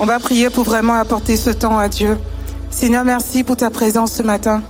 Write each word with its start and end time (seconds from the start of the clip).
On 0.00 0.06
va 0.06 0.20
prier 0.20 0.48
pour 0.48 0.62
vraiment 0.62 0.94
apporter 0.94 1.36
ce 1.36 1.50
temps 1.50 1.76
à 1.76 1.88
Dieu. 1.88 2.16
Seigneur, 2.70 3.04
merci 3.04 3.42
pour 3.42 3.56
ta 3.56 3.68
présence 3.68 4.12
ce 4.12 4.22
matin. 4.22 4.62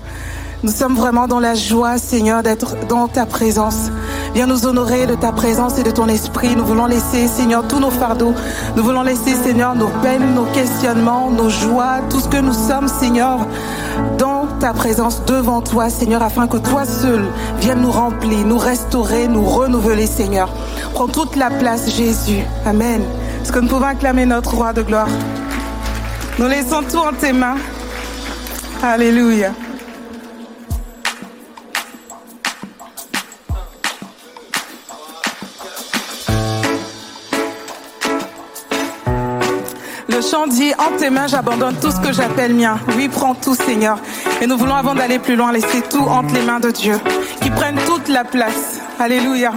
Nous 0.63 0.73
sommes 0.73 0.97
vraiment 0.97 1.29
dans 1.29 1.39
la 1.39 1.55
joie, 1.55 1.99
Seigneur, 1.99 2.43
d'être 2.43 2.87
dans 2.89 3.09
ta 3.09 3.27
présence. 3.27 3.91
Viens 4.33 4.47
nous 4.47 4.67
honorer 4.67 5.07
de 5.07 5.15
ta 5.15 5.31
présence 5.31 5.79
et 5.79 5.83
de 5.83 5.91
ton 5.91 6.09
esprit. 6.09 6.57
Nous 6.57 6.65
voulons 6.65 6.87
laisser, 6.87 7.29
Seigneur, 7.29 7.69
tous 7.69 7.79
nos 7.79 7.91
fardeaux. 7.91 8.33
Nous 8.75 8.83
voulons 8.83 9.03
laisser, 9.03 9.35
Seigneur, 9.35 9.75
nos 9.75 9.89
peines, 10.03 10.35
nos 10.35 10.47
questionnements, 10.47 11.31
nos 11.31 11.51
joies, 11.51 12.01
tout 12.09 12.21
ce 12.21 12.29
que 12.29 12.39
nous 12.39 12.55
sommes, 12.55 12.89
Seigneur, 12.89 13.41
dans 14.17 14.47
ta 14.61 14.73
présence 14.73 15.23
devant 15.27 15.61
toi, 15.61 15.91
Seigneur, 15.91 16.23
afin 16.23 16.47
que 16.47 16.57
toi 16.57 16.87
seul 16.87 17.27
viennes 17.61 17.83
nous 17.83 17.93
remplir, 17.93 18.47
nous 18.47 18.59
restaurer, 18.59 19.29
nous 19.29 19.45
renouveler, 19.45 20.07
Seigneur. 20.07 20.49
Prends 20.95 21.09
toute 21.09 21.37
la 21.37 21.51
place, 21.51 21.95
Jésus. 21.95 22.43
Amen. 22.65 23.03
Est-ce 23.43 23.53
que 23.53 23.59
nous 23.61 23.69
pouvons 23.69 23.85
acclamer 23.87 24.27
notre 24.27 24.55
roi 24.55 24.73
de 24.73 24.83
gloire? 24.83 25.09
Nous 26.39 26.47
laissons 26.47 26.83
tout 26.83 26.99
en 26.99 27.13
tes 27.13 27.33
mains. 27.33 27.57
Alléluia. 28.83 29.53
Le 40.09 40.23
chant 40.23 40.47
dit 40.47 40.73
En 40.79 40.97
tes 40.99 41.11
mains, 41.11 41.29
j'abandonne 41.29 41.77
tout 41.81 41.91
ce 41.91 42.01
que 42.01 42.13
j'appelle 42.13 42.55
mien. 42.55 42.79
Oui, 42.97 43.09
prends 43.09 43.35
tout, 43.35 43.55
Seigneur. 43.55 43.99
Et 44.41 44.47
nous 44.47 44.57
voulons, 44.57 44.75
avant 44.75 44.95
d'aller 44.95 45.19
plus 45.19 45.37
loin, 45.37 45.53
laisser 45.53 45.83
tout 45.83 46.05
entre 46.05 46.35
les 46.35 46.43
mains 46.43 46.61
de 46.61 46.71
Dieu, 46.71 46.99
qui 47.41 47.51
prenne 47.51 47.79
toute 47.87 48.09
la 48.09 48.25
place. 48.25 48.81
Alléluia. 48.99 49.53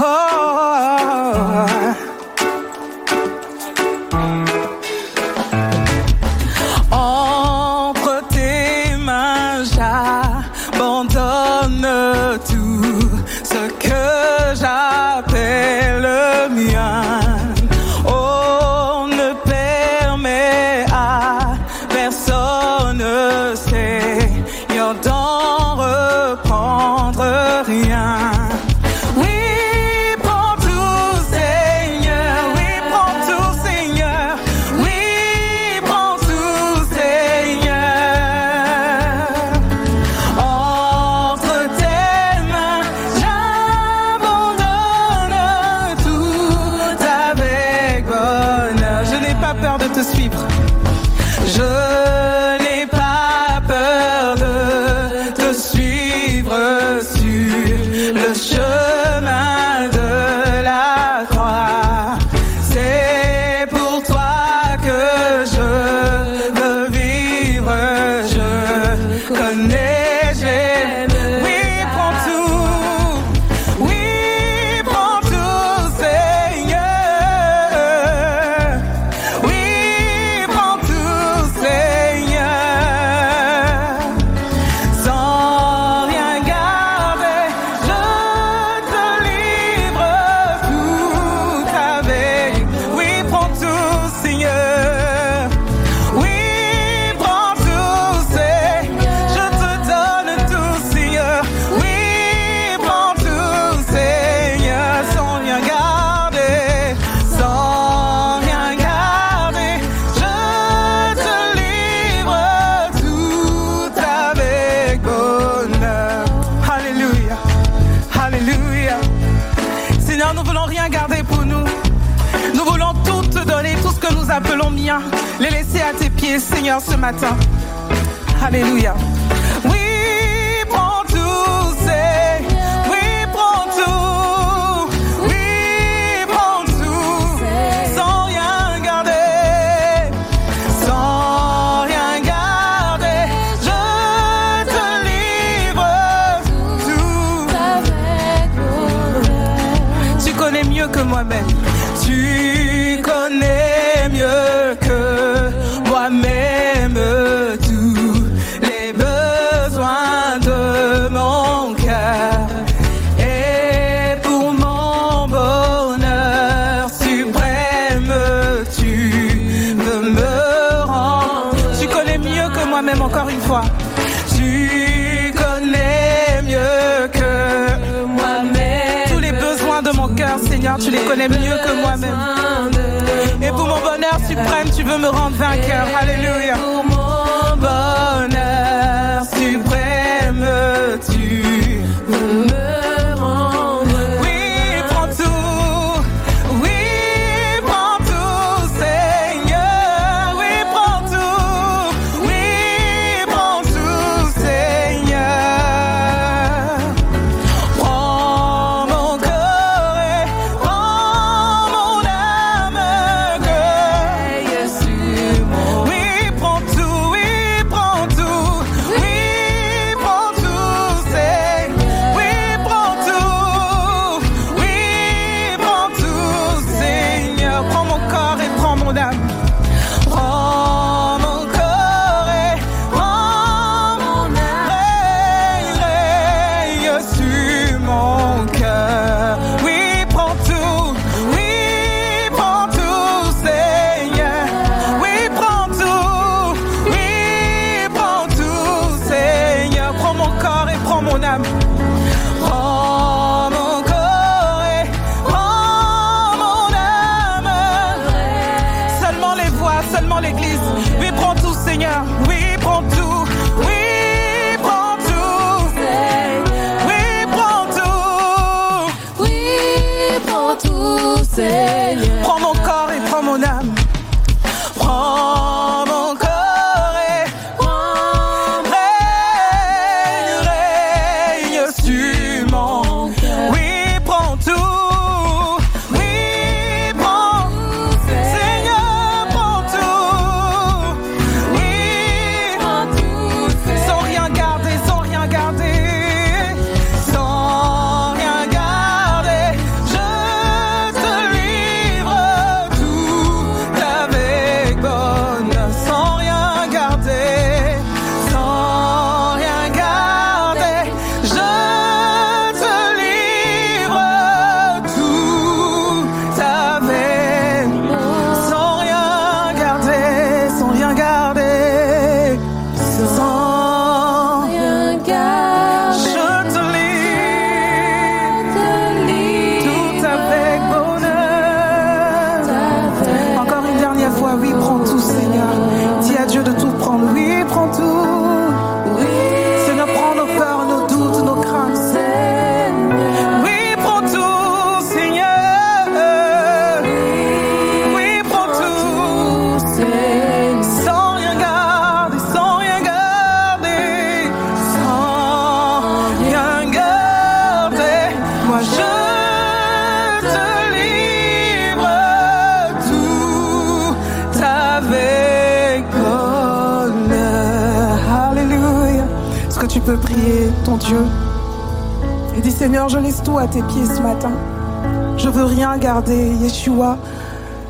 Oh, 0.00 1.77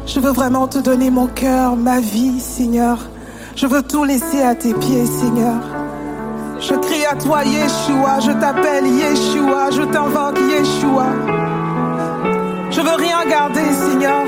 Je 0.06 0.20
veux 0.20 0.32
vraiment 0.32 0.66
te 0.66 0.78
donner 0.78 1.10
mon 1.10 1.26
cœur, 1.26 1.76
ma 1.76 2.00
vie, 2.00 2.40
Seigneur. 2.40 2.98
Je 3.54 3.66
veux 3.66 3.82
tout 3.82 4.04
laisser 4.04 4.40
à 4.42 4.54
tes 4.54 4.72
pieds, 4.72 5.04
Seigneur. 5.04 5.56
Je 6.60 6.74
crie 6.74 7.04
à 7.04 7.14
toi, 7.14 7.44
Yeshua. 7.44 8.20
Je 8.20 8.32
t'appelle 8.32 8.86
Yeshua. 8.86 9.70
Je 9.72 9.82
t'invoque, 9.82 10.38
Yeshua. 10.38 11.06
Je 12.70 12.80
veux 12.80 12.96
rien 12.96 13.18
garder, 13.28 13.72
Seigneur. 13.72 14.22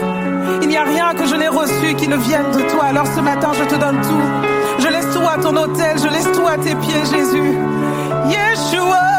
Il 0.62 0.68
n'y 0.68 0.76
a 0.76 0.84
rien 0.84 1.14
que 1.14 1.26
je 1.26 1.36
n'ai 1.36 1.48
reçu 1.48 1.94
qui 1.96 2.06
ne 2.06 2.16
vienne 2.16 2.50
de 2.52 2.60
toi. 2.70 2.84
Alors 2.90 3.06
ce 3.06 3.20
matin, 3.20 3.52
je 3.54 3.64
te 3.64 3.80
donne 3.80 4.00
tout. 4.02 4.78
Je 4.78 4.88
laisse 4.88 5.08
tout 5.14 5.26
à 5.26 5.42
ton 5.42 5.56
autel. 5.56 5.96
Je 5.98 6.08
laisse 6.08 6.30
tout 6.32 6.46
à 6.46 6.58
tes 6.58 6.74
pieds, 6.74 7.04
Jésus. 7.10 7.56
Yeshua. 8.28 9.09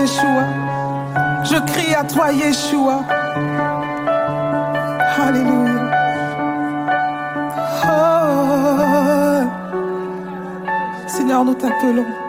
Yeshua. 0.00 0.44
Je 1.44 1.58
crie 1.72 1.94
à 1.94 2.04
toi, 2.04 2.32
Yeshua. 2.32 3.04
Alléluia. 5.26 5.90
Oh. 7.84 8.30
Seigneur, 11.06 11.44
nous 11.44 11.54
t'appelons. 11.54 12.19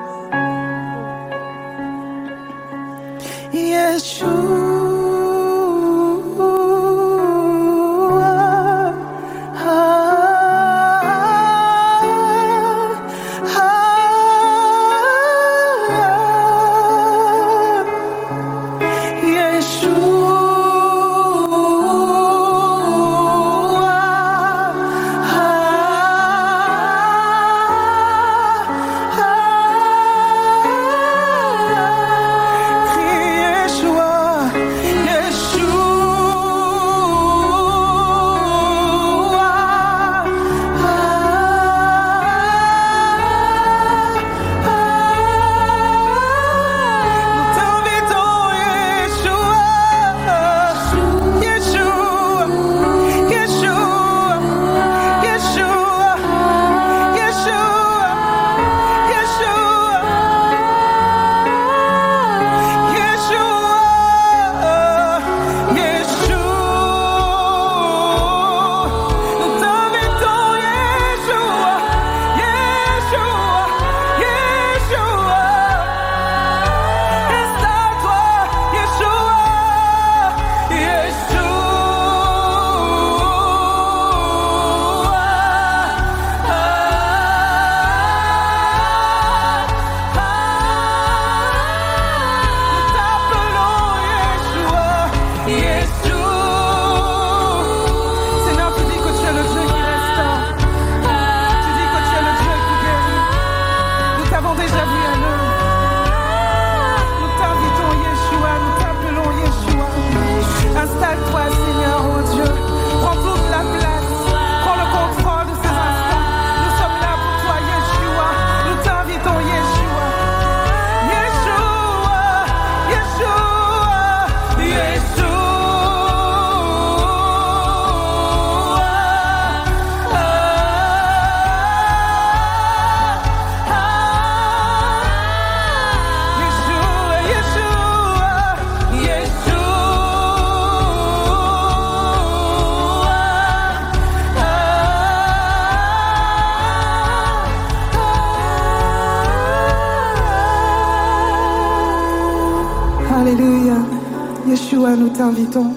Nous 154.98 155.10
t'invitons. 155.10 155.74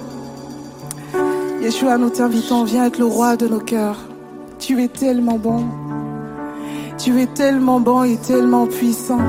Yeshua, 1.61 1.97
nous 1.97 2.09
t'invitons. 2.09 2.65
Viens 2.65 2.85
être 2.85 2.99
le 2.99 3.05
roi 3.05 3.37
de 3.37 3.47
nos 3.47 3.59
cœurs. 3.59 3.97
Tu 4.59 4.83
es 4.83 4.89
tellement 4.89 5.37
bon. 5.37 5.63
Tu 6.97 7.21
es 7.21 7.27
tellement 7.27 7.79
bon 7.79 8.03
et 8.03 8.17
tellement 8.17 8.67
puissant. 8.67 9.19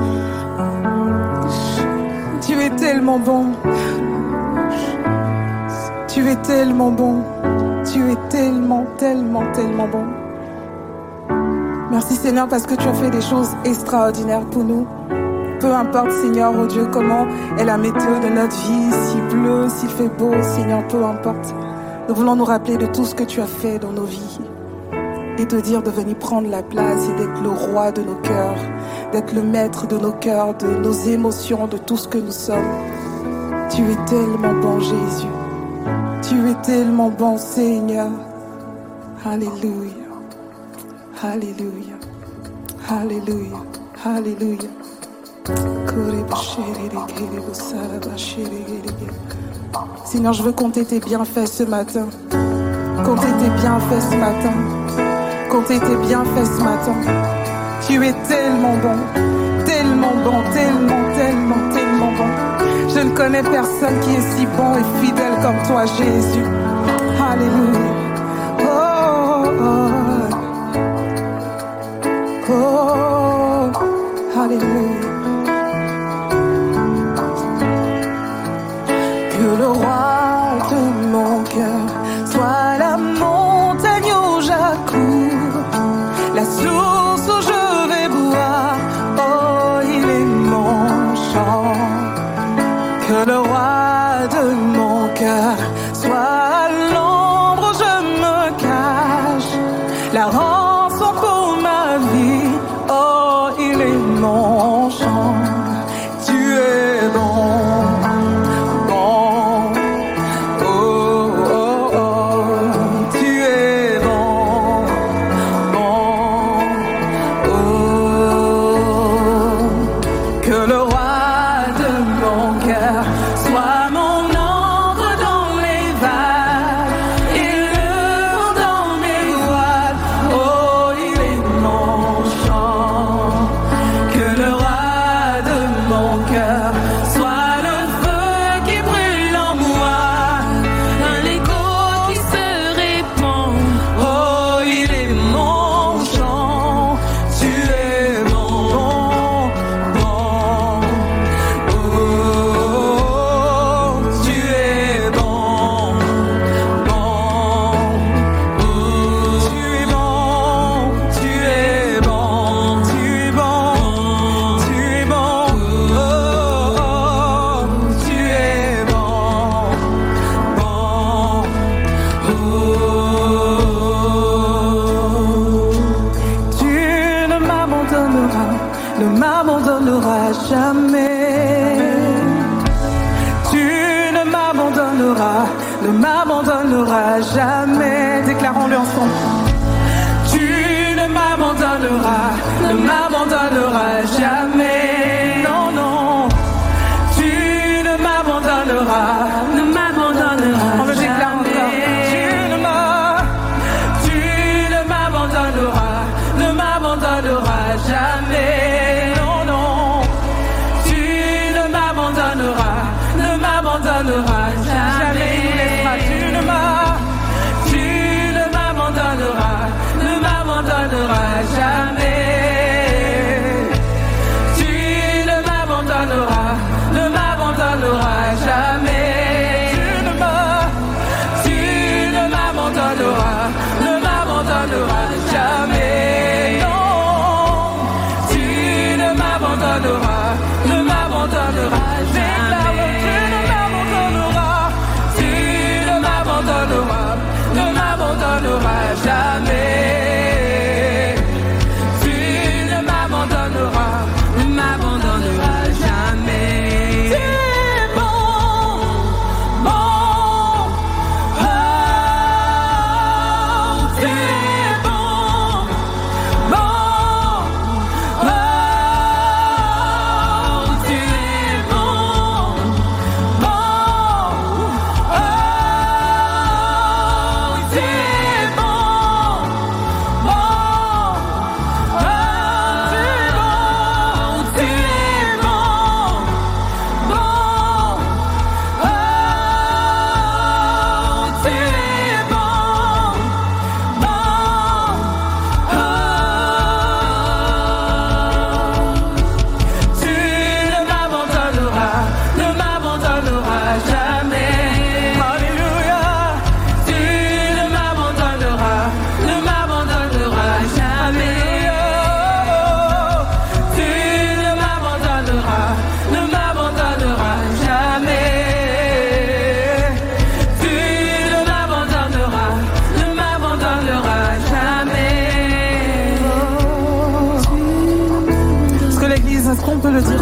Tu 2.41 2.53
es 2.53 2.69
tellement 2.71 3.19
bon. 3.19 3.45
Tu 6.09 6.27
es 6.27 6.35
tellement 6.37 6.91
bon. 6.91 7.23
Tu 7.85 8.11
es 8.11 8.17
tellement, 8.29 8.85
tellement, 8.97 9.43
tellement 9.53 9.87
bon. 9.87 10.05
Merci 11.91 12.15
Seigneur 12.15 12.49
parce 12.49 12.65
que 12.65 12.75
tu 12.75 12.87
as 12.87 12.93
fait 12.93 13.09
des 13.09 13.21
choses 13.21 13.51
extraordinaires 13.63 14.45
pour 14.51 14.65
nous. 14.65 14.85
Peu 15.59 15.73
importe 15.73 16.11
Seigneur, 16.11 16.53
oh 16.55 16.67
Dieu, 16.67 16.87
comment 16.91 17.25
est 17.57 17.65
la 17.65 17.77
météo 17.77 18.19
de 18.21 18.29
notre 18.29 18.55
vie, 18.55 18.91
s'il 18.91 19.21
pleut, 19.27 19.67
s'il 19.69 19.89
fait 19.89 20.09
beau, 20.09 20.31
Seigneur, 20.41 20.87
peu 20.87 21.03
importe. 21.03 21.55
Nous 22.07 22.15
voulons 22.15 22.35
nous 22.35 22.45
rappeler 22.45 22.77
de 22.77 22.85
tout 22.85 23.05
ce 23.05 23.15
que 23.15 23.23
tu 23.23 23.41
as 23.41 23.47
fait 23.47 23.79
dans 23.79 23.91
nos 23.91 24.05
vies 24.05 24.39
et 25.39 25.45
te 25.45 25.55
dire 25.55 25.83
de 25.83 25.89
venir 25.89 26.15
prendre 26.17 26.49
la 26.49 26.63
place 26.63 27.09
et 27.09 27.13
d'être 27.13 27.41
le 27.41 27.49
roi 27.49 27.91
de 27.91 28.01
nos 28.01 28.15
cœurs, 28.15 28.57
d'être 29.11 29.33
le 29.33 29.43
maître 29.43 29.87
de 29.87 29.97
nos 29.97 30.11
cœurs, 30.11 30.55
de 30.55 30.67
nos 30.67 30.91
émotions, 30.91 31.67
de 31.67 31.77
tout 31.77 31.97
ce 31.97 32.07
que 32.07 32.17
nous 32.17 32.31
sommes. 32.31 32.71
Tu 33.69 33.81
es 33.81 34.05
tellement 34.05 34.53
bon 34.61 34.79
Jésus. 34.79 35.27
Tu 36.21 36.49
es 36.49 36.55
tellement 36.63 37.09
bon 37.09 37.37
Seigneur. 37.37 38.09
Alléluia. 39.25 39.91
Alléluia. 41.21 41.95
Alléluia. 42.89 43.57
Alléluia. 44.05 44.86
Seigneur, 50.05 50.33
je 50.33 50.43
veux 50.43 50.51
compter 50.51 50.85
tes 50.85 50.99
bienfaits 50.99 51.47
ce 51.47 51.63
matin. 51.63 52.07
Compter 53.03 53.27
tes 53.39 53.49
bienfaits 53.61 54.01
ce 54.11 54.15
matin. 54.15 54.53
Compter 55.49 55.79
tes 55.79 55.95
bienfaits 56.07 56.45
ce 56.45 56.63
matin. 56.63 56.95
Tu 57.87 58.05
es 58.05 58.13
tellement 58.27 58.75
bon. 58.77 58.97
Tellement 59.65 60.15
bon, 60.23 60.41
tellement, 60.53 61.15
tellement, 61.15 61.69
tellement 61.73 62.11
bon. 62.17 62.29
Je 62.93 62.99
ne 62.99 63.09
connais 63.11 63.43
personne 63.43 63.99
qui 64.01 64.11
est 64.11 64.35
si 64.35 64.45
bon 64.57 64.75
et 64.75 65.05
fidèle 65.05 65.33
comme 65.41 65.61
toi, 65.67 65.85
Jésus. 65.85 66.45
Alléluia. 67.21 67.86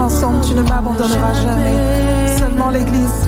Ensemble, 0.05 0.41
tu 0.41 0.53
ne 0.53 0.61
m'abandonneras 0.61 1.33
jamais. 1.33 2.37
Seulement 2.37 2.69
l'Église. 2.69 3.27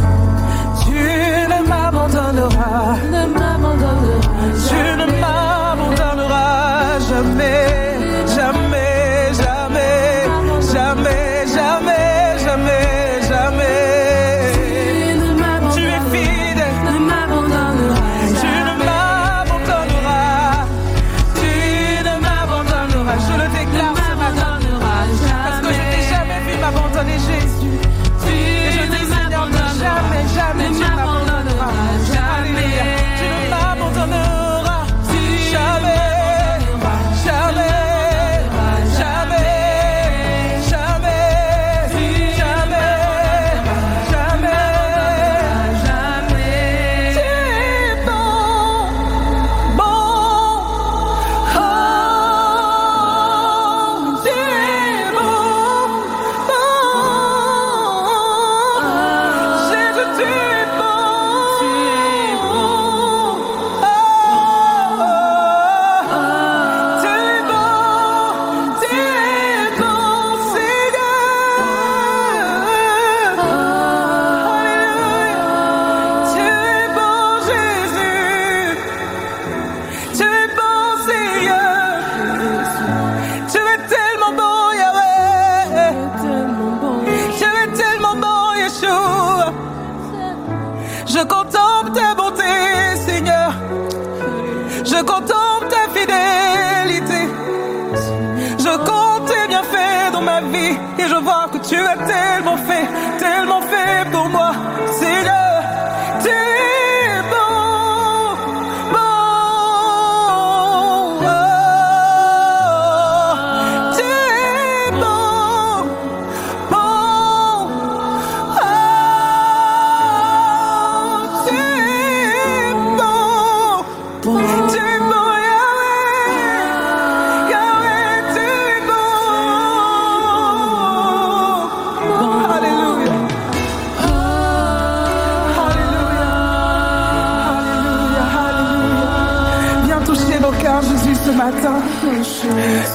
Jésus, 140.82 141.16
ce 141.26 141.32
matin. 141.32 141.80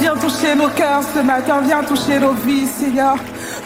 Viens 0.01 0.15
toucher 0.17 0.55
nos 0.55 0.69
cœurs 0.69 1.03
ce 1.15 1.21
matin. 1.21 1.61
Viens 1.65 1.83
toucher 1.83 2.19
nos 2.19 2.33
vies, 2.33 2.67
Seigneur. 2.67 3.17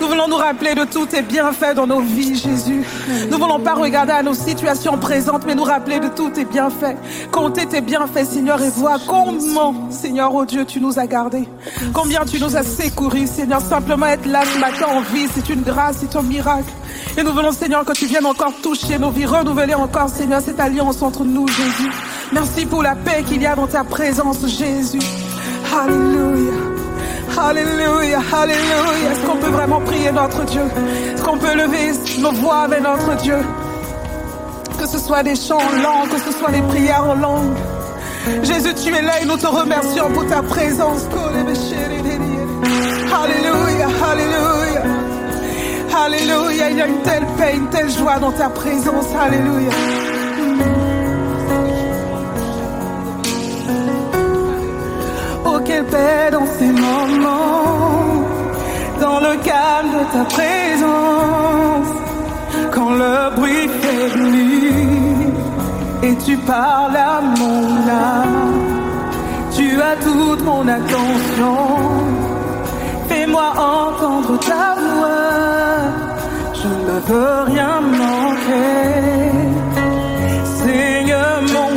Nous 0.00 0.08
voulons 0.08 0.28
nous 0.28 0.36
rappeler 0.36 0.74
de 0.74 0.84
tous 0.84 1.06
tes 1.06 1.22
bienfaits 1.22 1.74
dans 1.74 1.86
nos 1.86 2.00
vies, 2.00 2.36
Jésus. 2.36 2.84
Nous 3.30 3.38
voulons 3.38 3.60
pas 3.60 3.74
regarder 3.74 4.12
à 4.12 4.22
nos 4.22 4.34
situations 4.34 4.98
présentes, 4.98 5.44
mais 5.46 5.54
nous 5.54 5.64
rappeler 5.64 6.00
de 6.00 6.08
tous 6.08 6.30
tes 6.30 6.44
bienfaits. 6.44 6.96
Compter 7.30 7.66
tes 7.66 7.80
bienfaits, 7.80 8.24
Seigneur, 8.24 8.62
et 8.62 8.70
voir 8.70 8.98
comment, 9.06 9.90
Seigneur, 9.90 10.34
oh 10.34 10.44
Dieu, 10.44 10.64
tu 10.64 10.80
nous 10.80 10.98
as 10.98 11.06
gardés. 11.06 11.48
Combien 11.92 12.24
tu 12.24 12.38
nous 12.40 12.56
as 12.56 12.64
secourus, 12.64 13.26
Seigneur. 13.26 13.60
Simplement 13.60 14.06
être 14.06 14.26
là 14.26 14.42
ce 14.44 14.58
matin 14.58 14.86
en 14.94 15.00
vie, 15.00 15.26
c'est 15.34 15.48
une 15.48 15.62
grâce, 15.62 15.96
c'est 16.00 16.16
un 16.16 16.22
miracle. 16.22 16.72
Et 17.16 17.22
nous 17.22 17.32
voulons, 17.32 17.52
Seigneur, 17.52 17.84
que 17.84 17.92
tu 17.92 18.06
viennes 18.06 18.26
encore 18.26 18.52
toucher 18.62 18.98
nos 18.98 19.10
vies, 19.10 19.26
renouveler 19.26 19.74
encore, 19.74 20.08
Seigneur, 20.08 20.40
cette 20.40 20.60
alliance 20.60 21.00
entre 21.02 21.24
nous, 21.24 21.48
Jésus. 21.48 21.90
Merci 22.32 22.66
pour 22.66 22.82
la 22.82 22.94
paix 22.94 23.22
qu'il 23.26 23.40
y 23.40 23.46
a 23.46 23.54
dans 23.54 23.66
ta 23.66 23.84
présence, 23.84 24.44
Jésus. 24.46 24.98
Alléluia. 25.72 26.52
Alléluia, 27.38 28.18
Alléluia. 28.32 29.12
Est-ce 29.12 29.26
qu'on 29.26 29.36
peut 29.36 29.50
vraiment 29.50 29.80
prier 29.80 30.10
notre 30.10 30.44
Dieu? 30.44 30.62
Est-ce 31.14 31.22
qu'on 31.22 31.38
peut 31.38 31.54
lever 31.54 31.92
nos 32.18 32.32
voix 32.32 32.62
avec 32.62 32.82
notre 32.82 33.14
Dieu? 33.16 33.36
Que 34.78 34.86
ce 34.86 34.98
soit 34.98 35.22
des 35.22 35.36
chants 35.36 35.58
en 35.58 35.82
langue, 35.82 36.08
que 36.10 36.18
ce 36.18 36.32
soit 36.38 36.50
des 36.50 36.62
prières 36.62 37.04
en 37.04 37.14
langue. 37.14 37.56
Jésus, 38.42 38.74
tu 38.74 38.92
es 38.92 39.02
là 39.02 39.20
et 39.22 39.24
nous 39.24 39.36
te 39.36 39.46
remercions 39.46 40.10
pour 40.10 40.26
ta 40.26 40.42
présence. 40.42 41.06
Alléluia, 43.22 43.86
Alléluia. 44.10 44.82
Alléluia, 46.04 46.70
il 46.70 46.76
y 46.76 46.82
a 46.82 46.86
une 46.86 47.02
telle 47.02 47.26
paix, 47.38 47.54
une 47.54 47.68
telle 47.68 47.90
joie 47.90 48.18
dans 48.18 48.32
ta 48.32 48.48
présence. 48.48 49.06
Alléluia. 49.18 49.70
Quelle 55.66 55.84
paix 55.84 56.30
dans 56.30 56.46
ces 56.58 56.66
moments, 56.66 58.24
dans 59.00 59.20
le 59.20 59.36
calme 59.42 59.90
de 59.98 60.04
ta 60.12 60.24
présence, 60.36 61.92
quand 62.72 62.90
le 62.90 63.34
bruit 63.36 63.68
faiblit 63.80 65.32
et 66.02 66.14
tu 66.24 66.36
parles 66.36 66.96
à 66.96 67.20
mon 67.20 67.64
âme, 67.88 68.52
tu 69.56 69.80
as 69.80 69.96
toute 69.96 70.42
mon 70.44 70.66
attention. 70.68 71.56
Fais-moi 73.08 73.48
entendre 73.56 74.38
ta 74.40 74.74
voix, 74.94 75.82
je 76.54 76.68
ne 76.68 76.96
veux 77.08 77.42
rien 77.52 77.80
manquer. 77.80 79.06
Seigneur, 80.44 81.40
mon 81.54 81.75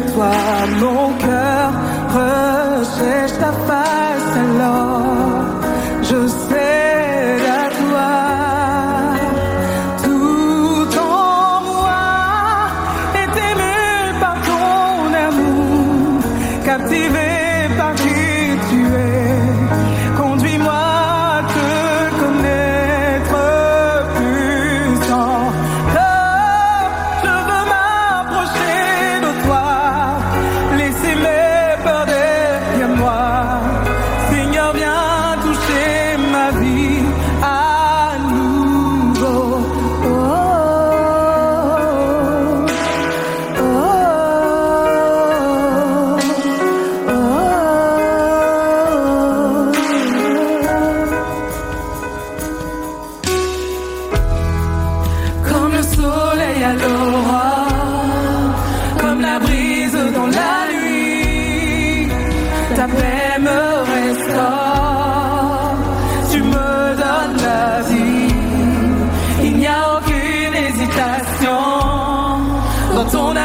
toi, 0.00 0.30
mon 0.80 1.12
cœur 1.18 1.70
recherche 2.14 3.32
ta 3.38 3.52
face 3.52 4.36
alors. 4.36 5.07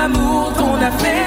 l'amour 0.04 0.52
qu'on 0.58 0.76
a 0.82 0.92
fait. 0.92 1.22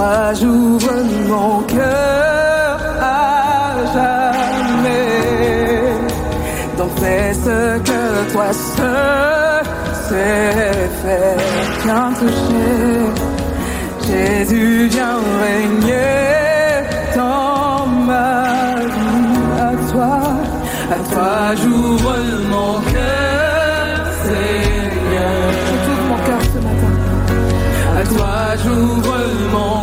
moi 0.00 0.32
j'ouvre 0.40 0.96
mon 1.28 1.60
cœur 1.74 2.76
à 3.00 3.74
jamais. 3.94 5.08
Donc 6.78 6.90
fais 7.00 7.32
ce 7.46 7.58
que 7.88 8.02
toi 8.32 8.48
seul 8.76 9.64
sais 10.06 10.88
faire. 11.02 11.40
Viens 11.84 12.12
toucher, 12.20 12.90
Jésus 14.08 14.88
vient 14.94 15.20
régner 15.44 16.28
dans 17.16 17.86
ma 18.08 18.76
vie. 18.94 19.38
À 19.68 19.72
toi, 19.90 20.14
à 20.96 20.98
toi 21.12 21.32
j'ouvre 21.60 22.16
mon 22.54 22.72
cœur, 22.92 23.96
Seigneur. 24.24 25.42
Je 25.68 25.92
mon 26.10 26.18
cœur 26.26 26.42
ce 26.52 26.58
matin. 26.66 26.92
À 28.00 28.02
toi 28.14 28.34
j'ouvre 28.62 29.18
mon 29.52 29.70
cœur. 29.74 29.79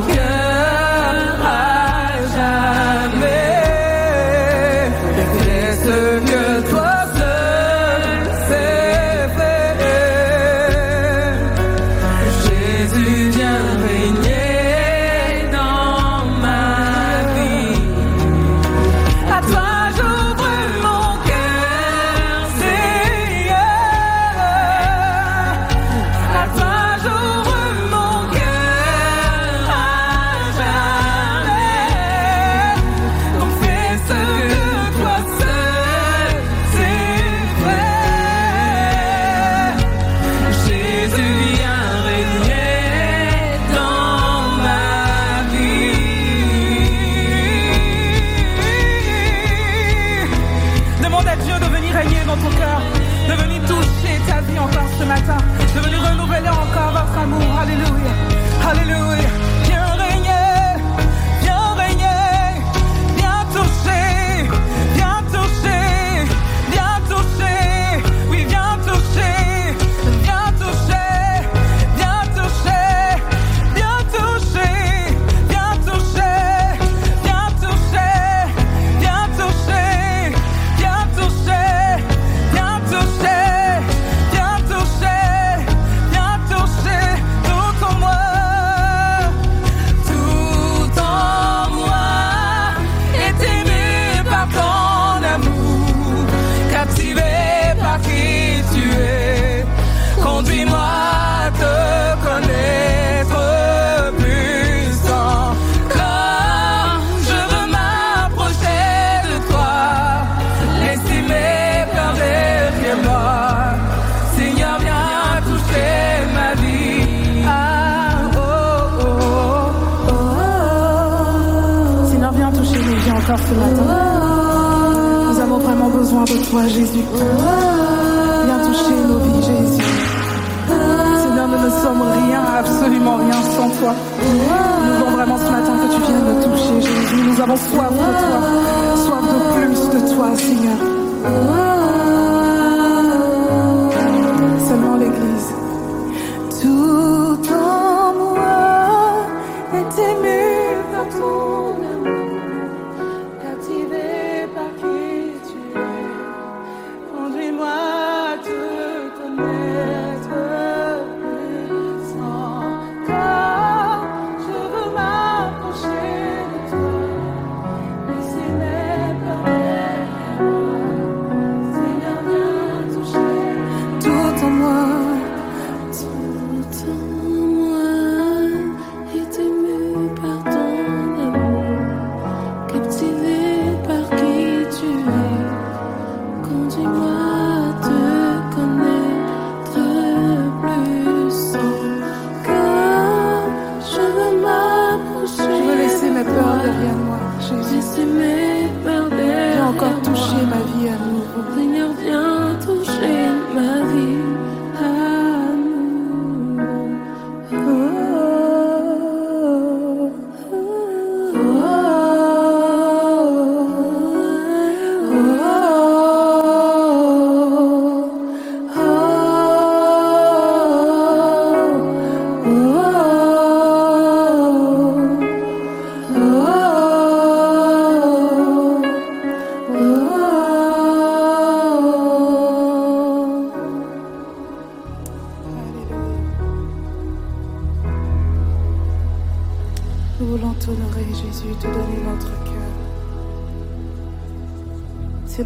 gentle. 176.87 177.16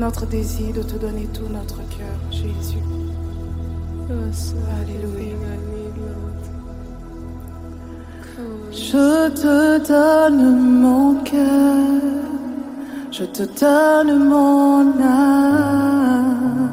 Notre 0.02 0.26
désir 0.26 0.74
de 0.74 0.82
te 0.82 0.96
donner 0.96 1.28
tout 1.32 1.48
notre 1.58 1.82
cœur, 1.96 2.18
Jésus. 2.32 2.84
Alléluia. 4.80 5.36
Je 8.72 9.30
te 9.42 9.88
donne 9.88 10.44
mon 10.86 11.16
cœur, 11.24 11.86
je 13.12 13.26
te 13.26 13.44
donne 13.64 14.14
mon 14.34 14.82
âme. 15.02 16.70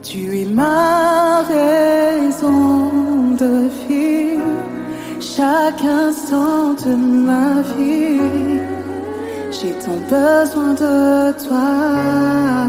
Tu 0.00 0.18
es 0.42 0.46
ma 0.46 1.42
raison 1.42 2.88
de 3.42 3.52
vivre, 3.88 4.44
chaque 5.20 5.84
instant 5.84 6.74
de 6.84 6.94
ma 6.94 7.62
vie. 7.62 7.71
Tant 9.92 9.98
besoin 10.08 10.72
de 10.72 11.32
toi. 11.46 12.61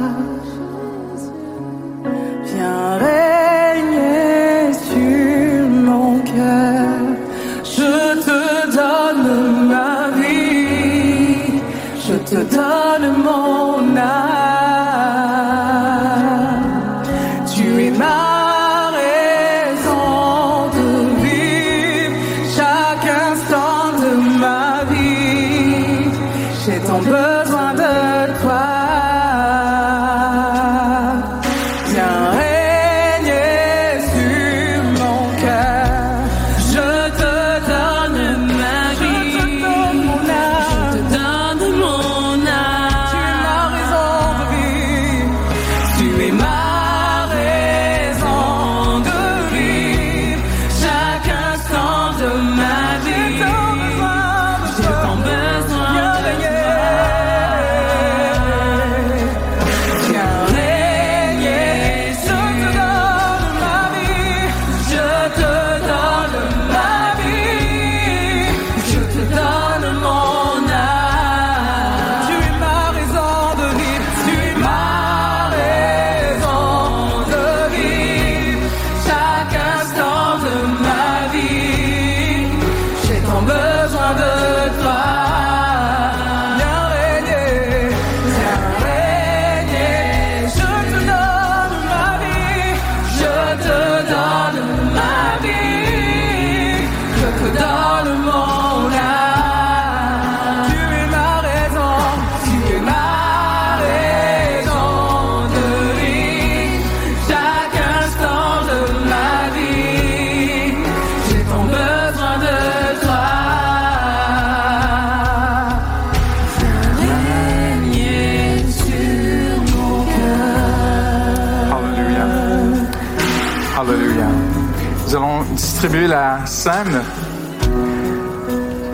La 126.14 126.46
scène 126.46 127.02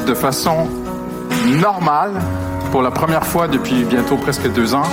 de 0.07 0.13
façon 0.13 0.69
normale 1.61 2.13
pour 2.71 2.81
la 2.81 2.91
première 2.91 3.25
fois 3.25 3.49
depuis 3.49 3.83
bientôt 3.83 4.15
presque 4.15 4.49
deux 4.53 4.73
ans. 4.73 4.89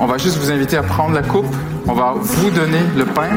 On 0.00 0.06
va 0.06 0.18
juste 0.18 0.38
vous 0.38 0.50
inviter 0.50 0.76
à 0.76 0.82
prendre 0.82 1.14
la 1.14 1.22
coupe. 1.22 1.54
On 1.86 1.92
va 1.92 2.14
vous 2.18 2.50
donner 2.50 2.80
le 2.96 3.04
pain. 3.04 3.30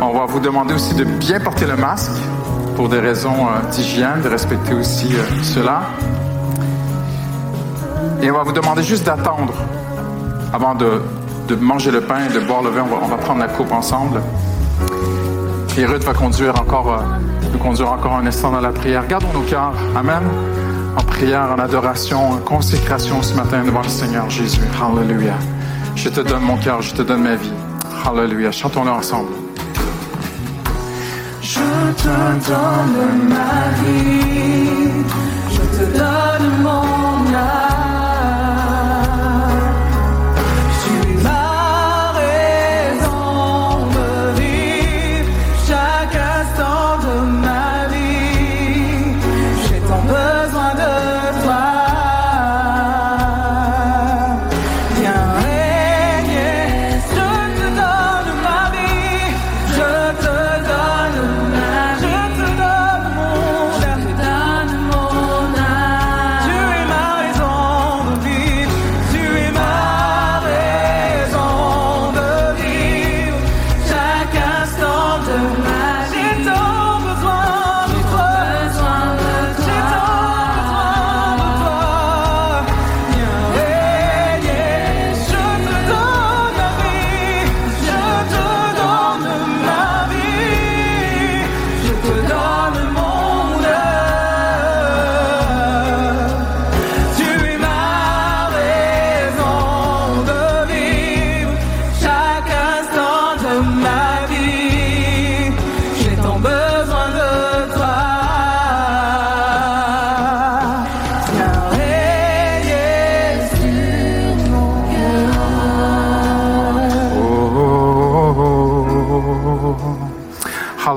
On 0.00 0.12
va 0.12 0.26
vous 0.26 0.38
demander 0.38 0.74
aussi 0.74 0.94
de 0.94 1.02
bien 1.02 1.40
porter 1.40 1.66
le 1.66 1.76
masque 1.76 2.12
pour 2.76 2.88
des 2.88 3.00
raisons 3.00 3.48
euh, 3.48 3.68
d'hygiène, 3.72 4.20
de 4.22 4.28
respecter 4.28 4.72
aussi 4.72 5.08
euh, 5.12 5.42
cela. 5.42 5.82
Et 8.22 8.30
on 8.30 8.34
va 8.34 8.44
vous 8.44 8.52
demander 8.52 8.84
juste 8.84 9.06
d'attendre 9.06 9.54
avant 10.52 10.76
de, 10.76 11.00
manger 11.58 11.90
le 11.90 12.02
pain 12.02 12.26
et 12.30 12.32
de 12.32 12.38
boire 12.38 12.62
le 12.62 12.70
vin. 12.70 12.84
On 13.02 13.08
va 13.08 13.16
prendre 13.16 13.40
la 13.40 13.48
coupe 13.48 13.72
ensemble. 13.72 14.20
Et 15.78 15.84
Ruth 15.84 16.04
va 16.04 16.14
conduire 16.14 16.58
encore, 16.58 16.90
euh, 16.90 17.02
nous 17.52 17.58
conduire 17.58 17.92
encore 17.92 18.16
un 18.16 18.26
instant 18.26 18.50
dans 18.50 18.62
la 18.62 18.70
prière. 18.70 19.06
Gardons 19.06 19.32
nos 19.34 19.42
cœurs. 19.42 19.74
Amen. 19.94 20.22
En 20.96 21.02
prière, 21.02 21.50
en 21.54 21.58
adoration, 21.58 22.30
en 22.30 22.38
consécration 22.38 23.20
ce 23.20 23.34
matin 23.34 23.62
devant 23.62 23.82
le 23.82 23.88
Seigneur 23.88 24.30
Jésus. 24.30 24.62
Hallelujah. 24.80 25.36
Je 25.94 26.08
te 26.08 26.20
donne 26.20 26.44
mon 26.44 26.56
cœur, 26.56 26.80
je 26.80 26.94
te 26.94 27.02
donne 27.02 27.24
ma 27.24 27.34
vie. 27.34 27.52
Hallelujah. 28.06 28.52
Chantons-le 28.52 28.90
ensemble. 28.90 29.28
Je 31.42 31.60
te 32.02 32.48
donne 32.48 33.28
ma 33.28 33.68
vie, 33.82 35.04
je 35.50 35.78
te 35.78 35.98
donne 35.98 36.62
mon 36.62 37.34
âme. 37.34 37.65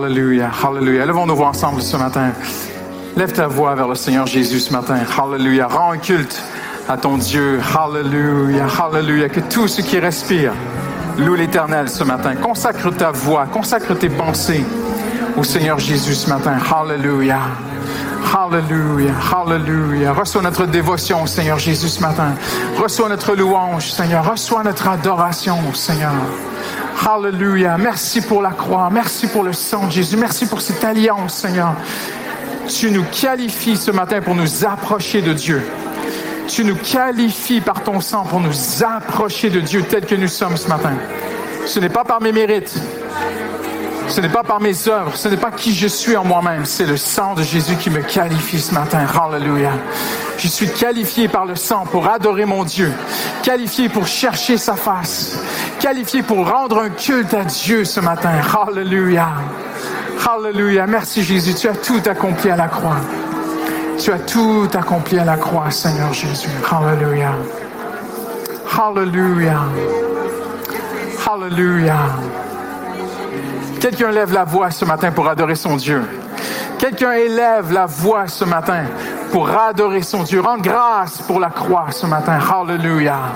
Hallelujah, 0.10 0.50
hallelujah. 0.64 1.06
Levons 1.06 1.28
nos 1.28 1.36
voix 1.36 1.50
ensemble 1.50 1.84
ce 1.84 1.96
matin. 1.96 2.32
Lève 3.16 3.32
ta 3.32 3.46
voix 3.46 3.76
vers 3.76 3.88
le 3.88 3.94
Seigneur 3.94 4.26
Jésus 4.26 4.60
ce 4.60 4.74
matin. 4.74 4.96
Hallelujah. 5.16 5.68
Rends 5.68 5.92
un 5.92 6.00
culte 6.00 6.42
à 6.88 6.98
ton 6.98 7.18
Dieu. 7.18 7.60
Hallelujah. 7.78 8.66
Hallelujah. 8.66 9.30
Que 9.30 9.42
tout 9.42 9.68
ce 9.68 9.84
qui 9.84 10.00
respire 10.00 10.54
loue 11.20 11.36
l'Éternel 11.36 11.90
ce 11.90 12.04
matin. 12.04 12.34
Consacre 12.38 12.90
ta 12.90 13.12
voix, 13.12 13.46
consacre 13.46 13.94
tes 13.94 14.10
pensées 14.10 14.66
au 15.38 15.44
Seigneur 15.44 15.78
Jésus 15.78 16.16
ce 16.16 16.28
matin. 16.28 16.54
Hallelujah. 16.58 17.42
Hallelujah, 18.34 19.14
hallelujah. 19.32 20.14
Reçois 20.14 20.42
notre 20.42 20.66
dévotion, 20.66 21.28
Seigneur 21.28 21.60
Jésus, 21.60 21.88
ce 21.88 22.02
matin. 22.02 22.34
Reçois 22.78 23.10
notre 23.10 23.36
louange, 23.36 23.92
Seigneur. 23.92 24.30
Reçois 24.30 24.64
notre 24.64 24.88
adoration, 24.88 25.58
Seigneur. 25.74 26.14
Hallelujah. 27.06 27.78
Merci 27.78 28.22
pour 28.22 28.42
la 28.42 28.52
croix. 28.52 28.90
Merci 28.92 29.28
pour 29.28 29.44
le 29.44 29.54
sang 29.54 29.88
de 29.88 29.92
Jésus. 29.92 30.18
Merci 30.18 30.46
pour 30.46 30.60
cette 30.60 30.84
alliance, 30.84 31.36
Seigneur. 31.36 31.76
Tu 32.68 32.92
nous 32.92 33.06
qualifies 33.06 33.78
ce 33.78 33.92
matin 33.92 34.22
pour 34.22 34.36
nous 34.36 34.66
approcher 34.66 35.22
de 35.22 35.34
Dieu. 35.34 35.62
Tu 36.48 36.66
nous 36.66 36.76
qualifies 36.76 37.62
par 37.62 37.84
ton 37.84 38.02
sang 38.02 38.24
pour 38.24 38.42
nous 38.42 38.84
approcher 38.84 39.50
de 39.50 39.62
Dieu 39.62 39.84
tel 39.84 40.06
que 40.06 40.16
nous 40.16 40.28
sommes 40.28 40.58
ce 40.58 40.68
matin. 40.68 40.94
Ce 41.66 41.80
n'est 41.80 41.90
pas 41.90 42.04
par 42.04 42.22
mes 42.22 42.32
mérites. 42.32 42.76
Ce 44.10 44.22
n'est 44.22 44.30
pas 44.30 44.42
par 44.42 44.60
mes 44.60 44.88
œuvres, 44.88 45.16
ce 45.16 45.28
n'est 45.30 45.38
pas 45.38 45.52
qui 45.52 45.74
je 45.74 45.88
suis 45.88 46.18
en 46.18 46.26
moi-même, 46.26 46.66
c'est 46.66 46.88
le 46.88 46.98
sang 46.98 47.36
de 47.36 47.44
Jésus 47.44 47.76
qui 47.76 47.92
me 47.92 48.02
qualifie 48.02 48.60
ce 48.60 48.74
matin. 48.74 49.06
Hallelujah. 49.06 49.74
Je 50.38 50.48
suis 50.48 50.72
qualifié 50.72 51.28
par 51.28 51.46
le 51.46 51.56
sang 51.56 51.86
pour 51.86 52.08
adorer 52.08 52.46
mon 52.46 52.64
Dieu, 52.64 52.92
qualifié 53.44 53.88
pour 53.88 54.08
chercher 54.08 54.58
sa 54.58 54.74
face, 54.74 55.40
qualifié 55.80 56.24
pour 56.24 56.50
rendre 56.50 56.80
un 56.80 56.90
culte 56.90 57.36
à 57.36 57.44
Dieu 57.44 57.86
ce 57.86 58.00
matin. 58.00 58.32
Hallelujah. 58.52 59.30
Hallelujah. 60.28 60.88
Merci 60.88 61.24
Jésus, 61.24 61.54
tu 61.54 61.68
as 61.68 61.76
tout 61.76 62.02
accompli 62.06 62.50
à 62.50 62.56
la 62.56 62.68
croix. 62.68 62.98
Tu 64.00 64.12
as 64.12 64.20
tout 64.20 64.68
accompli 64.74 65.20
à 65.20 65.26
la 65.26 65.38
croix, 65.38 65.70
Seigneur 65.70 66.12
Jésus. 66.14 66.50
Hallelujah. 66.70 67.36
Hallelujah. 68.76 69.62
Hallelujah. 71.28 72.16
Quelqu'un 73.80 74.12
lève 74.12 74.34
la 74.34 74.44
voix 74.44 74.72
ce 74.72 74.84
matin 74.84 75.12
pour 75.12 75.28
adorer 75.28 75.56
son 75.56 75.78
Dieu. 75.78 76.04
Quelqu'un 76.78 77.14
élève 77.14 77.72
la 77.72 77.86
voix 77.86 78.28
ce 78.28 78.44
matin 78.44 78.84
pour 79.32 79.50
adorer 79.50 80.02
son 80.02 80.24
Dieu. 80.24 80.42
Rends 80.42 80.58
grâce 80.58 81.22
pour 81.22 81.40
la 81.40 81.50
croix 81.50 81.88
ce 81.92 82.06
matin. 82.06 82.40
Hallelujah. 82.40 83.36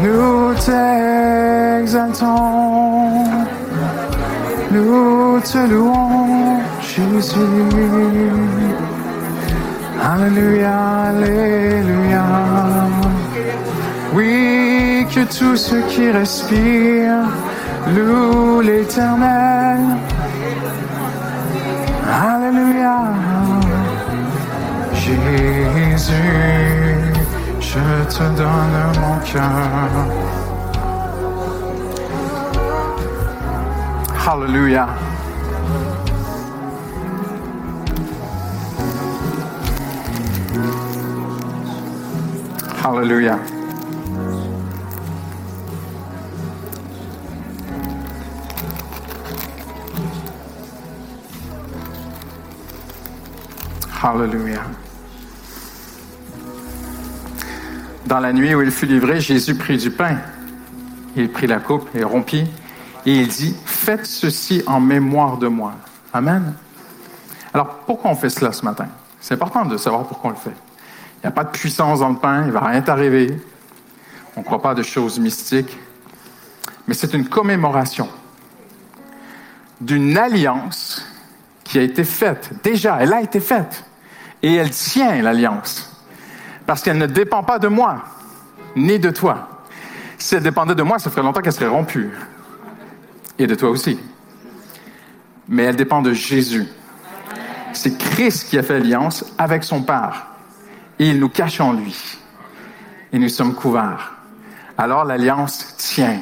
nous 0.00 0.54
t'exaltons, 0.64 2.04
nous 4.70 5.40
te 5.40 5.58
louons, 5.68 6.60
Jésus. 6.80 7.34
Alléluia, 10.00 10.78
Alléluia. 11.08 12.26
Oui, 14.14 15.04
que 15.12 15.24
tous 15.36 15.56
ceux 15.56 15.82
qui 15.88 16.12
respirent 16.12 17.26
louent 17.92 18.60
l'Éternel. 18.60 19.80
Alléluia. 22.10 23.02
Jésus, 24.94 26.14
je 27.60 28.04
te 28.08 28.22
donne 28.36 28.78
mon 29.00 29.18
cœur. 29.24 29.42
Hallelujah. 34.26 34.88
Alléluia. 42.84 43.57
Alléluia. 54.00 54.62
Dans 58.06 58.20
la 58.20 58.32
nuit 58.32 58.54
où 58.54 58.62
il 58.62 58.70
fut 58.70 58.86
livré, 58.86 59.20
Jésus 59.20 59.56
prit 59.56 59.76
du 59.76 59.90
pain. 59.90 60.18
Il 61.16 61.30
prit 61.30 61.48
la 61.48 61.58
coupe 61.58 61.88
et 61.96 62.04
rompit. 62.04 62.46
Et 63.04 63.16
il 63.16 63.28
dit, 63.28 63.56
faites 63.64 64.06
ceci 64.06 64.62
en 64.66 64.78
mémoire 64.78 65.36
de 65.36 65.48
moi. 65.48 65.74
Amen. 66.12 66.54
Alors, 67.52 67.80
pourquoi 67.86 68.12
on 68.12 68.14
fait 68.14 68.30
cela 68.30 68.52
ce 68.52 68.64
matin? 68.64 68.86
C'est 69.20 69.34
important 69.34 69.64
de 69.64 69.76
savoir 69.76 70.06
pourquoi 70.06 70.30
on 70.30 70.34
le 70.34 70.38
fait. 70.38 70.56
Il 71.16 71.26
n'y 71.26 71.28
a 71.28 71.32
pas 71.32 71.44
de 71.44 71.50
puissance 71.50 71.98
dans 72.00 72.10
le 72.10 72.18
pain, 72.18 72.42
il 72.42 72.48
ne 72.48 72.52
va 72.52 72.60
rien 72.60 72.80
t'arriver. 72.82 73.36
On 74.36 74.40
ne 74.40 74.44
croit 74.44 74.62
pas 74.62 74.74
de 74.74 74.82
choses 74.84 75.18
mystiques. 75.18 75.76
Mais 76.86 76.94
c'est 76.94 77.14
une 77.14 77.28
commémoration 77.28 78.08
d'une 79.80 80.16
alliance 80.16 81.04
qui 81.64 81.78
a 81.78 81.82
été 81.82 82.04
faite. 82.04 82.50
Déjà, 82.62 82.98
elle 83.00 83.12
a 83.12 83.20
été 83.20 83.40
faite. 83.40 83.84
Et 84.42 84.54
elle 84.54 84.70
tient 84.70 85.20
l'alliance. 85.22 85.90
Parce 86.66 86.82
qu'elle 86.82 86.98
ne 86.98 87.06
dépend 87.06 87.42
pas 87.42 87.58
de 87.58 87.68
moi, 87.68 88.02
ni 88.76 88.98
de 88.98 89.10
toi. 89.10 89.48
Si 90.18 90.34
elle 90.34 90.42
dépendait 90.42 90.74
de 90.74 90.82
moi, 90.82 90.98
ça 90.98 91.10
ferait 91.10 91.22
longtemps 91.22 91.40
qu'elle 91.40 91.52
serait 91.52 91.66
rompue. 91.66 92.10
Et 93.38 93.46
de 93.46 93.54
toi 93.54 93.70
aussi. 93.70 93.98
Mais 95.48 95.64
elle 95.64 95.76
dépend 95.76 96.02
de 96.02 96.12
Jésus. 96.12 96.66
C'est 97.72 97.96
Christ 97.96 98.48
qui 98.48 98.58
a 98.58 98.62
fait 98.62 98.76
alliance 98.76 99.24
avec 99.38 99.64
son 99.64 99.82
Père. 99.82 100.26
Et 100.98 101.10
il 101.10 101.20
nous 101.20 101.28
cache 101.28 101.60
en 101.60 101.72
lui. 101.72 102.18
Et 103.12 103.18
nous 103.18 103.28
sommes 103.28 103.54
couverts. 103.54 104.14
Alors 104.76 105.04
l'alliance 105.04 105.76
tient. 105.76 106.18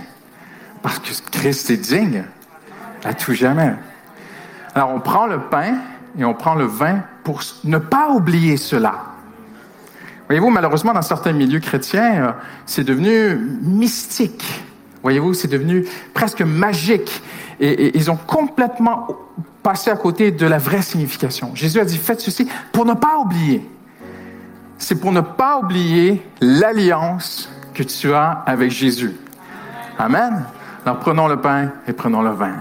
Parce 0.82 0.98
que 0.98 1.10
Christ 1.30 1.70
est 1.70 1.76
digne 1.76 2.24
à 3.04 3.14
tout 3.14 3.34
jamais. 3.34 3.74
Alors 4.74 4.90
on 4.90 5.00
prend 5.00 5.26
le 5.26 5.40
pain 5.40 5.78
et 6.18 6.24
on 6.24 6.34
prend 6.34 6.54
le 6.54 6.64
vin 6.64 7.00
pour 7.24 7.42
ne 7.64 7.78
pas 7.78 8.10
oublier 8.10 8.56
cela. 8.56 9.04
Voyez-vous, 10.26 10.50
malheureusement, 10.50 10.92
dans 10.92 11.02
certains 11.02 11.32
milieux 11.32 11.60
chrétiens, 11.60 12.14
euh, 12.14 12.32
c'est 12.64 12.84
devenu 12.84 13.36
mystique. 13.62 14.44
Voyez-vous, 15.02 15.34
c'est 15.34 15.48
devenu 15.48 15.86
presque 16.14 16.42
magique. 16.42 17.22
Et, 17.60 17.96
ils 17.96 18.10
ont 18.10 18.16
complètement 18.16 19.06
passé 19.62 19.90
à 19.90 19.96
côté 19.96 20.32
de 20.32 20.46
la 20.46 20.58
vraie 20.58 20.82
signification. 20.82 21.54
Jésus 21.54 21.78
a 21.78 21.84
dit, 21.84 21.96
faites 21.96 22.20
ceci 22.20 22.48
pour 22.72 22.84
ne 22.84 22.94
pas 22.94 23.18
oublier. 23.18 23.68
C'est 24.78 24.96
pour 24.96 25.12
ne 25.12 25.20
pas 25.20 25.58
oublier 25.58 26.26
l'alliance 26.40 27.48
que 27.72 27.82
tu 27.82 28.12
as 28.12 28.42
avec 28.46 28.70
Jésus. 28.70 29.12
Amen. 29.98 30.44
Alors 30.84 30.98
prenons 30.98 31.28
le 31.28 31.40
pain 31.40 31.70
et 31.86 31.92
prenons 31.92 32.22
le 32.22 32.30
vin. 32.30 32.54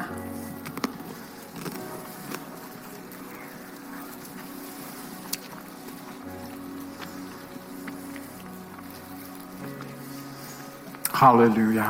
Alléluia. 11.22 11.86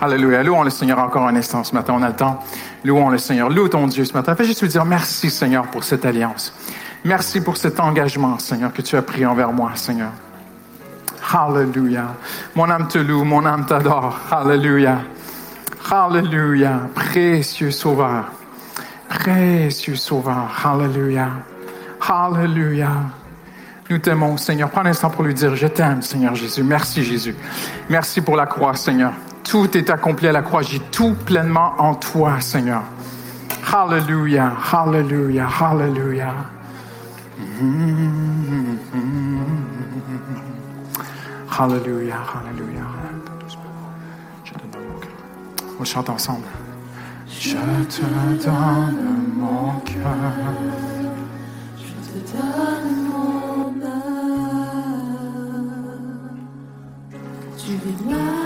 Alléluia. 0.00 0.42
Louons 0.42 0.62
le 0.62 0.70
Seigneur 0.70 0.98
encore 0.98 1.26
un 1.26 1.36
instant 1.36 1.64
ce 1.64 1.74
matin. 1.74 1.94
On 1.96 2.02
a 2.02 2.08
le 2.08 2.16
temps. 2.16 2.42
Louons 2.84 3.10
le 3.10 3.18
Seigneur. 3.18 3.48
Loue 3.48 3.68
ton 3.68 3.86
Dieu 3.86 4.04
ce 4.04 4.12
matin. 4.12 4.34
Fais 4.34 4.44
juste 4.44 4.62
lui 4.62 4.68
dire 4.68 4.84
merci, 4.84 5.30
Seigneur, 5.30 5.66
pour 5.68 5.84
cette 5.84 6.04
alliance. 6.04 6.52
Merci 7.04 7.40
pour 7.40 7.56
cet 7.56 7.80
engagement, 7.80 8.38
Seigneur, 8.38 8.72
que 8.72 8.82
tu 8.82 8.96
as 8.96 9.02
pris 9.02 9.26
envers 9.26 9.52
moi, 9.52 9.72
Seigneur. 9.74 10.10
Alléluia. 11.32 12.14
Mon 12.54 12.68
âme 12.68 12.88
te 12.88 12.98
loue, 12.98 13.24
mon 13.24 13.44
âme 13.46 13.66
t'adore. 13.66 14.18
Alléluia. 14.30 14.98
Alléluia. 15.90 16.80
Précieux 16.94 17.70
Sauveur. 17.70 18.26
Précieux 19.08 19.96
Sauveur. 19.96 20.48
Alléluia. 20.64 21.28
Alléluia. 22.08 22.90
Nous 23.90 23.98
t'aimons, 23.98 24.36
Seigneur. 24.36 24.70
Prends 24.70 24.82
un 24.82 24.86
instant 24.86 25.10
pour 25.10 25.24
lui 25.24 25.34
dire, 25.34 25.54
je 25.54 25.66
t'aime, 25.66 26.02
Seigneur 26.02 26.34
Jésus. 26.34 26.62
Merci, 26.62 27.02
Jésus. 27.04 27.34
Merci 27.88 28.20
pour 28.20 28.36
la 28.36 28.46
croix, 28.46 28.74
Seigneur. 28.74 29.12
Tout 29.44 29.76
est 29.76 29.90
accompli 29.90 30.28
à 30.28 30.32
la 30.32 30.42
croix. 30.42 30.62
J'ai 30.62 30.80
tout 30.80 31.14
pleinement 31.26 31.74
en 31.78 31.94
toi, 31.94 32.40
Seigneur. 32.40 32.82
Hallelujah, 33.72 34.52
hallelujah, 34.72 35.48
hallelujah. 35.60 36.34
Mm-hmm. 37.40 38.42
Alléluia, 41.58 42.16
Alléluia. 42.34 42.80
Je 44.44 44.52
te 44.52 44.58
donne 44.58 44.82
mon 44.88 44.98
cœur. 44.98 45.10
On 45.78 45.84
chante 45.84 46.08
ensemble. 46.08 46.46
Je 47.28 47.50
te 47.50 48.44
donne 48.44 49.32
mon 49.36 49.78
cœur. 49.80 50.32
Je 51.76 51.84
te 51.84 52.32
donne 52.32 52.81
Tu 57.64 57.74
es 57.74 58.00
ma 58.04 58.41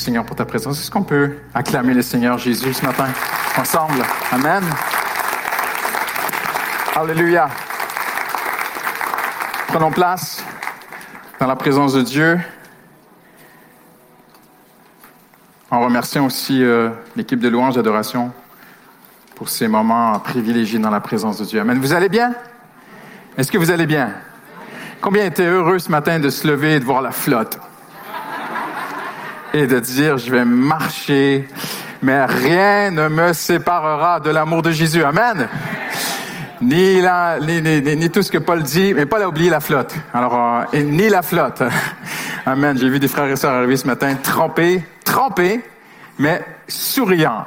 Seigneur 0.00 0.24
pour 0.24 0.34
ta 0.34 0.46
présence. 0.46 0.80
Est-ce 0.80 0.90
qu'on 0.90 1.02
peut 1.02 1.36
acclamer 1.54 1.92
le 1.92 2.02
Seigneur 2.02 2.38
Jésus 2.38 2.72
ce 2.72 2.84
matin 2.84 3.08
ensemble? 3.56 4.02
Amen. 4.32 4.64
Alléluia. 6.96 7.48
Prenons 9.68 9.90
place 9.90 10.42
dans 11.38 11.46
la 11.46 11.54
présence 11.54 11.92
de 11.92 12.02
Dieu. 12.02 12.40
En 15.70 15.80
remerciant 15.80 16.24
aussi 16.24 16.64
euh, 16.64 16.88
l'équipe 17.14 17.38
de 17.38 17.48
louange 17.48 17.74
d'adoration 17.76 18.32
pour 19.36 19.48
ces 19.48 19.68
moments 19.68 20.18
privilégiés 20.18 20.78
dans 20.78 20.90
la 20.90 21.00
présence 21.00 21.38
de 21.38 21.44
Dieu. 21.44 21.60
Amen. 21.60 21.78
Vous 21.78 21.92
allez 21.92 22.08
bien? 22.08 22.34
Est-ce 23.36 23.52
que 23.52 23.58
vous 23.58 23.70
allez 23.70 23.86
bien? 23.86 24.10
Combien 25.00 25.26
étaient 25.26 25.46
heureux 25.46 25.78
ce 25.78 25.90
matin 25.90 26.18
de 26.18 26.30
se 26.30 26.48
lever 26.48 26.74
et 26.74 26.80
de 26.80 26.84
voir 26.84 27.02
la 27.02 27.12
flotte? 27.12 27.58
Et 29.52 29.66
de 29.66 29.80
dire, 29.80 30.16
je 30.16 30.30
vais 30.30 30.44
marcher, 30.44 31.48
mais 32.02 32.24
rien 32.24 32.90
ne 32.92 33.08
me 33.08 33.32
séparera 33.32 34.20
de 34.20 34.30
l'amour 34.30 34.62
de 34.62 34.70
Jésus. 34.70 35.02
Amen. 35.02 35.48
Ni, 36.62 37.00
la, 37.00 37.38
ni, 37.40 37.60
ni, 37.60 37.80
ni- 37.96 38.10
tout 38.10 38.22
ce 38.22 38.30
que 38.30 38.38
Paul 38.38 38.62
dit, 38.62 38.94
mais 38.94 39.06
Paul 39.06 39.22
a 39.22 39.28
oublié 39.28 39.50
la 39.50 39.60
flotte. 39.60 39.94
Alors, 40.14 40.34
euh, 40.34 40.64
et 40.72 40.84
ni 40.84 41.08
la 41.08 41.22
flotte. 41.22 41.62
Amen. 42.46 42.78
J'ai 42.78 42.88
vu 42.88 43.00
des 43.00 43.08
frères 43.08 43.28
et 43.28 43.34
sœurs 43.36 43.54
arriver 43.54 43.76
ce 43.76 43.86
matin 43.86 44.14
trempés, 44.22 44.84
trempés, 45.04 45.60
mais 46.18 46.44
souriants. 46.68 47.44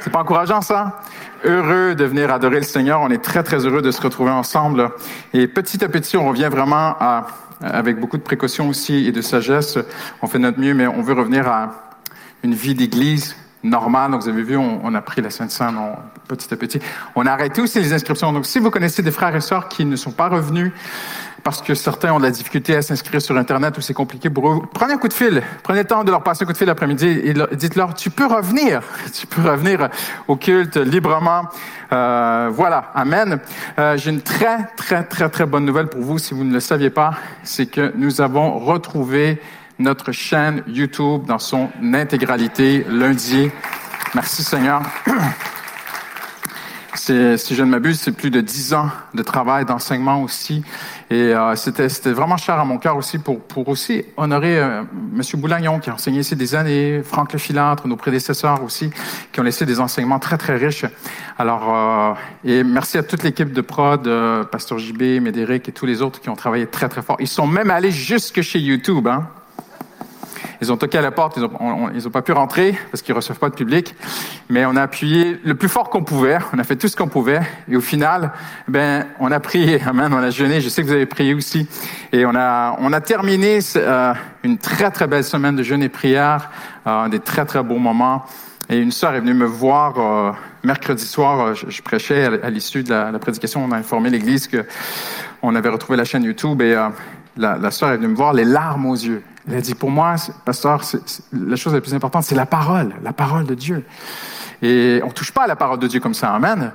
C'est 0.00 0.10
pas 0.10 0.20
encourageant 0.20 0.60
ça? 0.60 1.00
Heureux 1.44 1.94
de 1.94 2.04
venir 2.04 2.30
adorer 2.30 2.56
le 2.56 2.64
Seigneur. 2.64 3.00
On 3.00 3.08
est 3.08 3.22
très, 3.22 3.42
très 3.42 3.64
heureux 3.64 3.82
de 3.82 3.90
se 3.90 4.02
retrouver 4.02 4.30
ensemble. 4.30 4.90
Et 5.32 5.46
petit 5.46 5.82
à 5.82 5.88
petit, 5.88 6.18
on 6.18 6.28
revient 6.28 6.48
vraiment 6.50 6.96
à, 7.00 7.26
avec 7.60 7.98
beaucoup 8.00 8.16
de 8.16 8.22
précautions 8.22 8.68
aussi 8.68 9.06
et 9.06 9.12
de 9.12 9.20
sagesse. 9.22 9.78
On 10.22 10.26
fait 10.26 10.38
notre 10.38 10.58
mieux, 10.60 10.74
mais 10.74 10.86
on 10.86 11.02
veut 11.02 11.14
revenir 11.14 11.46
à 11.48 11.72
une 12.42 12.54
vie 12.54 12.74
d'église 12.74 13.36
normale. 13.62 14.10
Donc, 14.12 14.22
vous 14.22 14.28
avez 14.28 14.42
vu, 14.42 14.56
on, 14.56 14.80
on 14.82 14.94
a 14.94 15.02
pris 15.02 15.20
la 15.20 15.30
Sainte 15.30 15.56
on- 15.60 15.96
petit 16.26 16.52
à 16.54 16.56
petit. 16.56 16.80
On 17.14 17.26
a 17.26 17.32
arrêté 17.32 17.60
aussi 17.60 17.80
les 17.80 17.92
inscriptions. 17.92 18.32
Donc, 18.32 18.46
si 18.46 18.58
vous 18.58 18.70
connaissez 18.70 19.02
des 19.02 19.10
frères 19.10 19.34
et 19.36 19.40
sœurs 19.40 19.68
qui 19.68 19.84
ne 19.84 19.96
sont 19.96 20.12
pas 20.12 20.28
revenus 20.28 20.72
parce 21.42 21.62
que 21.62 21.74
certains 21.74 22.12
ont 22.12 22.18
de 22.18 22.24
la 22.24 22.30
difficulté 22.30 22.76
à 22.76 22.82
s'inscrire 22.82 23.20
sur 23.22 23.36
Internet 23.36 23.76
ou 23.78 23.80
c'est 23.80 23.94
compliqué 23.94 24.28
pour 24.30 24.50
eux, 24.50 24.62
prenez 24.72 24.94
un 24.94 24.98
coup 24.98 25.08
de 25.08 25.12
fil. 25.12 25.42
Prenez 25.62 25.80
le 25.80 25.84
temps 25.86 26.04
de 26.04 26.10
leur 26.10 26.22
passer 26.22 26.44
un 26.44 26.46
coup 26.46 26.52
de 26.52 26.58
fil 26.58 26.66
l'après-midi 26.66 27.06
et 27.06 27.32
leur- 27.32 27.48
dites-leur, 27.48 27.94
tu 27.94 28.10
peux 28.10 28.26
revenir. 28.26 28.82
Tu 29.12 29.26
peux 29.26 29.42
revenir 29.42 29.88
au 30.28 30.36
culte 30.36 30.76
librement. 30.76 31.42
Euh, 31.92 32.50
voilà. 32.52 32.90
Amen. 32.94 33.38
Euh, 33.78 33.96
J'ai 33.96 34.10
une 34.10 34.22
très, 34.22 34.58
très, 34.76 35.02
très, 35.04 35.28
très 35.28 35.46
bonne 35.46 35.64
nouvelle 35.64 35.88
pour 35.88 36.00
vous 36.02 36.18
si 36.18 36.32
vous 36.34 36.44
ne 36.44 36.52
le 36.52 36.60
saviez 36.60 36.90
pas. 36.90 37.14
C'est 37.42 37.66
que 37.66 37.92
nous 37.96 38.20
avons 38.20 38.58
retrouvé 38.58 39.40
notre 39.78 40.12
chaîne 40.12 40.62
YouTube 40.66 41.24
dans 41.26 41.38
son 41.38 41.70
intégralité 41.94 42.84
lundi. 42.88 43.50
Merci 44.14 44.42
Seigneur. 44.42 44.82
C'est, 46.94 47.36
si 47.36 47.54
je 47.54 47.62
ne 47.62 47.70
m'abuse, 47.70 48.00
c'est 48.00 48.12
plus 48.12 48.30
de 48.30 48.40
dix 48.40 48.74
ans 48.74 48.88
de 49.14 49.22
travail, 49.22 49.64
d'enseignement 49.64 50.22
aussi. 50.22 50.64
Et 51.08 51.14
euh, 51.14 51.54
c'était, 51.54 51.88
c'était 51.88 52.12
vraiment 52.12 52.36
cher 52.36 52.58
à 52.58 52.64
mon 52.64 52.78
cœur 52.78 52.96
aussi 52.96 53.18
pour, 53.18 53.40
pour 53.40 53.68
aussi 53.68 54.04
honorer 54.16 54.58
euh, 54.58 54.82
M. 55.14 55.22
Boulagnon 55.34 55.78
qui 55.78 55.90
a 55.90 55.94
enseigné 55.94 56.20
ici 56.20 56.34
des 56.34 56.54
années, 56.54 57.02
Franck 57.04 57.32
Lefilâtre, 57.32 57.86
nos 57.86 57.96
prédécesseurs 57.96 58.62
aussi, 58.64 58.90
qui 59.32 59.40
ont 59.40 59.44
laissé 59.44 59.66
des 59.66 59.78
enseignements 59.78 60.18
très, 60.18 60.36
très 60.36 60.56
riches. 60.56 60.84
Alors, 61.38 61.74
euh, 61.74 62.14
et 62.44 62.64
merci 62.64 62.98
à 62.98 63.02
toute 63.02 63.22
l'équipe 63.22 63.52
de 63.52 63.60
prod, 63.60 64.06
euh, 64.06 64.44
Pasteur 64.44 64.78
JB, 64.78 65.22
Médéric 65.22 65.68
et 65.68 65.72
tous 65.72 65.86
les 65.86 66.02
autres 66.02 66.20
qui 66.20 66.28
ont 66.28 66.36
travaillé 66.36 66.66
très, 66.66 66.88
très 66.88 67.02
fort. 67.02 67.16
Ils 67.20 67.28
sont 67.28 67.46
même 67.46 67.70
allés 67.70 67.92
jusque 67.92 68.42
chez 68.42 68.58
YouTube, 68.58 69.06
hein. 69.06 69.28
Ils 70.62 70.70
ont 70.72 70.76
toqué 70.76 70.98
à 70.98 71.02
la 71.02 71.10
porte, 71.10 71.36
ils 71.36 71.44
ont, 71.44 71.50
on- 71.58 71.70
on- 71.86 71.90
ils 71.94 72.06
ont 72.06 72.10
pas 72.10 72.22
pu 72.22 72.32
rentrer 72.32 72.78
parce 72.90 73.02
qu'ils 73.02 73.14
reçoivent 73.14 73.38
pas 73.38 73.48
de 73.48 73.54
public. 73.54 73.94
Mais 74.48 74.66
on 74.66 74.76
a 74.76 74.82
appuyé 74.82 75.40
le 75.44 75.54
plus 75.54 75.68
fort 75.68 75.88
qu'on 75.90 76.04
pouvait. 76.04 76.38
On 76.52 76.58
a 76.58 76.64
fait 76.64 76.76
tout 76.76 76.88
ce 76.88 76.96
qu'on 76.96 77.08
pouvait. 77.08 77.40
Et 77.70 77.76
au 77.76 77.80
final, 77.80 78.32
ben, 78.68 79.06
on 79.20 79.30
a 79.32 79.40
prié. 79.40 79.80
Amen. 79.86 80.12
On 80.12 80.18
a 80.18 80.30
jeûné. 80.30 80.60
Je 80.60 80.68
sais 80.68 80.82
que 80.82 80.86
vous 80.86 80.92
avez 80.92 81.06
prié 81.06 81.32
aussi. 81.34 81.66
Et 82.12 82.26
on 82.26 82.34
a, 82.34 82.76
on 82.80 82.92
a 82.92 83.00
terminé 83.00 83.60
euh, 83.76 84.12
une 84.44 84.58
très 84.58 84.90
très 84.90 85.06
belle 85.06 85.24
semaine 85.24 85.56
de 85.56 85.62
jeûne 85.62 85.82
et 85.82 85.88
prière, 85.88 86.50
euh, 86.86 87.08
des 87.08 87.20
très 87.20 87.44
très 87.46 87.62
beaux 87.62 87.78
moments. 87.78 88.24
Et 88.68 88.78
une 88.78 88.92
sœur 88.92 89.14
est 89.14 89.20
venue 89.20 89.34
me 89.34 89.46
voir 89.46 89.94
euh, 89.98 90.32
mercredi 90.62 91.04
soir. 91.04 91.40
euh, 91.40 91.54
Je, 91.54 91.70
je 91.70 91.82
prêchais 91.82 92.24
à 92.42 92.50
l'issue 92.50 92.82
de 92.84 92.90
la, 92.90 93.10
la 93.10 93.18
prédication. 93.18 93.64
On 93.64 93.72
a 93.72 93.76
informé 93.76 94.10
l'Église 94.10 94.46
que 94.46 94.64
on 95.42 95.54
avait 95.56 95.70
retrouvé 95.70 95.96
la 95.96 96.04
chaîne 96.04 96.22
YouTube 96.22 96.60
et 96.62 96.74
euh, 96.74 96.88
la, 97.36 97.70
sœur 97.70 97.90
est 97.90 97.96
venue 97.96 98.08
me 98.08 98.16
voir 98.16 98.32
les 98.32 98.44
larmes 98.44 98.86
aux 98.86 98.94
yeux. 98.94 99.22
Elle 99.48 99.56
a 99.56 99.60
dit 99.60 99.74
pour 99.74 99.90
moi, 99.90 100.16
pasteur, 100.44 100.82
la 101.32 101.56
chose 101.56 101.74
la 101.74 101.80
plus 101.80 101.94
importante, 101.94 102.24
c'est 102.24 102.34
la 102.34 102.46
parole, 102.46 102.94
la 103.02 103.12
parole 103.12 103.44
de 103.44 103.54
Dieu. 103.54 103.84
Et 104.62 105.00
on 105.04 105.08
touche 105.08 105.32
pas 105.32 105.44
à 105.44 105.46
la 105.46 105.56
parole 105.56 105.78
de 105.78 105.86
Dieu 105.86 106.00
comme 106.00 106.12
ça, 106.12 106.34
amen. 106.34 106.72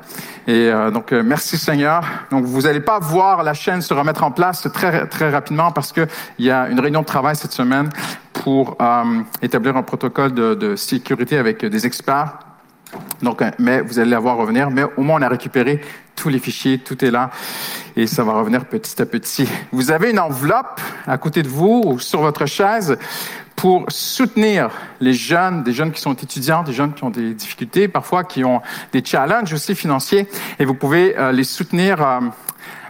Et 0.48 0.70
euh, 0.70 0.90
donc 0.90 1.12
euh, 1.12 1.22
merci 1.24 1.58
Seigneur. 1.58 2.04
Donc 2.32 2.46
vous 2.46 2.62
n'allez 2.62 2.80
pas 2.80 2.98
voir 2.98 3.44
la 3.44 3.54
chaîne 3.54 3.82
se 3.82 3.94
remettre 3.94 4.24
en 4.24 4.32
place 4.32 4.68
très 4.74 5.08
très 5.08 5.30
rapidement 5.30 5.72
parce 5.72 5.92
que 5.92 6.08
il 6.40 6.46
y 6.46 6.52
a 6.52 6.68
une 6.68 6.80
réunion 6.80 7.02
de 7.02 7.06
travail 7.06 7.36
cette 7.36 7.52
semaine 7.52 7.90
pour 8.34 8.76
euh, 8.82 9.22
établir 9.44 9.78
un 9.78 9.84
protocole 9.84 10.34
de, 10.34 10.56
de 10.56 10.76
sécurité 10.76 11.38
avec 11.38 11.64
des 11.64 11.86
experts. 11.86 12.40
Donc, 13.22 13.44
mais 13.60 13.82
vous 13.82 14.00
allez 14.00 14.12
la 14.12 14.20
voir 14.20 14.38
revenir. 14.38 14.70
Mais 14.72 14.84
au 14.98 15.02
moins, 15.02 15.20
on 15.20 15.22
a 15.22 15.28
récupéré 15.28 15.82
tous 16.16 16.30
les 16.30 16.40
fichiers, 16.40 16.78
tout 16.80 17.04
est 17.04 17.12
là, 17.12 17.30
et 17.96 18.08
ça 18.08 18.24
va 18.24 18.34
revenir 18.34 18.66
petit 18.66 19.02
à 19.02 19.06
petit. 19.06 19.48
Vous 19.72 19.92
avez 19.92 20.12
une 20.12 20.20
enveloppe 20.20 20.82
à 21.06 21.18
côté 21.18 21.44
de 21.44 21.50
vous 21.50 21.84
ou 21.86 22.00
sur 22.00 22.22
votre 22.22 22.46
chaise 22.46 22.98
pour 23.56 23.86
soutenir 23.90 24.70
les 25.00 25.14
jeunes, 25.14 25.64
des 25.64 25.72
jeunes 25.74 25.92
qui 25.92 26.02
sont 26.02 26.14
étudiants, 26.14 26.64
des 26.64 26.74
jeunes 26.74 26.94
qui 26.94 27.04
ont 27.04 27.10
des 27.10 27.34
difficultés, 27.34 27.88
parfois 27.88 28.24
qui 28.24 28.44
ont 28.44 28.62
des 28.92 29.04
challenges 29.04 29.54
aussi 29.54 29.76
financiers, 29.76 30.28
et 30.60 30.66
vous 30.66 30.74
pouvez 30.76 31.18
euh, 31.18 31.32
les 31.32 31.44
soutenir. 31.44 32.02
euh, 32.02 32.20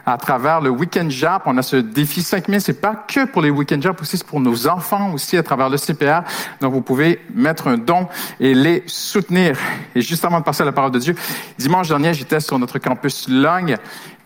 à 0.06 0.18
travers 0.18 0.62
le 0.62 0.70
Weekend 0.70 1.10
Jap. 1.10 1.44
On 1.46 1.58
a 1.58 1.62
ce 1.62 1.78
défi 1.78 2.22
5000. 2.22 2.62
C'est 2.62 2.82
pas 2.82 2.96
que 2.96 3.26
pour 3.26 3.42
les 3.42 3.50
Weekend 3.50 3.82
Jap 3.82 4.02
aussi, 4.02 4.18
c'est 4.18 4.28
pour 4.28 4.40
nos 4.40 4.68
enfants 4.68 5.12
aussi 5.14 5.38
à 5.38 5.44
travers 5.44 5.70
le 5.70 5.78
CPR. 5.78 6.22
Donc, 6.62 6.74
vous 6.74 6.82
pouvez 6.82 7.22
mettre 7.34 7.68
un 7.68 7.78
don 7.78 8.08
et 8.40 8.54
les 8.54 8.84
soutenir. 8.88 9.58
Et 9.96 10.02
juste 10.02 10.26
avant 10.26 10.40
de 10.40 10.46
passer 10.46 10.64
à 10.64 10.66
la 10.66 10.72
parole 10.72 10.92
de 10.92 11.00
Dieu, 11.00 11.16
dimanche 11.58 11.88
dernier, 11.88 12.14
j'étais 12.14 12.40
sur 12.40 12.60
notre 12.60 12.80
campus 12.80 13.28
Logne 13.28 13.78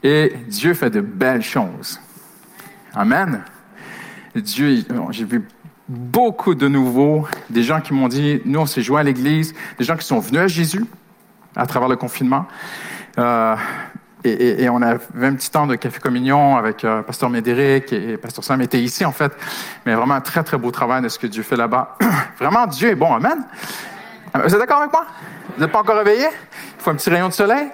et 0.03 0.33
Dieu 0.47 0.73
fait 0.73 0.89
de 0.89 1.01
belles 1.01 1.43
choses. 1.43 1.99
Amen. 2.93 3.43
Dieu, 4.35 4.83
j'ai 5.11 5.25
vu 5.25 5.47
beaucoup 5.87 6.53
de 6.53 6.67
nouveaux, 6.67 7.27
des 7.49 7.63
gens 7.63 7.81
qui 7.81 7.93
m'ont 7.93 8.07
dit, 8.07 8.41
nous, 8.45 8.59
on 8.59 8.65
s'est 8.65 8.81
joints 8.81 9.01
à 9.01 9.03
l'église, 9.03 9.55
des 9.77 9.83
gens 9.83 9.97
qui 9.97 10.05
sont 10.05 10.19
venus 10.19 10.41
à 10.41 10.47
Jésus 10.47 10.85
à 11.55 11.65
travers 11.65 11.89
le 11.89 11.95
confinement. 11.95 12.45
Euh, 13.17 13.55
et, 14.23 14.31
et, 14.31 14.63
et 14.63 14.69
on 14.69 14.81
un 14.81 14.97
petit 14.97 15.49
temps 15.49 15.67
de 15.67 15.75
café 15.75 15.99
communion 15.99 16.57
avec 16.57 16.83
euh, 16.83 17.01
Pasteur 17.03 17.29
Médéric 17.29 17.93
et, 17.93 18.11
et 18.11 18.17
Pasteur 18.17 18.43
Sam 18.43 18.61
était 18.61 18.81
ici, 18.81 19.05
en 19.05 19.11
fait. 19.11 19.31
Mais 19.85 19.93
vraiment 19.93 20.15
un 20.15 20.21
très, 20.21 20.43
très 20.43 20.57
beau 20.57 20.71
travail 20.71 21.01
de 21.01 21.09
ce 21.09 21.17
que 21.17 21.27
Dieu 21.27 21.43
fait 21.43 21.55
là-bas. 21.55 21.97
vraiment, 22.39 22.67
Dieu 22.67 22.89
est 22.89 22.95
bon. 22.95 23.13
Amen. 23.13 23.45
Vous 24.35 24.53
êtes 24.53 24.59
d'accord 24.59 24.79
avec 24.79 24.91
moi? 24.91 25.05
Vous 25.55 25.63
n'êtes 25.63 25.71
pas 25.71 25.79
encore 25.79 25.97
réveillé? 25.97 26.27
Il 26.27 26.83
faut 26.83 26.91
un 26.91 26.95
petit 26.95 27.09
rayon 27.09 27.27
de 27.27 27.33
soleil. 27.33 27.67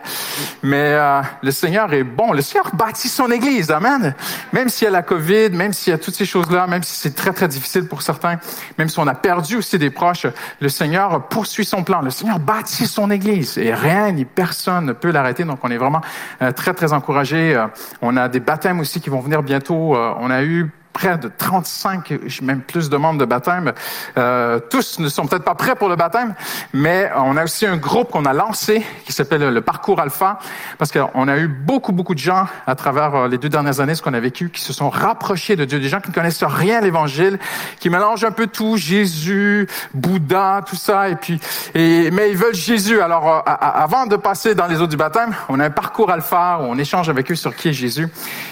Mais 0.63 0.93
euh, 0.93 1.21
le 1.43 1.51
Seigneur 1.51 1.93
est 1.93 2.03
bon. 2.03 2.31
Le 2.31 2.41
Seigneur 2.41 2.73
bâtit 2.73 3.09
son 3.09 3.29
Église. 3.29 3.69
Amen. 3.69 4.15
Même 4.53 4.69
s'il 4.69 4.85
y 4.85 4.87
a 4.87 4.91
la 4.91 5.03
COVID, 5.03 5.49
même 5.49 5.73
s'il 5.73 5.91
y 5.91 5.93
a 5.93 5.97
toutes 5.97 6.15
ces 6.15 6.25
choses-là, 6.25 6.65
même 6.65 6.81
si 6.81 6.95
c'est 6.95 7.13
très, 7.13 7.33
très 7.33 7.47
difficile 7.47 7.87
pour 7.87 8.01
certains, 8.01 8.39
même 8.77 8.89
si 8.89 8.97
on 8.99 9.07
a 9.07 9.13
perdu 9.13 9.57
aussi 9.57 9.77
des 9.77 9.89
proches, 9.89 10.25
le 10.59 10.69
Seigneur 10.69 11.27
poursuit 11.27 11.65
son 11.65 11.83
plan. 11.83 12.01
Le 12.01 12.09
Seigneur 12.09 12.39
bâtit 12.39 12.87
son 12.87 13.11
Église. 13.11 13.57
Et 13.57 13.73
rien 13.73 14.11
ni 14.11 14.25
personne 14.25 14.85
ne 14.85 14.93
peut 14.93 15.11
l'arrêter. 15.11 15.43
Donc, 15.43 15.59
on 15.63 15.69
est 15.69 15.77
vraiment 15.77 16.01
euh, 16.41 16.51
très, 16.53 16.73
très 16.73 16.93
encouragés. 16.93 17.55
Euh, 17.55 17.67
on 18.01 18.15
a 18.17 18.29
des 18.29 18.39
baptêmes 18.39 18.79
aussi 18.79 19.01
qui 19.01 19.09
vont 19.09 19.19
venir 19.19 19.43
bientôt. 19.43 19.95
on 19.95 20.31
a 20.31 20.43
eu 20.43 20.71
près 20.95 21.17
de 21.17 21.29
35, 21.37 22.13
même 22.41 22.61
plus 22.61 22.89
de 22.89 22.95
membres 22.95 23.19
de 23.19 23.25
baptême. 23.25 23.73
Euh, 24.17 24.61
tous 24.69 24.97
ne 24.99 25.09
sont 25.09 25.27
peut-être 25.27 25.43
pas 25.43 25.53
prêts 25.53 25.75
pour 25.75 25.89
le 25.89 25.97
baptême, 25.97 26.33
mais 26.71 27.11
on 27.17 27.35
a 27.35 27.43
aussi 27.43 27.65
un 27.65 27.75
groupe 27.75 28.11
qu'on 28.11 28.23
a 28.23 28.31
lancé 28.31 28.81
qui 29.05 29.11
s'appelle 29.11 29.49
le 29.49 29.61
Parcours 29.61 29.99
Alpha, 29.99 30.39
parce 30.77 30.93
qu'on 30.93 31.27
a 31.27 31.37
eu 31.37 31.49
beaucoup, 31.49 31.91
beaucoup 31.91 32.15
de 32.15 32.19
gens 32.19 32.47
à 32.65 32.75
travers 32.75 33.13
euh, 33.13 33.27
les 33.27 33.37
deux 33.37 33.49
dernières 33.49 33.81
années, 33.81 33.93
ce 33.93 34.01
qu'on 34.01 34.13
a 34.13 34.19
vécu, 34.21 34.49
qui 34.49 34.61
se 34.61 34.71
sont 34.71 34.89
rapprochés 34.89 35.57
de 35.57 35.65
Dieu, 35.65 35.81
des 35.81 35.89
gens 35.89 35.99
qui 35.99 36.11
ne 36.11 36.15
connaissent 36.15 36.45
rien 36.45 36.77
à 36.77 36.81
l'Évangile, 36.81 37.39
qui 37.81 37.89
mélangent 37.89 38.23
un 38.23 38.31
peu 38.31 38.47
tout, 38.47 38.77
Jésus, 38.77 39.67
Bouddha, 39.93 40.61
tout 40.65 40.77
ça, 40.77 41.09
et 41.09 41.17
puis, 41.17 41.41
et, 41.73 42.09
mais 42.11 42.31
ils 42.31 42.37
veulent 42.37 42.55
Jésus. 42.55 43.01
Alors, 43.01 43.27
euh, 43.27 43.39
avant 43.45 44.05
de 44.05 44.15
passer 44.15 44.55
dans 44.55 44.67
les 44.67 44.81
eaux 44.81 44.87
du 44.87 44.95
baptême, 44.95 45.35
on 45.49 45.59
a 45.59 45.65
un 45.65 45.71
Parcours 45.71 46.09
Alpha 46.09 46.59
où 46.61 46.63
on 46.63 46.77
échange 46.77 47.09
avec 47.09 47.29
eux 47.29 47.35
sur 47.35 47.53
qui 47.53 47.67
est 47.67 47.73
Jésus, 47.73 48.07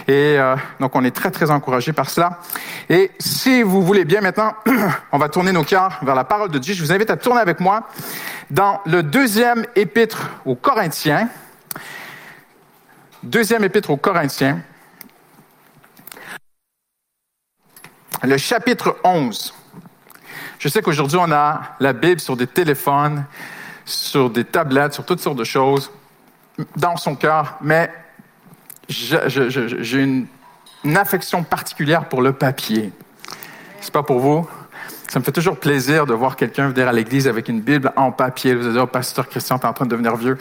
et 0.09 0.35
euh, 0.37 0.57
donc 0.81 0.93
on 0.97 1.05
est 1.05 1.15
très, 1.15 1.31
très 1.31 1.49
encouragés 1.49 1.93
par 1.93 2.09
cela. 2.09 2.32
Et 2.89 3.11
si 3.19 3.63
vous 3.63 3.81
voulez 3.81 4.05
bien 4.05 4.21
maintenant, 4.21 4.53
on 5.11 5.17
va 5.17 5.29
tourner 5.29 5.51
nos 5.51 5.63
cœurs 5.63 5.99
vers 6.01 6.15
la 6.15 6.23
parole 6.23 6.49
de 6.49 6.59
Dieu. 6.59 6.73
Je 6.73 6.81
vous 6.81 6.91
invite 6.91 7.09
à 7.09 7.17
tourner 7.17 7.41
avec 7.41 7.59
moi 7.59 7.87
dans 8.49 8.81
le 8.85 9.03
deuxième 9.03 9.65
épître 9.75 10.29
aux 10.45 10.55
Corinthiens. 10.55 11.29
Deuxième 13.23 13.63
épître 13.63 13.89
aux 13.89 13.97
Corinthiens. 13.97 14.61
Le 18.23 18.37
chapitre 18.37 18.97
11. 19.03 19.53
Je 20.59 20.69
sais 20.69 20.81
qu'aujourd'hui, 20.81 21.17
on 21.19 21.31
a 21.31 21.61
la 21.79 21.91
Bible 21.91 22.21
sur 22.21 22.37
des 22.37 22.47
téléphones, 22.47 23.25
sur 23.85 24.29
des 24.29 24.45
tablettes, 24.45 24.93
sur 24.93 25.05
toutes 25.05 25.19
sortes 25.19 25.37
de 25.37 25.43
choses 25.43 25.91
dans 26.75 26.95
son 26.97 27.15
cœur, 27.15 27.57
mais 27.61 27.91
j'ai 28.87 30.01
une 30.01 30.27
une 30.83 30.97
affection 30.97 31.43
particulière 31.43 32.09
pour 32.09 32.21
le 32.21 32.33
papier. 32.33 32.91
C'est 33.81 33.93
pas 33.93 34.03
pour 34.03 34.19
vous? 34.19 34.47
Ça 35.09 35.19
me 35.19 35.23
fait 35.23 35.31
toujours 35.31 35.57
plaisir 35.57 36.07
de 36.07 36.13
voir 36.13 36.35
quelqu'un 36.35 36.69
venir 36.69 36.87
à 36.87 36.91
l'église 36.91 37.27
avec 37.27 37.47
une 37.47 37.61
Bible 37.61 37.93
en 37.95 38.11
papier. 38.11 38.55
Vous 38.55 38.63
allez 38.63 38.73
dire, 38.73 38.83
oh, 38.83 38.87
pasteur 38.87 39.29
Christian, 39.29 39.59
t'es 39.59 39.67
en 39.67 39.73
train 39.73 39.85
de 39.85 39.91
devenir 39.91 40.15
vieux. 40.15 40.37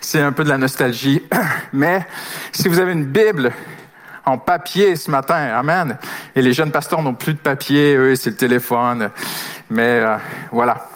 C'est 0.00 0.20
un 0.20 0.32
peu 0.32 0.42
de 0.42 0.48
la 0.48 0.58
nostalgie. 0.58 1.22
Mais 1.72 2.04
si 2.50 2.66
vous 2.68 2.80
avez 2.80 2.92
une 2.92 3.04
Bible 3.04 3.52
en 4.24 4.36
papier 4.36 4.96
ce 4.96 5.12
matin, 5.12 5.36
amen. 5.56 5.96
Et 6.34 6.42
les 6.42 6.52
jeunes 6.52 6.72
pasteurs 6.72 7.02
n'ont 7.02 7.14
plus 7.14 7.34
de 7.34 7.38
papier, 7.38 7.94
eux, 7.94 8.16
c'est 8.16 8.30
le 8.30 8.36
téléphone. 8.36 9.10
Mais 9.70 10.00
euh, 10.00 10.16
voilà. 10.50 10.88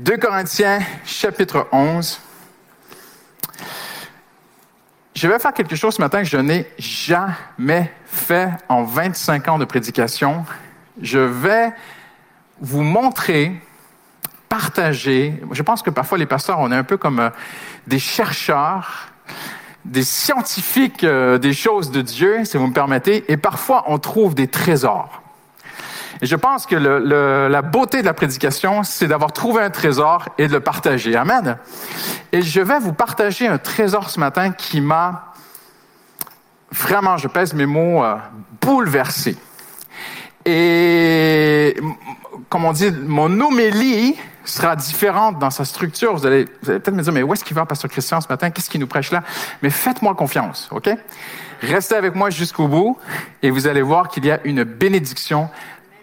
2 0.00 0.16
Corinthiens, 0.16 0.80
chapitre 1.04 1.68
11. 1.70 2.20
Je 5.14 5.28
vais 5.28 5.38
faire 5.38 5.52
quelque 5.52 5.76
chose 5.76 5.94
ce 5.94 6.02
matin 6.02 6.22
que 6.22 6.28
je 6.28 6.36
n'ai 6.36 6.66
jamais 6.76 7.92
fait 8.04 8.50
en 8.68 8.82
25 8.82 9.48
ans 9.48 9.58
de 9.58 9.64
prédication. 9.64 10.44
Je 11.00 11.20
vais 11.20 11.72
vous 12.60 12.82
montrer, 12.82 13.52
partager. 14.48 15.40
Je 15.52 15.62
pense 15.62 15.82
que 15.82 15.90
parfois 15.90 16.18
les 16.18 16.26
pasteurs, 16.26 16.58
on 16.58 16.72
est 16.72 16.76
un 16.76 16.82
peu 16.82 16.96
comme 16.96 17.20
euh, 17.20 17.30
des 17.86 18.00
chercheurs, 18.00 19.08
des 19.84 20.02
scientifiques 20.02 21.04
euh, 21.04 21.38
des 21.38 21.52
choses 21.52 21.92
de 21.92 22.02
Dieu, 22.02 22.44
si 22.44 22.56
vous 22.56 22.66
me 22.66 22.72
permettez, 22.72 23.24
et 23.30 23.36
parfois 23.36 23.84
on 23.86 23.98
trouve 23.98 24.34
des 24.34 24.48
trésors. 24.48 25.23
Et 26.24 26.26
je 26.26 26.36
pense 26.36 26.64
que 26.64 26.74
la 26.74 27.60
beauté 27.60 28.00
de 28.00 28.06
la 28.06 28.14
prédication, 28.14 28.82
c'est 28.82 29.06
d'avoir 29.06 29.34
trouvé 29.34 29.62
un 29.62 29.68
trésor 29.68 30.30
et 30.38 30.48
de 30.48 30.54
le 30.54 30.60
partager. 30.60 31.14
Amen. 31.16 31.58
Et 32.32 32.40
je 32.40 32.62
vais 32.62 32.78
vous 32.78 32.94
partager 32.94 33.46
un 33.46 33.58
trésor 33.58 34.08
ce 34.08 34.18
matin 34.18 34.50
qui 34.50 34.80
m'a 34.80 35.34
vraiment, 36.72 37.18
je 37.18 37.28
pèse 37.28 37.52
mes 37.52 37.66
mots, 37.66 38.02
euh, 38.02 38.16
bouleversé. 38.62 39.36
Et 40.46 41.76
comme 42.48 42.64
on 42.64 42.72
dit, 42.72 42.90
mon 42.90 43.38
homélie 43.42 44.16
sera 44.46 44.76
différente 44.76 45.38
dans 45.38 45.50
sa 45.50 45.66
structure. 45.66 46.16
Vous 46.16 46.24
allez, 46.24 46.46
vous 46.62 46.70
allez 46.70 46.80
peut-être 46.80 46.96
me 46.96 47.02
dire, 47.02 47.12
mais 47.12 47.22
où 47.22 47.34
est-ce 47.34 47.44
qu'il 47.44 47.54
va, 47.54 47.66
Pasteur 47.66 47.90
Christian, 47.90 48.22
ce 48.22 48.28
matin? 48.28 48.48
Qu'est-ce 48.48 48.70
qu'il 48.70 48.80
nous 48.80 48.86
prêche 48.86 49.10
là? 49.10 49.22
Mais 49.62 49.68
faites-moi 49.68 50.14
confiance, 50.14 50.70
OK? 50.72 50.88
Restez 51.60 51.94
avec 51.94 52.14
moi 52.14 52.30
jusqu'au 52.30 52.68
bout 52.68 52.98
et 53.42 53.50
vous 53.50 53.66
allez 53.66 53.82
voir 53.82 54.08
qu'il 54.08 54.24
y 54.26 54.30
a 54.30 54.40
une 54.44 54.64
bénédiction 54.64 55.48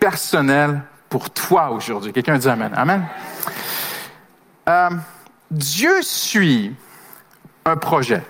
personnel 0.02 0.82
pour 1.08 1.30
toi 1.30 1.70
aujourd'hui. 1.70 2.12
Quelqu'un 2.12 2.38
dit 2.38 2.49
Amen. 2.49 2.72
Amen. 2.76 3.06
Euh, 4.68 4.89
Dieu 5.52 6.02
suit 6.02 6.76
un 7.64 7.78
projet 7.78 8.24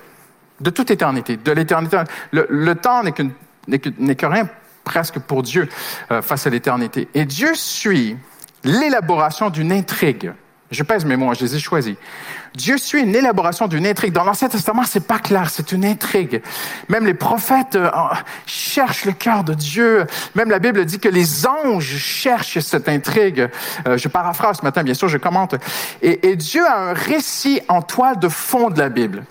de 0.60 0.70
toute 0.70 0.92
éternité, 0.92 1.38
de 1.38 1.52
l'éternité. 1.54 2.04
Le, 2.32 2.74
temps 2.74 3.04
n'est 3.04 3.14
que, 3.14 4.26
rien 4.26 4.50
presque 4.84 5.20
pour 5.20 5.44
Dieu 5.44 5.70
euh, 6.12 6.22
face 6.22 6.46
à 6.46 6.50
l'éternité. 6.50 7.08
Et 7.14 7.26
Dieu 7.26 7.56
suit 7.56 8.18
l'élaboration 8.64 9.50
d'une 9.50 9.72
intrigue. 9.72 10.34
Je 10.72 10.84
pèse 10.84 11.04
mes 11.04 11.18
mots, 11.18 11.34
je 11.34 11.42
les 11.42 11.56
ai 11.56 11.60
choisis. 11.60 11.96
Dieu 12.56 12.78
suit 12.78 13.02
une 13.02 13.16
élaboration 13.16 13.68
d'une 13.68 13.86
intrigue. 13.86 14.14
Dans 14.14 14.24
l'Ancien 14.24 14.48
Testament, 14.48 14.84
c'est 14.86 15.06
pas 15.06 15.20
clair, 15.20 15.50
c'est 15.50 15.72
une 15.74 15.86
intrigue. 15.86 16.42
Même 16.88 17.06
les 17.06 17.14
prophètes 17.14 17.76
euh, 17.76 17.90
cherchent 18.46 19.06
le 19.06 19.12
cœur 19.12 19.44
de 19.44 19.54
Dieu. 19.54 20.06
Même 20.36 20.50
la 20.50 20.60
Bible 20.60 20.86
dit 20.86 21.00
que 21.00 21.10
les 21.10 21.46
anges 21.46 21.98
cherchent 21.98 22.60
cette 22.60 22.88
intrigue. 22.88 23.50
Euh, 23.88 23.98
je 23.98 24.08
paraphrase 24.08 24.58
ce 24.60 24.64
matin, 24.64 24.84
bien 24.84 24.94
sûr, 24.94 25.10
je 25.10 25.18
commente. 25.18 25.56
Et, 26.02 26.30
et 26.30 26.36
Dieu 26.36 26.66
a 26.66 26.90
un 26.90 26.94
récit 26.94 27.62
en 27.68 27.82
toile 27.82 28.20
de 28.20 28.30
fond 28.30 28.70
de 28.70 28.80
la 28.80 28.90
Bible. 28.90 29.26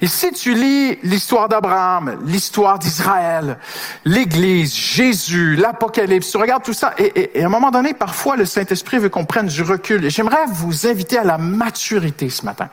Et 0.00 0.06
si 0.06 0.32
tu 0.32 0.54
lis 0.54 0.98
l'histoire 1.02 1.48
d'Abraham, 1.48 2.18
l'histoire 2.24 2.78
d'Israël, 2.78 3.58
l'Église, 4.04 4.74
Jésus, 4.74 5.56
l'Apocalypse, 5.56 6.30
tu 6.30 6.36
regardes 6.36 6.62
tout 6.62 6.72
ça, 6.72 6.94
et, 6.98 7.42
à 7.42 7.46
un 7.46 7.48
moment 7.48 7.70
donné, 7.70 7.92
parfois, 7.94 8.36
le 8.36 8.46
Saint-Esprit 8.46 8.98
veut 8.98 9.08
qu'on 9.08 9.26
prenne 9.26 9.46
du 9.46 9.62
recul. 9.62 10.04
Et 10.04 10.10
j'aimerais 10.10 10.46
vous 10.48 10.86
inviter 10.86 11.18
à 11.18 11.24
la 11.24 11.36
maturité 11.36 12.30
ce 12.30 12.44
matin. 12.44 12.68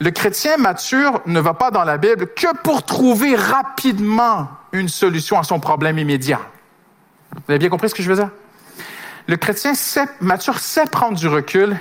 Le 0.00 0.10
chrétien 0.12 0.58
mature 0.58 1.20
ne 1.26 1.40
va 1.40 1.54
pas 1.54 1.72
dans 1.72 1.82
la 1.82 1.96
Bible 1.98 2.28
que 2.28 2.56
pour 2.58 2.84
trouver 2.84 3.34
rapidement 3.34 4.48
une 4.70 4.88
solution 4.88 5.40
à 5.40 5.42
son 5.42 5.58
problème 5.58 5.98
immédiat. 5.98 6.40
Vous 7.34 7.42
avez 7.48 7.58
bien 7.58 7.68
compris 7.68 7.88
ce 7.88 7.96
que 7.96 8.02
je 8.02 8.08
veux 8.08 8.16
dire? 8.16 8.30
Le 9.26 9.36
chrétien 9.36 9.72
mature 10.20 10.60
sait 10.60 10.86
prendre 10.86 11.18
du 11.18 11.26
recul 11.26 11.76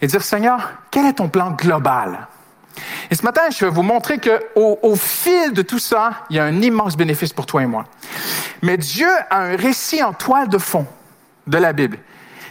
et 0.00 0.06
dire, 0.06 0.22
Seigneur, 0.22 0.70
quel 0.92 1.06
est 1.06 1.14
ton 1.14 1.28
plan 1.28 1.50
global? 1.50 2.28
Et 3.10 3.14
ce 3.14 3.22
matin, 3.22 3.42
je 3.50 3.64
vais 3.64 3.70
vous 3.70 3.82
montrer 3.82 4.18
que 4.18 4.40
au, 4.54 4.96
fil 4.96 5.52
de 5.52 5.62
tout 5.62 5.78
ça, 5.78 6.24
il 6.30 6.36
y 6.36 6.38
a 6.38 6.44
un 6.44 6.62
immense 6.62 6.96
bénéfice 6.96 7.32
pour 7.32 7.46
toi 7.46 7.62
et 7.62 7.66
moi. 7.66 7.84
Mais 8.62 8.76
Dieu 8.76 9.08
a 9.30 9.40
un 9.40 9.56
récit 9.56 10.02
en 10.02 10.12
toile 10.12 10.48
de 10.48 10.58
fond 10.58 10.86
de 11.46 11.58
la 11.58 11.72
Bible 11.72 11.98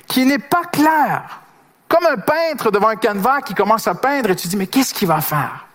qui 0.08 0.26
n'est 0.26 0.40
pas 0.40 0.64
clair. 0.72 1.42
Comme 1.88 2.06
un 2.06 2.18
peintre 2.18 2.72
devant 2.72 2.90
un 2.90 2.96
canevas 2.96 3.42
qui 3.42 3.54
commence 3.54 3.88
à 3.88 3.96
peindre 3.96 4.30
et 4.30 4.36
tu 4.36 4.48
dis, 4.48 4.58
mais 4.58 4.68
qu'est-ce 4.68 4.94
qu'il 4.94 5.08
va 5.08 5.22
faire? 5.22 5.66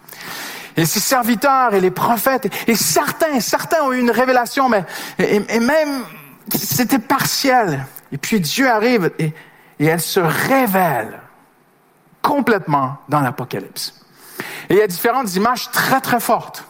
Et 0.77 0.87
ses 0.87 1.01
serviteurs 1.01 1.75
et 1.75 1.81
les 1.81 1.91
prophètes, 1.91 2.53
et 2.67 2.75
certains, 2.75 3.41
certains 3.41 3.83
ont 3.83 3.93
eu 3.93 4.01
une 4.01 4.11
révélation, 4.11 4.69
mais 4.69 4.85
et, 5.19 5.61
même 5.61 6.05
c'était 6.53 6.99
partiel. 6.99 7.87
Et 8.13 8.19
puis 8.19 8.41
Dieu 8.41 8.69
arrive 8.69 9.11
et 9.19 9.33
elle 9.79 10.01
se 10.01 10.21
révèle 10.21 11.21
complètement 12.25 12.97
dans 13.09 13.21
l'Apocalypse. 13.21 14.04
Et 14.69 14.75
il 14.75 14.77
y 14.77 14.83
a 14.83 14.87
différentes 14.87 15.35
images 15.35 15.71
très, 15.71 16.01
très 16.01 16.21
fortes. 16.21 16.65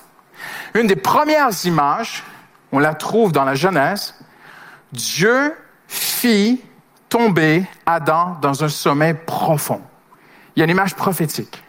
Une 0.75 0.87
des 0.87 0.97
premières 0.97 1.51
images, 1.65 2.25
on 2.73 2.79
la 2.79 2.95
trouve 2.95 3.33
dans 3.33 3.45
la 3.45 3.55
Genèse, 3.55 4.15
Dieu 4.93 5.55
fit 5.87 6.63
tomber 7.09 7.65
Adam 7.87 8.37
dans 8.41 8.65
un 8.65 8.69
sommeil 8.69 9.15
profond. 9.27 9.81
Il 10.55 10.61
y 10.61 10.63
a 10.63 10.65
une 10.65 10.71
image 10.71 10.95
prophétique. 10.95 11.63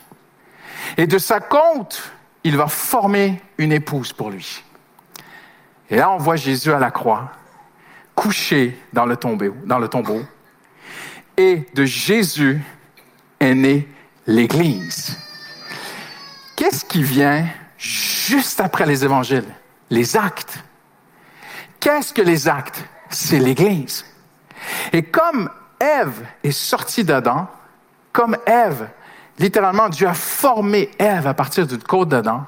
Et 0.97 1.07
de 1.07 1.17
sa 1.17 1.39
compte, 1.39 2.11
il 2.43 2.57
va 2.57 2.67
former 2.67 3.41
une 3.57 3.71
épouse 3.71 4.13
pour 4.13 4.29
lui. 4.29 4.63
Et 5.89 5.97
là, 5.97 6.09
on 6.11 6.17
voit 6.17 6.35
Jésus 6.35 6.71
à 6.71 6.79
la 6.79 6.91
croix, 6.91 7.31
couché 8.15 8.79
dans 8.93 9.05
le 9.05 9.17
tombeau. 9.17 9.55
Dans 9.65 9.79
le 9.79 9.87
tombeau. 9.87 10.21
Et 11.37 11.67
de 11.73 11.85
Jésus 11.85 12.61
est 13.39 13.53
née 13.53 13.87
l'Église. 14.25 15.24
Qu'est-ce 16.65 16.83
qui 16.83 17.03
vient 17.03 17.45
juste 17.77 18.59
après 18.59 18.87
les 18.87 19.05
évangiles? 19.05 19.45
Les 19.91 20.17
actes. 20.17 20.63
Qu'est-ce 21.79 22.11
que 22.11 22.23
les 22.23 22.47
actes? 22.47 22.83
C'est 23.11 23.37
l'Église. 23.37 24.03
Et 24.91 25.03
comme 25.03 25.47
Ève 25.79 26.25
est 26.43 26.49
sortie 26.49 27.03
d'Adam, 27.03 27.47
comme 28.11 28.35
Ève, 28.47 28.87
littéralement, 29.37 29.89
Dieu 29.89 30.07
a 30.07 30.15
formé 30.15 30.89
Ève 30.97 31.27
à 31.27 31.35
partir 31.35 31.67
d'une 31.67 31.83
côte 31.83 32.09
d'Adam, 32.09 32.45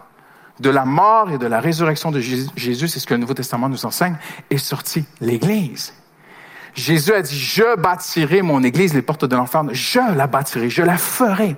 de 0.59 0.71
la 0.71 0.85
mort 0.85 1.29
et 1.29 1.37
de 1.37 1.45
la 1.45 1.59
résurrection 1.59 2.09
de 2.09 2.19
Jésus, 2.19 2.87
c'est 2.87 2.99
ce 2.99 3.05
que 3.05 3.13
le 3.13 3.19
Nouveau 3.19 3.35
Testament 3.35 3.69
nous 3.69 3.85
enseigne, 3.85 4.15
est 4.49 4.57
sortie 4.57 5.05
l'Église. 5.21 5.93
Jésus 6.73 7.13
a 7.13 7.21
dit, 7.21 7.37
je 7.37 7.75
bâtirai 7.75 8.41
mon 8.41 8.63
Église, 8.63 8.95
les 8.95 9.03
portes 9.03 9.25
de 9.25 9.35
l'enfer, 9.35 9.61
je 9.73 9.99
la 10.15 10.25
bâtirai, 10.25 10.71
je 10.71 10.81
la 10.81 10.97
ferai. 10.97 11.55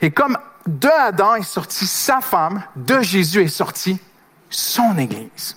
Et 0.00 0.12
comme 0.12 0.38
de 0.66 0.88
Adam 0.88 1.34
est 1.34 1.42
sorti 1.42 1.86
sa 1.86 2.20
femme, 2.20 2.62
de 2.76 3.00
Jésus 3.00 3.42
est 3.42 3.48
sorti 3.48 3.98
son 4.50 4.96
Église. 4.98 5.56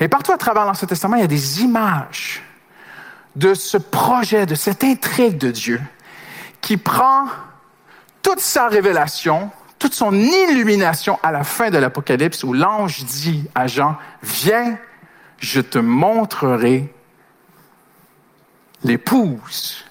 Et 0.00 0.08
partout 0.08 0.32
à 0.32 0.38
travers 0.38 0.64
l'Ancien 0.64 0.88
Testament, 0.88 1.16
il 1.16 1.20
y 1.20 1.24
a 1.24 1.28
des 1.28 1.62
images 1.62 2.42
de 3.36 3.54
ce 3.54 3.76
projet, 3.76 4.46
de 4.46 4.54
cette 4.54 4.84
intrigue 4.84 5.38
de 5.38 5.50
Dieu 5.50 5.80
qui 6.60 6.76
prend 6.76 7.26
toute 8.22 8.40
sa 8.40 8.68
révélation, 8.68 9.50
toute 9.78 9.92
son 9.92 10.14
illumination 10.14 11.18
à 11.22 11.30
la 11.30 11.44
fin 11.44 11.70
de 11.70 11.78
l'Apocalypse 11.78 12.42
où 12.44 12.52
l'ange 12.52 13.04
dit 13.04 13.46
à 13.54 13.66
Jean, 13.66 13.96
viens, 14.22 14.78
je 15.38 15.60
te 15.60 15.78
montrerai 15.78 16.92
l'épouse. 18.82 19.84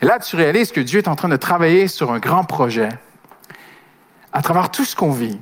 Et 0.00 0.06
là, 0.06 0.18
tu 0.18 0.36
réalises 0.36 0.72
que 0.72 0.80
Dieu 0.80 0.98
est 0.98 1.08
en 1.08 1.16
train 1.16 1.28
de 1.28 1.36
travailler 1.36 1.88
sur 1.88 2.12
un 2.12 2.18
grand 2.18 2.44
projet 2.44 2.88
à 4.32 4.42
travers 4.42 4.70
tout 4.70 4.84
ce 4.84 4.94
qu'on 4.94 5.12
vit. 5.12 5.38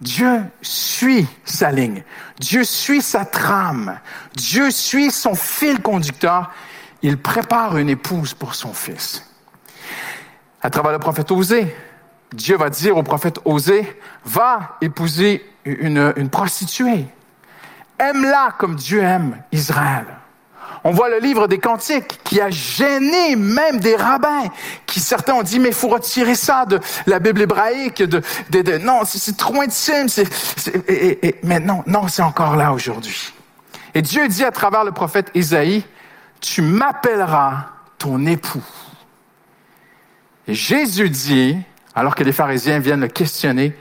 Dieu 0.00 0.42
suit 0.62 1.26
sa 1.44 1.70
ligne. 1.70 2.02
Dieu 2.38 2.64
suit 2.64 3.02
sa 3.02 3.24
trame. 3.24 3.98
Dieu 4.34 4.70
suit 4.70 5.10
son 5.10 5.34
fil 5.34 5.80
conducteur. 5.80 6.50
Il 7.02 7.18
prépare 7.18 7.76
une 7.76 7.90
épouse 7.90 8.34
pour 8.34 8.54
son 8.54 8.72
fils. 8.72 9.26
À 10.62 10.70
travers 10.70 10.92
le 10.92 10.98
prophète 10.98 11.30
Osée, 11.30 11.74
Dieu 12.32 12.56
va 12.56 12.70
dire 12.70 12.96
au 12.96 13.02
prophète 13.02 13.40
Osée, 13.44 13.98
va 14.24 14.76
épouser 14.80 15.44
une, 15.64 16.12
une 16.16 16.30
prostituée. 16.30 17.06
Aime-la 17.98 18.54
comme 18.58 18.76
Dieu 18.76 19.02
aime 19.02 19.42
Israël. 19.52 20.06
On 20.84 20.92
voit 20.92 21.10
le 21.10 21.18
livre 21.18 21.46
des 21.46 21.58
Cantiques 21.58 22.20
qui 22.24 22.40
a 22.40 22.50
gêné 22.50 23.36
même 23.36 23.80
des 23.80 23.96
rabbins, 23.96 24.44
qui 24.86 25.00
certains 25.00 25.34
ont 25.34 25.42
dit 25.42 25.58
mais 25.58 25.72
faut 25.72 25.88
retirer 25.88 26.34
ça 26.34 26.64
de 26.64 26.80
la 27.06 27.18
Bible 27.18 27.42
hébraïque, 27.42 28.02
de, 28.02 28.22
de, 28.50 28.78
non 28.78 29.02
c'est 29.04 29.36
trop 29.36 29.60
intime, 29.60 30.08
c'est, 30.08 30.26
et, 30.88 31.28
et, 31.28 31.40
mais 31.42 31.60
non, 31.60 31.82
non 31.86 32.08
c'est 32.08 32.22
encore 32.22 32.56
là 32.56 32.72
aujourd'hui. 32.72 33.32
Et 33.94 34.02
Dieu 34.02 34.26
dit 34.28 34.44
à 34.44 34.50
travers 34.50 34.84
le 34.84 34.92
prophète 34.92 35.30
Isaïe, 35.34 35.84
tu 36.40 36.62
m'appelleras 36.62 37.66
ton 37.98 38.24
époux. 38.26 38.64
Et 40.48 40.54
Jésus 40.54 41.10
dit, 41.10 41.58
alors 41.94 42.14
que 42.14 42.24
les 42.24 42.32
pharisiens 42.32 42.78
viennent 42.78 43.00
le 43.00 43.08
questionner, 43.08 43.76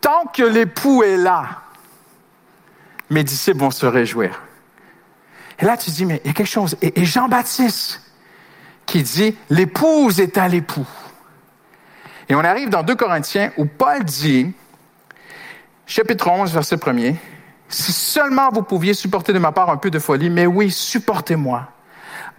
tant 0.00 0.26
que 0.32 0.42
l'époux 0.42 1.02
est 1.02 1.16
là, 1.16 1.62
mes 3.10 3.22
disciples 3.22 3.60
vont 3.60 3.70
se 3.70 3.86
réjouir. 3.86 4.43
Et 5.58 5.64
là, 5.64 5.76
tu 5.76 5.90
dis, 5.90 6.04
mais 6.04 6.20
il 6.24 6.28
y 6.28 6.30
a 6.30 6.34
quelque 6.34 6.46
chose. 6.46 6.76
Et, 6.82 7.04
Jean-Baptiste 7.04 8.00
qui 8.86 9.02
dit, 9.02 9.36
l'épouse 9.50 10.20
est 10.20 10.36
à 10.36 10.48
l'époux. 10.48 10.86
Et 12.28 12.34
on 12.34 12.40
arrive 12.40 12.68
dans 12.68 12.82
2 12.82 12.94
Corinthiens 12.94 13.50
où 13.56 13.64
Paul 13.64 14.04
dit, 14.04 14.52
chapitre 15.86 16.28
11, 16.28 16.52
verset 16.52 16.76
1er, 16.76 17.16
si 17.68 17.92
seulement 17.92 18.50
vous 18.50 18.62
pouviez 18.62 18.94
supporter 18.94 19.32
de 19.32 19.38
ma 19.38 19.52
part 19.52 19.70
un 19.70 19.76
peu 19.76 19.90
de 19.90 19.98
folie, 19.98 20.30
mais 20.30 20.46
oui, 20.46 20.70
supportez-moi. 20.70 21.68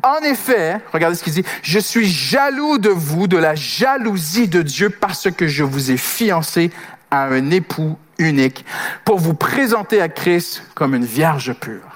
En 0.03 0.19
effet, 0.19 0.79
regardez 0.93 1.15
ce 1.15 1.23
qu'il 1.23 1.33
dit, 1.33 1.45
je 1.63 1.79
suis 1.79 2.07
jaloux 2.07 2.77
de 2.77 2.89
vous, 2.89 3.27
de 3.27 3.37
la 3.37 3.55
jalousie 3.55 4.47
de 4.47 4.61
Dieu, 4.61 4.89
parce 4.89 5.31
que 5.31 5.47
je 5.47 5.63
vous 5.63 5.91
ai 5.91 5.97
fiancé 5.97 6.71
à 7.11 7.25
un 7.25 7.49
époux 7.51 7.97
unique, 8.17 8.65
pour 9.03 9.19
vous 9.19 9.33
présenter 9.33 10.01
à 10.01 10.09
Christ 10.09 10.63
comme 10.73 10.95
une 10.95 11.05
vierge 11.05 11.53
pure. 11.53 11.94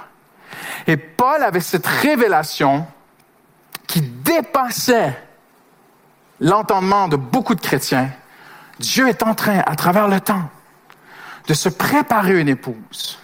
Et 0.89 0.97
Paul 0.97 1.43
avait 1.43 1.59
cette 1.59 1.85
révélation 1.85 2.87
qui 3.85 4.01
dépassait 4.01 5.15
l'entendement 6.39 7.07
de 7.07 7.15
beaucoup 7.15 7.53
de 7.53 7.61
chrétiens. 7.61 8.09
Dieu 8.79 9.07
est 9.07 9.21
en 9.21 9.35
train, 9.35 9.59
à 9.67 9.75
travers 9.75 10.07
le 10.07 10.19
temps, 10.19 10.49
de 11.45 11.53
se 11.53 11.69
préparer 11.69 12.39
une 12.41 12.47
épouse. 12.47 13.19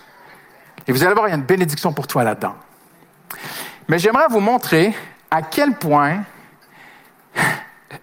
Et 0.86 0.92
vous 0.92 1.04
allez 1.04 1.16
voir, 1.16 1.28
il 1.28 1.32
y 1.32 1.34
a 1.34 1.38
une 1.38 1.42
bénédiction 1.42 1.92
pour 1.92 2.06
toi 2.06 2.24
là-dedans. 2.24 2.56
Mais 3.88 3.98
j'aimerais 3.98 4.28
vous 4.30 4.42
montrer 4.42 4.96
à 5.32 5.42
quel 5.42 5.74
point 5.74 6.24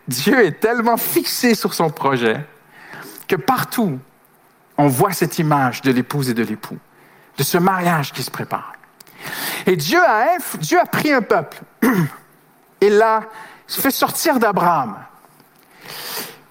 Dieu 0.09 0.45
est 0.45 0.59
tellement 0.59 0.97
fixé 0.97 1.55
sur 1.55 1.73
son 1.73 1.89
projet 1.89 2.45
que 3.29 3.37
partout, 3.37 4.01
on 4.77 4.89
voit 4.89 5.13
cette 5.13 5.39
image 5.39 5.83
de 5.83 5.93
l'épouse 5.93 6.31
et 6.31 6.35
de 6.35 6.43
l'époux, 6.43 6.79
de 7.39 7.45
ce 7.45 7.59
mariage 7.59 8.13
qui 8.13 8.25
se 8.25 8.31
prépare. 8.33 8.73
Et 9.67 9.77
Dieu 9.77 10.01
a, 10.01 10.87
pris 10.87 11.13
un 11.13 11.23
peuple 11.23 11.59
et 12.81 12.91
l'a 12.91 13.23
fait 13.67 13.91
sortir 13.91 14.39
d'Abraham. 14.39 14.97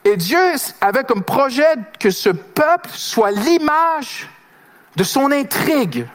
Et 0.03 0.17
Dieu 0.17 0.39
avait 0.79 1.03
comme 1.03 1.23
projet 1.23 1.75
que 1.99 2.09
ce 2.09 2.29
peuple 2.29 2.89
soit 2.91 3.31
l'image 3.31 4.29
de 4.95 5.03
son 5.03 5.31
intrigue 5.31 6.07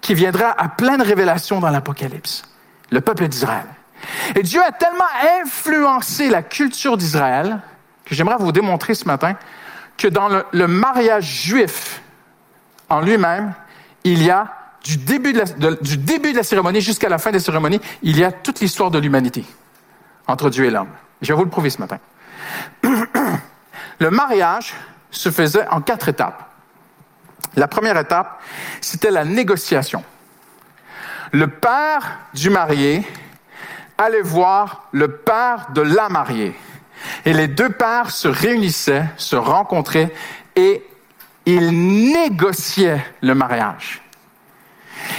qui 0.00 0.14
viendra 0.14 0.50
à 0.58 0.68
pleine 0.68 1.00
révélation 1.00 1.60
dans 1.60 1.70
l'Apocalypse, 1.70 2.42
le 2.90 3.00
peuple 3.00 3.28
d'Israël. 3.28 3.66
Et 4.34 4.42
Dieu 4.42 4.62
a 4.62 4.72
tellement 4.72 5.04
influencé 5.42 6.28
la 6.28 6.42
culture 6.42 6.96
d'Israël 6.96 7.60
que 8.04 8.14
j'aimerais 8.14 8.36
vous 8.38 8.52
démontrer 8.52 8.94
ce 8.94 9.06
matin 9.06 9.36
que 9.96 10.08
dans 10.08 10.28
le 10.50 10.66
mariage 10.66 11.24
juif 11.24 12.02
en 12.88 13.00
lui-même, 13.00 13.54
il 14.02 14.22
y 14.22 14.30
a 14.30 14.63
du 14.84 14.98
début 14.98 15.32
de 15.32 15.40
la, 15.40 15.74
du 15.76 15.96
début 15.96 16.32
de 16.32 16.36
la 16.36 16.42
cérémonie 16.42 16.80
jusqu'à 16.80 17.08
la 17.08 17.18
fin 17.18 17.30
de 17.30 17.36
la 17.36 17.42
cérémonie, 17.42 17.80
il 18.02 18.18
y 18.18 18.24
a 18.24 18.30
toute 18.30 18.60
l'histoire 18.60 18.90
de 18.90 18.98
l'humanité 18.98 19.44
entre 20.26 20.50
Dieu 20.50 20.66
et 20.66 20.70
l'homme. 20.70 20.90
Je 21.22 21.32
vais 21.32 21.36
vous 21.36 21.44
le 21.44 21.50
prouver 21.50 21.70
ce 21.70 21.78
matin. 21.78 21.98
Le 23.98 24.10
mariage 24.10 24.74
se 25.10 25.30
faisait 25.30 25.66
en 25.68 25.80
quatre 25.80 26.08
étapes. 26.08 26.50
La 27.56 27.68
première 27.68 27.96
étape, 27.96 28.42
c'était 28.80 29.10
la 29.10 29.24
négociation. 29.24 30.02
Le 31.32 31.48
père 31.48 32.18
du 32.34 32.50
marié 32.50 33.06
allait 33.96 34.22
voir 34.22 34.88
le 34.92 35.08
père 35.08 35.68
de 35.72 35.80
la 35.80 36.08
mariée. 36.08 36.54
Et 37.24 37.32
les 37.32 37.48
deux 37.48 37.70
pères 37.70 38.10
se 38.10 38.28
réunissaient, 38.28 39.04
se 39.16 39.36
rencontraient 39.36 40.12
et 40.56 40.84
ils 41.46 42.10
négociaient 42.12 43.04
le 43.20 43.34
mariage. 43.34 44.03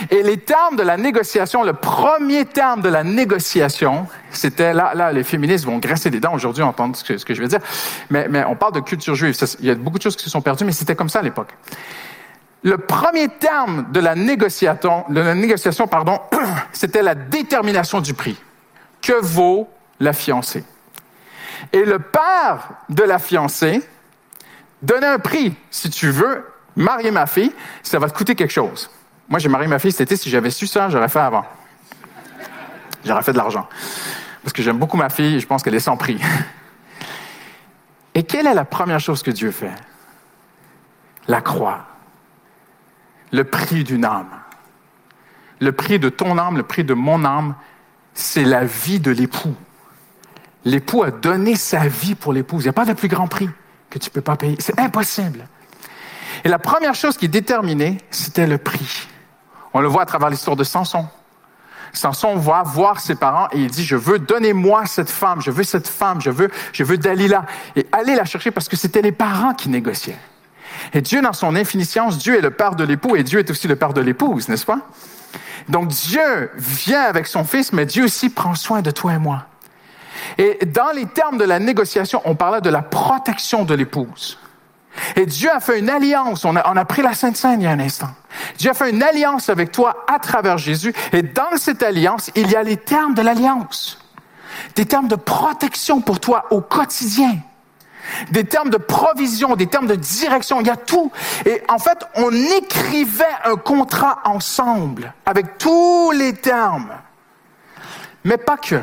Et 0.10 0.24
les 0.24 0.38
termes 0.38 0.76
de 0.76 0.84
la 0.84 0.98
négociation, 0.98 1.64
le 1.64 1.74
premier 1.74 2.46
terme 2.46 2.82
de 2.82 2.90
la 2.90 3.04
négociation, 3.04 4.08
c'était 4.32 4.74
là, 4.74 4.94
là, 4.96 5.12
les 5.12 5.24
féministes 5.24 5.66
vont 5.66 5.78
grincer 5.78 6.10
des 6.10 6.20
dents 6.20 6.34
aujourd'hui, 6.34 6.64
entendre 6.64 6.96
ce 6.96 7.04
que, 7.04 7.34
je 7.34 7.42
veux 7.42 7.48
dire. 7.48 7.60
Mais, 8.10 8.28
mais 8.30 8.44
on 8.46 8.56
parle 8.56 8.74
de 8.74 8.80
culture 8.80 9.16
juive. 9.16 9.36
il 9.60 9.66
y 9.66 9.70
a 9.70 9.76
beaucoup 9.76 9.98
de 9.98 10.04
choses 10.04 10.16
qui 10.16 10.24
se 10.24 10.30
sont 10.30 10.42
perdues, 10.42 10.66
mais 10.66 10.72
c'était 10.72 10.96
comme 10.96 11.10
ça 11.10 11.20
à 11.20 11.24
l'époque. 11.24 11.54
Le 12.64 12.78
premier 12.78 13.28
terme 13.30 13.92
de 13.92 14.00
la 14.00 14.16
négociation, 14.16 15.06
de 15.10 15.22
la 15.22 15.36
négociation, 15.36 15.88
pardon, 15.88 16.20
c'était 16.74 17.04
la 17.04 17.14
détermination 17.14 18.02
du 18.02 18.14
prix. 18.14 18.38
Que 19.02 19.14
vaut 19.22 19.70
la 20.00 20.14
fiancée? 20.14 20.64
Et 21.72 21.86
le 21.86 22.00
père 22.00 22.70
de 22.90 23.04
la 23.04 23.20
fiancée 23.20 23.82
donnait 24.82 25.08
un 25.08 25.20
prix. 25.20 25.54
Si 25.70 25.90
tu 25.90 26.10
veux 26.10 26.44
marier 26.76 27.12
ma 27.12 27.28
fille, 27.28 27.52
ça 27.84 28.00
va 28.00 28.10
te 28.10 28.18
coûter 28.18 28.36
quelque 28.36 28.54
chose. 28.54 28.90
Moi, 29.28 29.40
j'ai 29.40 29.50
marié 29.50 29.68
ma 29.68 29.80
fille 29.80 29.92
cet 29.92 30.02
été. 30.02 30.16
Si 30.16 30.30
j'avais 30.30 30.52
su 30.52 30.68
ça, 30.68 30.90
j'aurais 30.90 31.10
fait 31.10 31.20
avant. 31.20 31.46
J'aurais 33.04 33.24
fait 33.24 33.34
de 33.34 33.38
l'argent. 33.38 33.68
Parce 34.44 34.54
que 34.54 34.62
j'aime 34.62 34.78
beaucoup 34.78 34.98
ma 34.98 35.10
fille 35.10 35.36
et 35.36 35.40
je 35.40 35.48
pense 35.48 35.64
qu'elle 35.64 35.76
est 35.76 35.80
sans 35.80 35.98
prix. 35.98 36.20
Et 38.14 38.24
quelle 38.24 38.48
est 38.48 38.54
la 38.54 38.66
première 38.66 39.00
chose 39.00 39.24
que 39.24 39.32
Dieu 39.32 39.52
fait? 39.52 39.74
La 41.28 41.42
croix. 41.42 41.86
Le 43.32 43.44
prix 43.44 43.84
d'une 43.84 44.06
âme. 44.06 44.30
Le 45.60 45.72
prix 45.72 46.00
de 46.00 46.10
ton 46.10 46.38
âme, 46.38 46.58
le 46.58 46.64
prix 46.64 46.84
de 46.84 46.94
mon 46.94 47.26
âme, 47.26 47.56
c'est 48.14 48.44
la 48.44 48.64
vie 48.64 49.00
de 49.00 49.12
l'époux. 49.12 49.56
L'époux 50.64 51.04
a 51.04 51.12
donné 51.12 51.56
sa 51.56 51.88
vie 51.88 52.16
pour 52.16 52.34
l'épouse. 52.34 52.64
Il 52.64 52.68
n'y 52.68 52.70
a 52.70 52.74
pas 52.74 52.86
de 52.86 52.94
plus 52.94 53.08
grand 53.08 53.28
prix 53.28 53.50
que 53.90 54.00
tu 54.00 54.10
ne 54.10 54.14
peux 54.14 54.22
pas 54.22 54.36
payer. 54.36 54.56
C'est 54.60 54.80
impossible. 54.80 55.48
Et 56.44 56.50
la 56.50 56.60
première 56.60 56.96
chose 56.96 57.18
qui 57.18 57.26
est 57.26 57.30
déterminée, 57.30 57.98
c'était 58.12 58.48
le 58.48 58.58
prix. 58.58 59.08
On 59.76 59.82
le 59.82 59.90
voit 59.90 60.04
à 60.04 60.06
travers 60.06 60.30
l'histoire 60.30 60.56
de 60.56 60.64
Samson. 60.64 61.06
Samson 61.92 62.38
va 62.38 62.64
voir 62.64 63.02
ses 63.02 63.16
parents 63.16 63.50
et 63.52 63.60
il 63.60 63.70
dit, 63.70 63.84
je 63.84 63.98
veux, 63.98 64.20
donnez-moi 64.20 64.86
cette 64.86 65.10
femme, 65.10 65.42
je 65.42 65.52
veux 65.52 65.64
cette 65.64 65.90
femme, 65.90 66.22
je 66.22 66.30
veux, 66.30 66.50
je 66.72 66.86
veux 66.86 66.98
Dalila. 66.98 67.46
Et 67.76 67.86
allez 67.92 68.16
la 68.16 68.24
chercher 68.24 68.52
parce 68.52 68.70
que 68.70 68.78
c'était 68.78 69.02
les 69.02 69.12
parents 69.12 69.54
qui 69.54 69.68
négociaient. 69.68 70.18
Et 70.94 71.02
Dieu, 71.02 71.22
dans 71.22 71.34
son 71.34 71.58
infiniscience, 71.58 72.18
Dieu 72.18 72.38
est 72.38 72.42
le 72.42 72.52
père 72.52 72.76
de 72.76 72.86
l'époux 72.86 73.18
et 73.18 73.24
Dieu 73.24 73.40
est 73.40 73.50
aussi 73.50 73.68
le 73.68 73.76
père 73.76 73.92
de 73.92 74.00
l'épouse, 74.00 74.48
n'est-ce 74.48 74.66
pas? 74.66 74.80
Donc 75.68 75.90
Dieu 75.90 76.52
vient 76.56 77.02
avec 77.02 77.28
son 77.28 77.44
Fils, 77.44 77.74
mais 77.74 77.86
Dieu 77.86 78.06
aussi 78.06 78.30
prend 78.30 78.56
soin 78.56 78.82
de 78.82 78.92
toi 78.92 79.16
et 79.16 79.20
moi. 79.20 79.44
Et 80.38 80.66
dans 80.68 80.92
les 80.96 81.06
termes 81.06 81.38
de 81.38 81.44
la 81.44 81.60
négociation, 81.60 82.22
on 82.24 82.36
parlait 82.36 82.62
de 82.62 82.70
la 82.70 82.82
protection 82.82 83.66
de 83.66 83.76
l'épouse. 83.76 84.40
Et 85.16 85.26
Dieu 85.26 85.50
a 85.52 85.60
fait 85.60 85.80
une 85.80 85.90
alliance. 85.90 86.46
On 86.46 86.56
a, 86.56 86.86
pris 86.86 87.02
la 87.02 87.14
Sainte 87.14 87.38
Seine 87.38 87.62
il 87.62 87.66
y 87.66 87.68
a 87.68 87.72
un 87.72 87.80
instant. 87.80 88.10
Dieu 88.58 88.72
a 88.72 88.74
fait 88.74 88.90
une 88.90 89.04
alliance 89.04 89.50
avec 89.50 89.72
toi 89.72 90.06
à 90.08 90.20
travers 90.20 90.58
Jésus. 90.58 90.94
Et 91.12 91.22
dans 91.22 91.58
cette 91.58 91.84
alliance, 91.84 92.32
il 92.36 92.50
y 92.50 92.56
a 92.56 92.64
les 92.64 92.78
termes 92.78 93.14
de 93.14 93.22
l'alliance. 93.22 94.00
Des 94.76 94.86
termes 94.86 95.08
de 95.08 95.16
protection 95.16 96.02
pour 96.02 96.20
toi 96.20 96.46
au 96.52 96.62
quotidien. 96.62 97.38
Des 98.32 98.44
termes 98.44 98.70
de 98.70 98.78
provision, 98.78 99.56
des 99.56 99.68
termes 99.68 99.88
de 99.88 99.96
direction. 99.96 100.62
Il 100.62 100.68
y 100.68 100.72
a 100.72 100.78
tout. 100.78 101.12
Et 101.46 101.62
en 101.68 101.80
fait, 101.80 102.06
on 102.16 102.32
écrivait 102.32 103.26
un 103.44 103.56
contrat 103.56 104.20
ensemble 104.26 105.14
avec 105.26 105.58
tous 105.58 106.12
les 106.12 106.34
termes. 106.34 106.92
Mais 108.24 108.38
pas 108.38 108.58
que. 108.58 108.82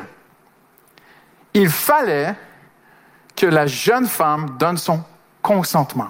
Il 1.55 1.69
fallait 1.69 2.35
que 3.37 3.47
la 3.47 3.67
jeune 3.67 4.07
femme 4.07 4.57
donne 4.59 4.79
son 4.79 5.03
consentement. 5.43 6.09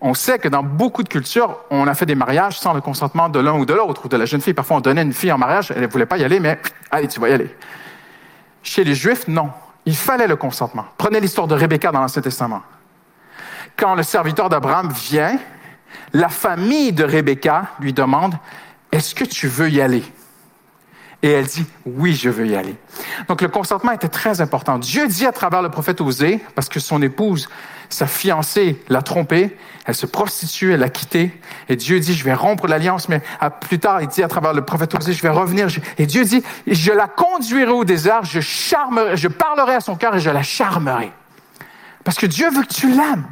On 0.00 0.14
sait 0.14 0.38
que 0.38 0.48
dans 0.48 0.62
beaucoup 0.62 1.02
de 1.02 1.08
cultures, 1.08 1.56
on 1.70 1.86
a 1.86 1.94
fait 1.94 2.06
des 2.06 2.14
mariages 2.14 2.58
sans 2.58 2.72
le 2.72 2.80
consentement 2.80 3.28
de 3.28 3.40
l'un 3.40 3.54
ou 3.54 3.64
de 3.64 3.74
l'autre, 3.74 4.04
ou 4.04 4.08
de 4.08 4.16
la 4.16 4.26
jeune 4.26 4.40
fille. 4.40 4.54
Parfois, 4.54 4.76
on 4.76 4.80
donnait 4.80 5.02
une 5.02 5.12
fille 5.12 5.32
en 5.32 5.38
mariage, 5.38 5.72
elle 5.74 5.82
ne 5.82 5.86
voulait 5.86 6.06
pas 6.06 6.18
y 6.18 6.24
aller, 6.24 6.38
mais 6.38 6.60
allez, 6.90 7.08
tu 7.08 7.18
vas 7.18 7.30
y 7.30 7.32
aller. 7.32 7.54
Chez 8.62 8.84
les 8.84 8.94
Juifs, 8.94 9.26
non. 9.26 9.50
Il 9.86 9.96
fallait 9.96 10.26
le 10.26 10.36
consentement. 10.36 10.84
Prenez 10.98 11.20
l'histoire 11.20 11.46
de 11.46 11.54
Rebecca 11.54 11.92
dans 11.92 12.00
l'Ancien 12.00 12.20
Testament. 12.20 12.62
Quand 13.76 13.94
le 13.94 14.02
serviteur 14.02 14.48
d'Abraham 14.48 14.92
vient, 14.92 15.38
la 16.12 16.28
famille 16.28 16.92
de 16.92 17.04
Rebecca 17.04 17.68
lui 17.80 17.92
demande, 17.92 18.34
est-ce 18.92 19.14
que 19.14 19.24
tu 19.24 19.48
veux 19.48 19.70
y 19.70 19.80
aller? 19.80 20.04
Et 21.22 21.30
elle 21.30 21.46
dit, 21.46 21.64
oui, 21.84 22.14
je 22.14 22.28
veux 22.28 22.46
y 22.46 22.56
aller. 22.56 22.76
Donc 23.28 23.40
le 23.40 23.48
consentement 23.48 23.92
était 23.92 24.08
très 24.08 24.40
important. 24.40 24.78
Dieu 24.78 25.06
dit 25.08 25.26
à 25.26 25.32
travers 25.32 25.62
le 25.62 25.70
prophète 25.70 26.00
Osée, 26.00 26.40
parce 26.54 26.68
que 26.68 26.80
son 26.80 27.00
épouse, 27.02 27.48
sa 27.88 28.06
fiancée, 28.06 28.82
l'a 28.88 29.02
trompée, 29.02 29.56
elle 29.84 29.94
se 29.94 30.06
prostitue, 30.06 30.72
elle 30.72 30.80
l'a 30.80 30.88
quitté, 30.88 31.40
et 31.68 31.76
Dieu 31.76 32.00
dit, 32.00 32.14
je 32.14 32.24
vais 32.24 32.34
rompre 32.34 32.66
l'alliance, 32.66 33.08
mais 33.08 33.20
plus 33.60 33.78
tard, 33.78 34.02
il 34.02 34.08
dit 34.08 34.22
à 34.22 34.28
travers 34.28 34.52
le 34.52 34.64
prophète 34.64 34.94
Osée, 34.94 35.12
je 35.12 35.22
vais 35.22 35.28
revenir. 35.28 35.68
Et 35.98 36.06
Dieu 36.06 36.24
dit, 36.24 36.42
je 36.66 36.92
la 36.92 37.06
conduirai 37.06 37.70
au 37.70 37.84
désert, 37.84 38.24
je 38.24 38.40
charmerai, 38.40 39.16
je 39.16 39.28
parlerai 39.28 39.74
à 39.74 39.80
son 39.80 39.96
cœur 39.96 40.16
et 40.16 40.20
je 40.20 40.30
la 40.30 40.42
charmerai. 40.42 41.12
Parce 42.04 42.18
que 42.18 42.26
Dieu 42.26 42.50
veut 42.50 42.62
que 42.62 42.74
tu 42.74 42.88
l'aimes. 42.88 43.26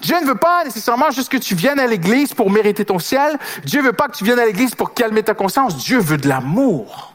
Dieu 0.00 0.20
ne 0.20 0.26
veut 0.26 0.34
pas 0.34 0.64
nécessairement 0.64 1.10
juste 1.10 1.30
que 1.30 1.38
tu 1.38 1.54
viennes 1.54 1.80
à 1.80 1.86
l'église 1.86 2.34
pour 2.34 2.50
mériter 2.50 2.84
ton 2.84 2.98
ciel. 2.98 3.38
Dieu 3.64 3.80
veut 3.80 3.94
pas 3.94 4.08
que 4.08 4.16
tu 4.16 4.24
viennes 4.24 4.38
à 4.38 4.44
l'église 4.44 4.74
pour 4.74 4.92
calmer 4.92 5.22
ta 5.22 5.32
conscience. 5.32 5.78
Dieu 5.78 5.98
veut 5.98 6.18
de 6.18 6.28
l'amour. 6.28 7.14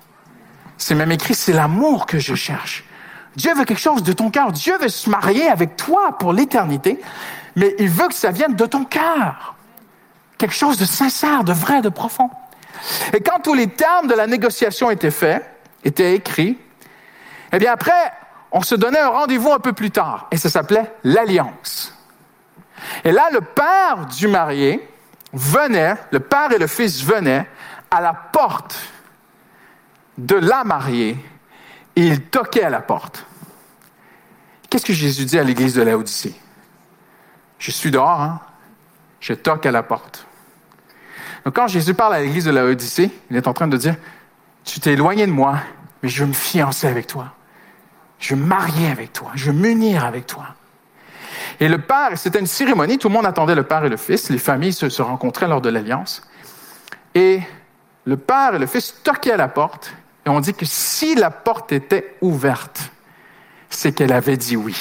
C'est 0.78 0.96
même 0.96 1.12
écrit, 1.12 1.36
c'est 1.36 1.54
l'amour 1.54 2.08
que 2.08 2.18
je 2.18 2.34
cherche. 2.34 2.84
Dieu 3.40 3.54
veut 3.56 3.64
quelque 3.64 3.80
chose 3.80 4.04
de 4.04 4.12
ton 4.12 4.30
cœur. 4.30 4.52
Dieu 4.52 4.78
veut 4.80 4.90
se 4.90 5.10
marier 5.10 5.48
avec 5.48 5.78
toi 5.78 6.18
pour 6.18 6.34
l'éternité, 6.34 7.00
mais 7.56 7.74
il 7.80 7.88
veut 7.88 8.10
que 8.10 8.14
ça 8.14 8.32
vienne 8.32 8.54
de 8.54 8.66
ton 8.66 8.84
cœur. 8.84 9.56
Quelque 10.38 10.54
chose 10.54 10.78
de 10.78 10.84
sincère, 10.84 11.46
de 11.46 11.54
vrai, 11.54 11.82
de 11.82 11.88
profond. 11.88 12.30
Et 13.14 13.22
quand 13.22 13.40
tous 13.42 13.54
les 13.54 13.68
termes 13.68 14.08
de 14.08 14.14
la 14.14 14.28
négociation 14.28 14.92
étaient 14.92 15.10
faits, 15.10 15.50
étaient 15.86 16.16
écrits, 16.16 16.58
eh 17.54 17.60
bien 17.60 17.72
après, 17.72 18.12
on 18.52 18.62
se 18.62 18.76
donnait 18.76 19.00
un 19.00 19.08
rendez-vous 19.08 19.54
un 19.54 19.60
peu 19.60 19.72
plus 19.72 19.92
tard, 19.92 20.28
et 20.32 20.38
ça 20.38 20.50
s'appelait 20.50 20.92
l'alliance. 21.06 21.94
Et 23.06 23.14
là, 23.14 23.30
le 23.32 23.40
père 23.40 24.06
du 24.18 24.28
marié 24.28 24.86
venait, 25.32 25.96
le 26.12 26.20
père 26.20 26.52
et 26.52 26.58
le 26.58 26.68
fils 26.68 27.02
venaient 27.06 27.48
à 27.90 28.02
la 28.02 28.14
porte 28.14 28.78
de 30.18 30.36
la 30.36 30.66
mariée 30.66 31.18
et 31.96 32.06
ils 32.06 32.22
toquaient 32.22 32.64
à 32.64 32.70
la 32.70 32.82
porte. 32.82 33.26
Qu'est-ce 34.70 34.86
que 34.86 34.94
Jésus 34.94 35.26
dit 35.26 35.40
à 35.40 35.44
l'église 35.44 35.74
de 35.74 35.82
Laodicée? 35.82 36.34
Je 37.58 37.72
suis 37.72 37.92
dehors, 37.92 38.22
hein? 38.22 38.40
Je 39.20 39.34
toque 39.34 39.66
à 39.66 39.72
la 39.72 39.84
porte. 39.84 40.26
Donc, 41.44 41.56
quand 41.56 41.68
Jésus 41.68 41.94
parle 41.94 42.16
à 42.16 42.22
l'église 42.22 42.46
de 42.46 42.52
Laodicée, 42.52 43.12
il 43.30 43.36
est 43.38 43.48
en 43.48 43.54
train 43.54 43.68
de 43.68 43.78
dire, 43.78 43.96
tu 44.64 44.80
t'es 44.80 44.94
éloigné 44.94 45.26
de 45.26 45.32
moi, 45.32 45.60
mais 46.02 46.10
je 46.10 46.24
veux 46.24 46.28
me 46.28 46.34
fiancer 46.34 46.88
avec 46.88 47.08
toi. 47.08 47.34
Je 48.20 48.36
veux 48.36 48.42
marier 48.42 48.90
avec 48.90 49.14
toi. 49.14 49.32
Je 49.36 49.46
veux 49.46 49.58
m'unir 49.58 50.06
avec 50.06 50.28
toi. 50.28 50.48
Et 51.60 51.68
le 51.68 51.80
père, 51.80 52.12
c'était 52.16 52.40
une 52.40 52.48
cérémonie, 52.48 52.98
tout 52.98 53.10
le 53.10 53.14
monde 53.14 53.26
attendait 53.26 53.56
le 53.56 53.64
père 53.64 53.84
et 53.84 53.90
le 53.90 53.98
fils, 53.98 54.30
les 54.30 54.38
familles 54.38 54.74
se, 54.74 55.02
rencontraient 55.02 55.48
lors 55.48 55.62
de 55.62 55.70
l'alliance. 55.70 56.22
Et 57.16 57.42
le 58.06 58.18
père 58.18 58.56
et 58.56 58.60
le 58.60 58.66
fils 58.66 58.96
toquaient 59.04 59.34
à 59.34 59.38
la 59.38 59.48
porte, 59.48 59.94
et 60.26 60.30
on 60.30 60.40
dit 60.40 60.54
que 60.54 60.66
si 60.66 61.16
la 61.16 61.32
porte 61.32 61.72
était 61.72 62.16
ouverte, 62.22 62.92
c'est 63.70 63.92
qu'elle 63.92 64.14
avait 64.14 64.38
dit 64.38 64.56
oui. 64.56 64.76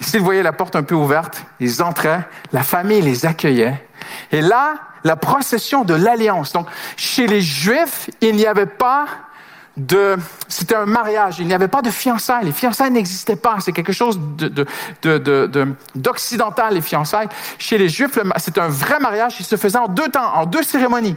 Et 0.00 0.04
s'ils 0.04 0.20
voyaient 0.20 0.42
la 0.42 0.52
porte 0.52 0.76
un 0.76 0.82
peu 0.82 0.94
ouverte, 0.94 1.44
ils 1.60 1.82
entraient, 1.82 2.20
la 2.52 2.62
famille 2.62 3.00
les 3.00 3.26
accueillait. 3.26 3.86
Et 4.32 4.40
là, 4.40 4.74
la 5.04 5.16
procession 5.16 5.84
de 5.84 5.94
l'alliance. 5.94 6.52
Donc, 6.52 6.66
chez 6.96 7.26
les 7.26 7.40
Juifs, 7.40 8.10
il 8.20 8.36
n'y 8.36 8.46
avait 8.46 8.66
pas 8.66 9.06
de, 9.76 10.16
c'était 10.48 10.76
un 10.76 10.86
mariage. 10.86 11.40
Il 11.40 11.46
n'y 11.46 11.54
avait 11.54 11.68
pas 11.68 11.82
de 11.82 11.90
fiançailles. 11.90 12.44
Les 12.44 12.52
fiançailles 12.52 12.90
n'existaient 12.90 13.36
pas. 13.36 13.56
C'est 13.60 13.72
quelque 13.72 13.92
chose 13.92 14.18
de, 14.18 14.66
d'occidental, 15.94 16.74
les 16.74 16.80
fiançailles. 16.80 17.28
Chez 17.58 17.78
les 17.78 17.88
Juifs, 17.88 18.18
c'est 18.38 18.58
un 18.58 18.68
vrai 18.68 18.98
mariage 19.00 19.36
qui 19.36 19.44
se 19.44 19.56
faisait 19.56 19.78
en 19.78 19.88
deux 19.88 20.08
temps, 20.08 20.34
en 20.34 20.46
deux 20.46 20.62
cérémonies. 20.62 21.16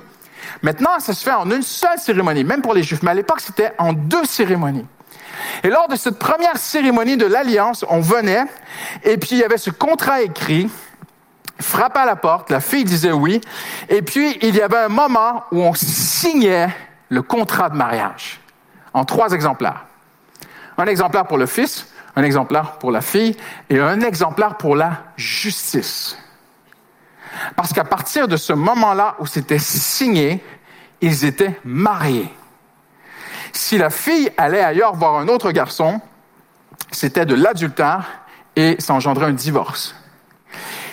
Maintenant, 0.61 0.99
ça 0.99 1.13
se 1.13 1.23
fait 1.23 1.33
en 1.33 1.49
une 1.49 1.61
seule 1.61 1.99
cérémonie, 1.99 2.43
même 2.43 2.61
pour 2.61 2.73
les 2.73 2.83
Juifs. 2.83 3.03
Mais 3.03 3.11
à 3.11 3.15
l'époque, 3.15 3.41
c'était 3.41 3.73
en 3.77 3.93
deux 3.93 4.25
cérémonies. 4.25 4.85
Et 5.63 5.69
lors 5.69 5.87
de 5.87 5.95
cette 5.95 6.19
première 6.19 6.57
cérémonie 6.57 7.17
de 7.17 7.25
l'alliance, 7.25 7.85
on 7.89 7.99
venait, 7.99 8.45
et 9.03 9.17
puis 9.17 9.29
il 9.33 9.37
y 9.39 9.43
avait 9.43 9.57
ce 9.57 9.69
contrat 9.69 10.21
écrit, 10.21 10.69
frappe 11.59 11.97
à 11.97 12.05
la 12.05 12.15
porte, 12.15 12.49
la 12.49 12.59
fille 12.59 12.83
disait 12.83 13.11
oui, 13.11 13.41
et 13.89 14.01
puis 14.01 14.37
il 14.41 14.55
y 14.55 14.61
avait 14.61 14.77
un 14.77 14.89
moment 14.89 15.43
où 15.51 15.61
on 15.61 15.73
signait 15.73 16.69
le 17.09 17.21
contrat 17.21 17.69
de 17.69 17.75
mariage 17.75 18.39
en 18.93 19.05
trois 19.05 19.31
exemplaires. 19.31 19.85
Un 20.77 20.85
exemplaire 20.85 21.25
pour 21.25 21.37
le 21.37 21.45
fils, 21.45 21.87
un 22.15 22.23
exemplaire 22.23 22.73
pour 22.73 22.91
la 22.91 23.01
fille 23.01 23.35
et 23.69 23.79
un 23.79 24.01
exemplaire 24.01 24.57
pour 24.57 24.75
la 24.75 25.03
justice. 25.15 26.17
Parce 27.55 27.73
qu'à 27.73 27.83
partir 27.83 28.27
de 28.27 28.37
ce 28.37 28.53
moment-là 28.53 29.15
où 29.19 29.27
c'était 29.27 29.59
signé, 29.59 30.43
ils 31.01 31.25
étaient 31.25 31.59
mariés. 31.63 32.31
Si 33.57 33.79
la 33.79 33.89
fille 33.89 34.29
allait 34.37 34.61
ailleurs 34.61 34.93
voir 34.93 35.15
un 35.15 35.27
autre 35.27 35.51
garçon, 35.51 35.99
c'était 36.91 37.25
de 37.25 37.33
l'adultère 37.33 38.05
et 38.55 38.75
ça 38.77 38.93
engendrait 38.93 39.25
un 39.25 39.33
divorce. 39.33 39.95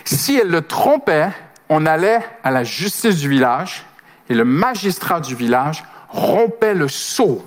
Si 0.07 0.39
elle 0.39 0.49
le 0.49 0.63
trompait, 0.63 1.29
on 1.69 1.85
allait 1.85 2.21
à 2.43 2.51
la 2.51 2.65
justice 2.65 3.17
du 3.17 3.29
village 3.29 3.85
et 4.31 4.35
le 4.35 4.47
magistrat 4.47 5.21
du 5.21 5.35
village 5.35 5.85
rompait 6.09 6.73
le 6.73 6.89
sceau. 6.89 7.47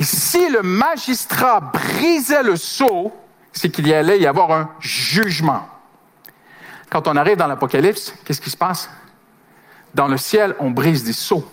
Et 0.00 0.04
si 0.04 0.50
le 0.50 0.62
magistrat 0.62 1.60
brisait 1.60 2.42
le 2.42 2.56
sceau, 2.56 3.12
c'est 3.52 3.70
qu'il 3.70 3.86
y 3.86 3.94
allait 3.94 4.18
y 4.18 4.26
avoir 4.26 4.50
un 4.50 4.70
jugement. 4.80 5.68
Quand 6.90 7.06
on 7.06 7.14
arrive 7.14 7.36
dans 7.36 7.46
l'Apocalypse, 7.46 8.12
qu'est-ce 8.24 8.40
qui 8.40 8.50
se 8.50 8.56
passe? 8.56 8.90
Dans 9.94 10.08
le 10.08 10.16
ciel, 10.16 10.56
on 10.58 10.72
brise 10.72 11.04
des 11.04 11.12
sceaux. 11.12 11.48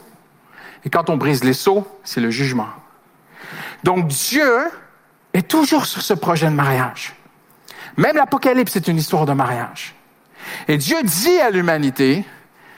Et 0.84 0.90
quand 0.90 1.10
on 1.10 1.18
brise 1.18 1.44
les 1.44 1.54
sceaux, 1.54 1.88
c'est 2.04 2.22
le 2.22 2.32
jugement. 2.32 2.70
Donc 3.84 4.08
Dieu 4.08 4.70
est 5.34 5.48
toujours 5.48 5.86
sur 5.86 6.02
ce 6.02 6.14
projet 6.14 6.48
de 6.48 6.56
mariage. 6.56 7.14
Même 7.98 8.16
l'Apocalypse 8.16 8.76
est 8.76 8.88
une 8.88 8.98
histoire 8.98 9.26
de 9.26 9.34
mariage. 9.34 9.96
Et 10.68 10.78
Dieu 10.78 10.98
dit 11.04 11.40
à 11.40 11.50
l'humanité, 11.50 12.26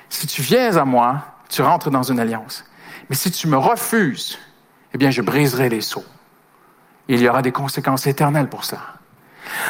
si 0.09 0.27
tu 0.27 0.41
viens 0.41 0.75
à 0.77 0.85
moi, 0.85 1.23
tu 1.49 1.61
rentres 1.61 1.91
dans 1.91 2.03
une 2.03 2.19
alliance. 2.19 2.65
Mais 3.09 3.15
si 3.15 3.31
tu 3.31 3.47
me 3.47 3.57
refuses, 3.57 4.37
eh 4.93 4.97
bien, 4.97 5.11
je 5.11 5.21
briserai 5.21 5.69
les 5.69 5.81
sceaux. 5.81 6.05
Il 7.07 7.21
y 7.21 7.27
aura 7.27 7.41
des 7.41 7.51
conséquences 7.51 8.07
éternelles 8.07 8.47
pour 8.47 8.63
cela. 8.63 8.81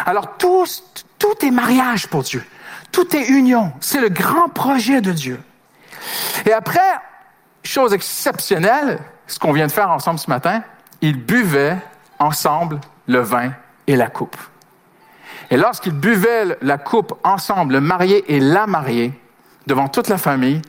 Alors, 0.06 0.38
tout, 0.38 0.66
tout 1.18 1.46
est 1.46 1.52
mariage 1.52 2.08
pour 2.08 2.24
Dieu. 2.24 2.46
Tout 2.92 3.16
est 3.16 3.28
union. 3.30 3.74
C'est 3.80 4.02
le 4.02 4.10
grand 4.10 4.50
projet 4.50 5.02
de 5.02 5.12
Dieu. 5.12 5.42
Et 6.46 6.54
après, 6.54 6.80
chose 7.64 7.93
exceptionnelle, 7.93 8.99
ce 9.28 9.39
qu'on 9.39 9.53
vient 9.53 9.68
de 9.68 9.72
faire 9.72 9.89
ensemble 9.89 10.20
ce 10.20 10.30
matin, 10.30 10.64
ils 11.01 11.18
buvaient 11.18 11.78
ensemble 12.20 12.80
le 13.07 13.20
vin 13.20 13.51
et 13.88 13.95
la 13.95 14.07
coupe. 14.07 14.38
Et 15.49 15.57
lorsqu'ils 15.57 15.93
buvaient 15.93 16.57
la 16.61 16.78
coupe 16.78 17.14
ensemble, 17.24 17.74
le 17.74 17.82
marié 17.82 18.34
et 18.34 18.39
la 18.39 18.68
mariée, 18.68 19.14
devant 19.68 19.88
toute 19.88 20.07
la 20.07 20.18
famille, 20.18 20.61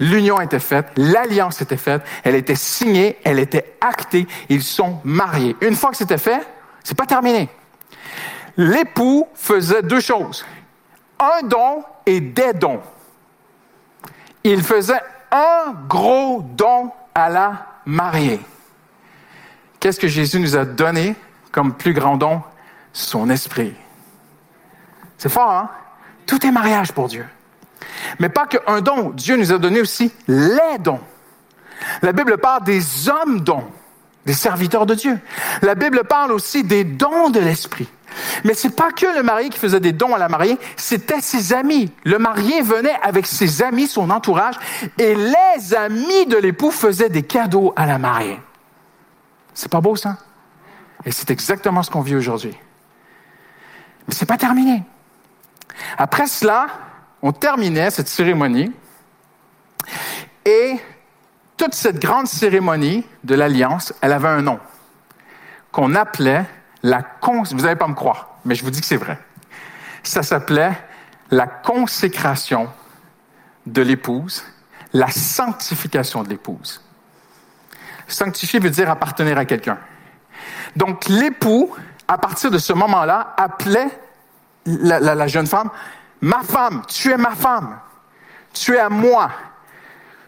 L'union 0.00 0.40
était 0.40 0.60
faite, 0.60 0.86
l'alliance 0.96 1.60
était 1.60 1.76
faite, 1.76 2.02
elle 2.24 2.34
était 2.34 2.54
signée, 2.54 3.18
elle 3.22 3.38
était 3.38 3.76
actée, 3.82 4.26
ils 4.48 4.62
sont 4.62 4.98
mariés. 5.04 5.54
Une 5.60 5.76
fois 5.76 5.90
que 5.90 5.98
c'était 5.98 6.16
fait, 6.16 6.40
c'est 6.82 6.96
pas 6.96 7.04
terminé. 7.04 7.50
L'époux 8.56 9.28
faisait 9.34 9.82
deux 9.82 10.00
choses. 10.00 10.44
Un 11.18 11.46
don 11.46 11.84
et 12.06 12.20
des 12.20 12.54
dons. 12.54 12.80
Il 14.42 14.62
faisait 14.62 15.02
un 15.30 15.72
gros 15.88 16.42
don 16.56 16.90
à 17.14 17.28
la 17.28 17.66
mariée. 17.86 18.40
Qu'est-ce 19.78 20.00
que 20.00 20.08
Jésus 20.08 20.40
nous 20.40 20.56
a 20.56 20.64
donné 20.64 21.16
comme 21.52 21.74
plus 21.74 21.92
grand 21.92 22.16
don? 22.16 22.42
Son 22.92 23.30
esprit. 23.30 23.74
C'est 25.16 25.28
fort, 25.28 25.50
hein? 25.50 25.70
Tout 26.26 26.44
est 26.46 26.50
mariage 26.50 26.92
pour 26.92 27.08
Dieu. 27.08 27.26
Mais 28.18 28.28
pas 28.28 28.46
qu'un 28.46 28.80
don. 28.80 29.10
Dieu 29.10 29.36
nous 29.36 29.52
a 29.52 29.58
donné 29.58 29.80
aussi 29.80 30.12
les 30.28 30.78
dons. 30.78 31.00
La 32.02 32.12
Bible 32.12 32.38
parle 32.38 32.64
des 32.64 33.08
hommes 33.08 33.40
dons, 33.40 33.64
des 34.26 34.34
serviteurs 34.34 34.86
de 34.86 34.94
Dieu. 34.94 35.18
La 35.62 35.74
Bible 35.74 36.04
parle 36.04 36.32
aussi 36.32 36.62
des 36.62 36.84
dons 36.84 37.30
de 37.30 37.40
l'esprit. 37.40 37.88
Mais 38.44 38.54
c'est 38.54 38.74
pas 38.74 38.92
que 38.92 39.06
le 39.06 39.22
marié 39.22 39.48
qui 39.48 39.58
faisait 39.58 39.80
des 39.80 39.92
dons 39.92 40.14
à 40.14 40.18
la 40.18 40.28
mariée, 40.28 40.58
c'était 40.76 41.20
ses 41.20 41.52
amis. 41.52 41.92
Le 42.04 42.18
marié 42.18 42.62
venait 42.62 42.98
avec 43.02 43.26
ses 43.26 43.62
amis, 43.62 43.86
son 43.86 44.10
entourage, 44.10 44.56
et 44.98 45.14
les 45.14 45.74
amis 45.74 46.26
de 46.26 46.36
l'époux 46.36 46.70
faisaient 46.70 47.08
des 47.08 47.22
cadeaux 47.22 47.72
à 47.76 47.86
la 47.86 47.98
mariée. 47.98 48.40
C'est 49.54 49.70
pas 49.70 49.80
beau 49.80 49.96
ça? 49.96 50.16
Et 51.04 51.12
c'est 51.12 51.30
exactement 51.30 51.82
ce 51.82 51.90
qu'on 51.90 52.02
vit 52.02 52.16
aujourd'hui. 52.16 52.56
Mais 54.06 54.14
c'est 54.14 54.26
pas 54.26 54.36
terminé. 54.36 54.82
Après 55.96 56.26
cela, 56.26 56.66
on 57.22 57.32
terminait 57.32 57.90
cette 57.90 58.08
cérémonie 58.08 58.72
et 60.44 60.76
toute 61.56 61.74
cette 61.74 62.00
grande 62.00 62.26
cérémonie 62.26 63.04
de 63.24 63.34
l'alliance, 63.34 63.92
elle 64.00 64.12
avait 64.12 64.28
un 64.28 64.42
nom 64.42 64.58
qu'on 65.72 65.94
appelait 65.94 66.46
la. 66.82 67.02
Vous 67.22 67.54
n'allez 67.54 67.76
pas 67.76 67.88
me 67.88 67.94
croire, 67.94 68.36
mais 68.44 68.54
je 68.54 68.64
vous 68.64 68.70
dis 68.70 68.80
que 68.80 68.86
c'est 68.86 68.96
vrai. 68.96 69.18
Ça 70.02 70.22
s'appelait 70.22 70.72
la 71.30 71.46
consécration 71.46 72.68
de 73.66 73.82
l'épouse, 73.82 74.44
la 74.92 75.08
sanctification 75.08 76.22
de 76.22 76.28
l'épouse. 76.28 76.82
Sanctifier 78.08 78.58
veut 78.58 78.70
dire 78.70 78.90
appartenir 78.90 79.38
à 79.38 79.44
quelqu'un. 79.44 79.78
Donc 80.76 81.06
l'époux, 81.08 81.74
à 82.08 82.18
partir 82.18 82.50
de 82.50 82.58
ce 82.58 82.72
moment-là, 82.72 83.34
appelait 83.36 83.88
la, 84.66 85.26
jeune 85.26 85.46
femme 85.46 85.70
ma 86.20 86.42
femme, 86.42 86.82
tu 86.86 87.10
es 87.10 87.16
ma 87.16 87.34
femme, 87.34 87.78
tu 88.52 88.74
es 88.74 88.78
à 88.78 88.88
moi, 88.88 89.30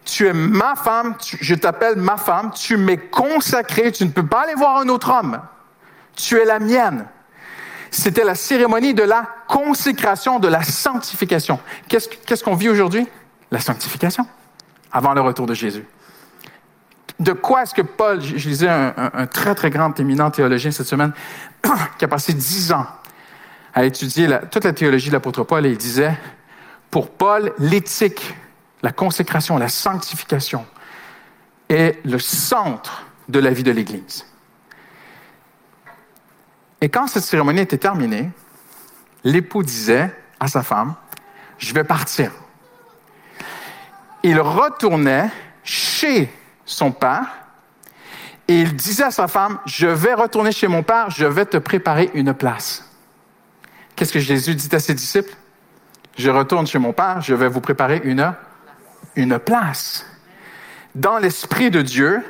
tu 0.04 0.26
es 0.26 0.32
ma 0.32 0.74
femme, 0.74 1.16
je 1.20 1.54
t'appelle 1.54 1.96
ma 1.96 2.16
femme, 2.16 2.50
tu 2.54 2.76
m'es 2.76 2.96
consacré, 2.96 3.92
tu 3.92 4.04
ne 4.04 4.10
peux 4.10 4.26
pas 4.26 4.42
aller 4.42 4.54
voir 4.54 4.78
un 4.78 4.88
autre 4.88 5.10
homme, 5.10 5.40
tu 6.16 6.38
es 6.38 6.44
la 6.44 6.58
mienne. 6.58 7.06
C'était 7.90 8.24
la 8.24 8.34
cérémonie 8.34 8.94
de 8.94 9.02
la 9.02 9.28
consécration, 9.48 10.38
de 10.38 10.48
la 10.48 10.62
sanctification. 10.62 11.60
Qu'est-ce, 11.88 12.42
qu'on 12.42 12.54
vit 12.54 12.70
aujourd'hui? 12.70 13.06
La 13.50 13.60
sanctification, 13.60 14.26
avant 14.90 15.12
le 15.12 15.20
retour 15.20 15.46
de 15.46 15.52
Jésus. 15.52 15.84
De 17.20 17.32
quoi 17.32 17.62
est-ce 17.62 17.74
que 17.74 17.82
Paul, 17.82 18.22
je, 18.22 18.48
lisais 18.48 18.68
un, 18.68 19.26
très, 19.26 19.54
très 19.54 19.68
grand 19.68 19.98
éminent 20.00 20.30
théologien 20.30 20.70
cette 20.70 20.86
semaine, 20.86 21.12
qui 21.98 22.04
a 22.04 22.08
passé 22.08 22.32
dix 22.32 22.72
ans 22.72 22.86
à 23.74 23.84
étudier 23.84 24.28
toute 24.50 24.64
la 24.64 24.72
théologie 24.72 25.08
de 25.08 25.12
l'apôtre 25.12 25.44
Paul 25.44 25.66
et 25.66 25.70
il 25.70 25.78
disait, 25.78 26.16
pour 26.90 27.10
Paul, 27.10 27.52
l'éthique, 27.58 28.34
la 28.82 28.92
consécration, 28.92 29.58
la 29.58 29.68
sanctification 29.68 30.66
est 31.68 31.98
le 32.04 32.18
centre 32.18 33.06
de 33.28 33.38
la 33.38 33.50
vie 33.50 33.62
de 33.62 33.70
l'Église. 33.70 34.26
Et 36.82 36.88
quand 36.88 37.06
cette 37.06 37.22
cérémonie 37.22 37.60
était 37.60 37.78
terminée, 37.78 38.28
l'époux 39.24 39.62
disait 39.62 40.14
à 40.38 40.48
sa 40.48 40.62
femme, 40.62 40.94
je 41.56 41.72
vais 41.72 41.84
partir. 41.84 42.32
Il 44.24 44.38
retournait 44.40 45.30
chez 45.64 46.28
son 46.64 46.92
père 46.92 47.24
et 48.48 48.60
il 48.60 48.74
disait 48.74 49.04
à 49.04 49.10
sa 49.12 49.28
femme, 49.28 49.58
je 49.64 49.86
vais 49.86 50.14
retourner 50.14 50.52
chez 50.52 50.66
mon 50.66 50.82
père, 50.82 51.08
je 51.08 51.24
vais 51.24 51.46
te 51.46 51.56
préparer 51.56 52.10
une 52.14 52.34
place. 52.34 52.84
Qu'est-ce 53.94 54.12
que 54.12 54.20
Jésus 54.20 54.56
dit 54.56 54.74
à 54.74 54.80
ses 54.80 54.94
disciples? 54.94 55.34
Je 56.18 56.30
retourne 56.30 56.66
chez 56.66 56.78
mon 56.78 56.92
Père, 56.92 57.20
je 57.20 57.34
vais 57.34 57.48
vous 57.48 57.60
préparer 57.60 58.00
une, 58.04 58.34
une 59.16 59.38
place. 59.38 60.04
Dans 60.94 61.18
l'esprit 61.18 61.70
de 61.70 61.80
Dieu, 61.80 62.22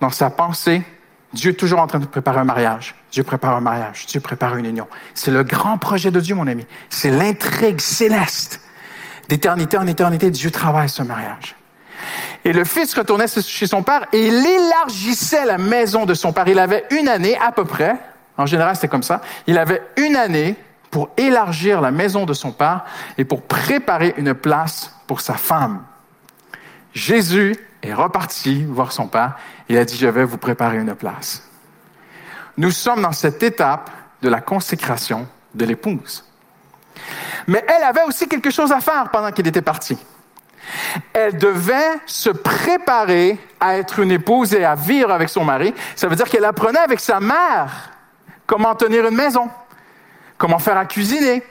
dans 0.00 0.10
sa 0.10 0.30
pensée, 0.30 0.82
Dieu 1.36 1.50
est 1.52 1.54
toujours 1.54 1.80
en 1.80 1.86
train 1.86 1.98
de 1.98 2.06
préparer 2.06 2.38
un 2.38 2.44
mariage. 2.44 2.94
Dieu 3.12 3.22
prépare 3.22 3.56
un 3.56 3.60
mariage. 3.60 4.06
Dieu 4.06 4.20
prépare 4.20 4.56
une 4.56 4.66
union. 4.66 4.88
C'est 5.14 5.30
le 5.30 5.44
grand 5.44 5.78
projet 5.78 6.10
de 6.10 6.18
Dieu, 6.20 6.34
mon 6.34 6.46
ami. 6.46 6.66
C'est 6.90 7.10
l'intrigue 7.10 7.80
céleste. 7.80 8.60
D'éternité 9.28 9.76
en 9.76 9.86
éternité, 9.86 10.30
Dieu 10.30 10.50
travaille 10.50 10.88
ce 10.88 11.02
mariage. 11.02 11.56
Et 12.44 12.52
le 12.52 12.64
fils 12.64 12.94
retournait 12.94 13.26
chez 13.28 13.66
son 13.66 13.82
père 13.82 14.06
et 14.12 14.26
il 14.26 14.46
élargissait 14.46 15.44
la 15.44 15.58
maison 15.58 16.06
de 16.06 16.14
son 16.14 16.32
père. 16.32 16.48
Il 16.48 16.58
avait 16.58 16.84
une 16.90 17.08
année 17.08 17.36
à 17.38 17.52
peu 17.52 17.64
près 17.64 17.96
en 18.38 18.46
général, 18.46 18.74
c'était 18.74 18.88
comme 18.88 19.02
ça. 19.02 19.20
Il 19.46 19.58
avait 19.58 19.82
une 19.96 20.16
année 20.16 20.56
pour 20.90 21.10
élargir 21.16 21.80
la 21.80 21.90
maison 21.90 22.26
de 22.26 22.32
son 22.32 22.52
père 22.52 22.84
et 23.18 23.24
pour 23.24 23.42
préparer 23.42 24.14
une 24.16 24.34
place 24.34 24.92
pour 25.06 25.20
sa 25.20 25.34
femme. 25.34 25.82
Jésus 26.92 27.56
est 27.82 27.94
reparti 27.94 28.64
voir 28.64 28.92
son 28.92 29.06
père 29.06 29.36
il 29.68 29.76
a 29.78 29.84
dit, 29.84 29.96
je 29.96 30.06
vais 30.06 30.24
vous 30.24 30.38
préparer 30.38 30.78
une 30.78 30.94
place. 30.94 31.42
Nous 32.56 32.70
sommes 32.70 33.02
dans 33.02 33.12
cette 33.12 33.42
étape 33.42 33.90
de 34.22 34.28
la 34.28 34.40
consécration 34.40 35.26
de 35.54 35.64
l'épouse. 35.64 36.24
Mais 37.46 37.64
elle 37.68 37.82
avait 37.82 38.02
aussi 38.04 38.28
quelque 38.28 38.50
chose 38.50 38.72
à 38.72 38.80
faire 38.80 39.10
pendant 39.10 39.30
qu'il 39.30 39.46
était 39.46 39.62
parti. 39.62 39.98
Elle 41.12 41.36
devait 41.36 42.00
se 42.06 42.30
préparer 42.30 43.38
à 43.60 43.76
être 43.76 44.00
une 44.00 44.10
épouse 44.10 44.54
et 44.54 44.64
à 44.64 44.74
vivre 44.74 45.12
avec 45.12 45.28
son 45.28 45.44
mari. 45.44 45.74
Ça 45.94 46.08
veut 46.08 46.16
dire 46.16 46.28
qu'elle 46.28 46.44
apprenait 46.44 46.80
avec 46.80 47.00
sa 47.00 47.20
mère 47.20 47.90
comment 48.46 48.74
tenir 48.74 49.06
une 49.06 49.14
maison, 49.14 49.48
comment 50.38 50.58
faire 50.58 50.76
à 50.76 50.86
cuisiner, 50.86 51.42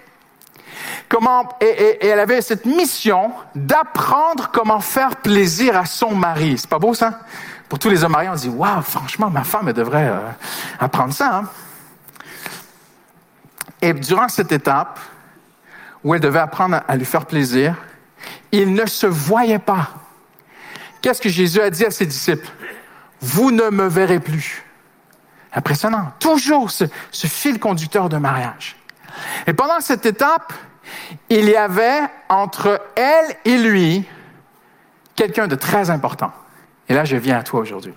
comment 1.07 1.47
et, 1.61 1.65
et, 1.65 2.05
et 2.05 2.07
elle 2.07 2.19
avait 2.19 2.41
cette 2.41 2.65
mission 2.65 3.31
d'apprendre 3.53 4.49
comment 4.51 4.81
faire 4.81 5.15
plaisir 5.17 5.77
à 5.77 5.85
son 5.85 6.13
mari. 6.15 6.57
C'est 6.57 6.69
pas 6.69 6.79
beau 6.79 6.93
ça? 6.93 7.21
Pour 7.75 7.79
tous 7.79 7.89
les 7.89 8.05
hommes 8.05 8.13
mariés, 8.13 8.29
on 8.29 8.35
dit 8.35 8.47
waouh, 8.47 8.81
franchement, 8.81 9.29
ma 9.29 9.43
femme 9.43 9.67
elle 9.67 9.73
devrait 9.73 10.07
euh, 10.07 10.29
apprendre 10.79 11.13
ça. 11.13 11.39
Hein? 11.39 11.49
Et 13.81 13.91
durant 13.91 14.29
cette 14.29 14.53
étape 14.53 14.97
où 16.01 16.15
elle 16.15 16.21
devait 16.21 16.39
apprendre 16.39 16.79
à 16.87 16.95
lui 16.95 17.03
faire 17.03 17.25
plaisir, 17.25 17.75
il 18.53 18.73
ne 18.73 18.85
se 18.85 19.07
voyait 19.07 19.59
pas. 19.59 19.89
Qu'est-ce 21.01 21.21
que 21.21 21.27
Jésus 21.27 21.59
a 21.59 21.69
dit 21.69 21.83
à 21.83 21.91
ses 21.91 22.05
disciples? 22.05 22.47
Vous 23.19 23.51
ne 23.51 23.69
me 23.69 23.89
verrez 23.89 24.21
plus. 24.21 24.63
Impressionnant. 25.53 26.13
Toujours 26.19 26.71
ce, 26.71 26.85
ce, 27.11 27.27
fil 27.27 27.59
conducteur 27.59 28.07
de 28.07 28.15
mariage. 28.15 28.77
Et 29.47 29.53
pendant 29.53 29.81
cette 29.81 30.05
étape, 30.05 30.53
il 31.27 31.49
y 31.49 31.57
avait 31.57 32.03
entre 32.29 32.81
elle 32.95 33.35
et 33.43 33.57
lui 33.57 34.07
quelqu'un 35.13 35.49
de 35.49 35.55
très 35.55 35.89
important. 35.89 36.31
Et 36.87 36.93
là, 36.93 37.05
je 37.05 37.17
viens 37.17 37.37
à 37.39 37.43
toi 37.43 37.61
aujourd'hui. 37.61 37.93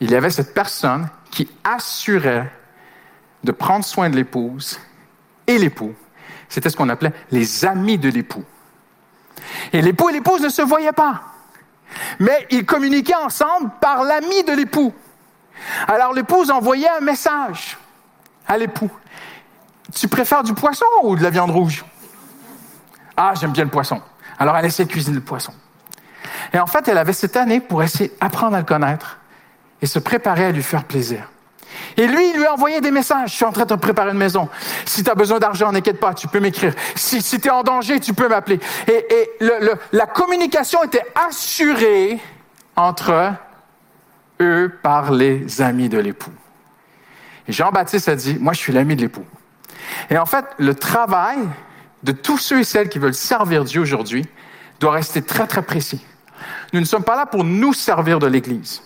Il 0.00 0.10
y 0.10 0.14
avait 0.14 0.30
cette 0.30 0.54
personne 0.54 1.08
qui 1.30 1.48
assurait 1.64 2.50
de 3.44 3.52
prendre 3.52 3.84
soin 3.84 4.10
de 4.10 4.16
l'épouse 4.16 4.78
et 5.46 5.58
l'époux. 5.58 5.94
C'était 6.48 6.70
ce 6.70 6.76
qu'on 6.76 6.88
appelait 6.88 7.12
les 7.30 7.64
amis 7.64 7.98
de 7.98 8.08
l'époux. 8.08 8.44
Et 9.72 9.82
l'époux 9.82 10.10
et 10.10 10.12
l'épouse 10.12 10.42
ne 10.42 10.48
se 10.48 10.62
voyaient 10.62 10.92
pas. 10.92 11.22
Mais 12.18 12.46
ils 12.50 12.64
communiquaient 12.64 13.14
ensemble 13.14 13.70
par 13.80 14.04
l'ami 14.04 14.44
de 14.44 14.52
l'époux. 14.52 14.92
Alors 15.88 16.12
l'épouse 16.12 16.50
envoyait 16.50 16.88
un 16.88 17.00
message 17.00 17.78
à 18.46 18.58
l'époux. 18.58 18.90
Tu 19.94 20.08
préfères 20.08 20.42
du 20.42 20.54
poisson 20.54 20.86
ou 21.02 21.16
de 21.16 21.22
la 21.22 21.30
viande 21.30 21.50
rouge? 21.50 21.84
Ah, 23.16 23.34
j'aime 23.38 23.52
bien 23.52 23.64
le 23.64 23.70
poisson. 23.70 24.00
Alors 24.38 24.56
elle 24.56 24.66
essaie 24.66 24.84
de 24.84 24.90
cuisiner 24.90 25.16
le 25.16 25.22
poisson. 25.22 25.52
Et 26.52 26.58
en 26.58 26.66
fait, 26.66 26.88
elle 26.88 26.98
avait 26.98 27.12
cette 27.12 27.36
année 27.36 27.60
pour 27.60 27.82
essayer 27.82 28.12
d'apprendre 28.20 28.56
à 28.56 28.60
le 28.60 28.64
connaître 28.64 29.18
et 29.80 29.86
se 29.86 29.98
préparer 29.98 30.46
à 30.46 30.52
lui 30.52 30.62
faire 30.62 30.84
plaisir. 30.84 31.28
Et 31.96 32.06
lui, 32.06 32.30
il 32.30 32.36
lui 32.36 32.46
a 32.46 32.52
envoyé 32.52 32.80
des 32.80 32.90
messages. 32.90 33.30
Je 33.30 33.36
suis 33.36 33.44
en 33.44 33.52
train 33.52 33.64
de 33.64 33.74
te 33.74 33.80
préparer 33.80 34.10
une 34.10 34.18
maison. 34.18 34.48
Si 34.84 35.02
tu 35.02 35.10
as 35.10 35.14
besoin 35.14 35.38
d'argent, 35.38 35.72
n'inquiète 35.72 36.00
pas, 36.00 36.14
tu 36.14 36.28
peux 36.28 36.40
m'écrire. 36.40 36.74
Si, 36.94 37.22
si 37.22 37.40
tu 37.40 37.48
es 37.48 37.50
en 37.50 37.62
danger, 37.62 38.00
tu 38.00 38.14
peux 38.14 38.28
m'appeler. 38.28 38.60
Et, 38.88 39.30
la 39.92 40.06
communication 40.06 40.82
était 40.84 41.04
assurée 41.14 42.18
entre 42.76 43.34
eux 44.40 44.72
par 44.82 45.12
les 45.12 45.60
amis 45.60 45.88
de 45.88 45.98
l'époux. 45.98 46.32
Et 47.48 47.52
Jean-Baptiste 47.52 48.08
a 48.08 48.14
dit, 48.14 48.36
moi 48.38 48.52
je 48.52 48.58
suis 48.58 48.72
l'ami 48.72 48.96
de 48.96 49.02
l'époux. 49.02 49.24
Et 50.10 50.18
en 50.18 50.26
fait, 50.26 50.44
le 50.58 50.74
travail 50.74 51.38
de 52.02 52.12
tous 52.12 52.38
ceux 52.38 52.60
et 52.60 52.64
celles 52.64 52.88
qui 52.88 52.98
veulent 52.98 53.14
servir 53.14 53.64
Dieu 53.64 53.80
aujourd'hui 53.80 54.26
doit 54.80 54.92
rester 54.92 55.22
très 55.22 55.46
très 55.46 55.62
précis. 55.62 56.04
Nous 56.72 56.80
ne 56.80 56.84
sommes 56.84 57.04
pas 57.04 57.16
là 57.16 57.26
pour 57.26 57.44
nous 57.44 57.72
servir 57.72 58.18
de 58.18 58.26
l'Église. 58.26 58.82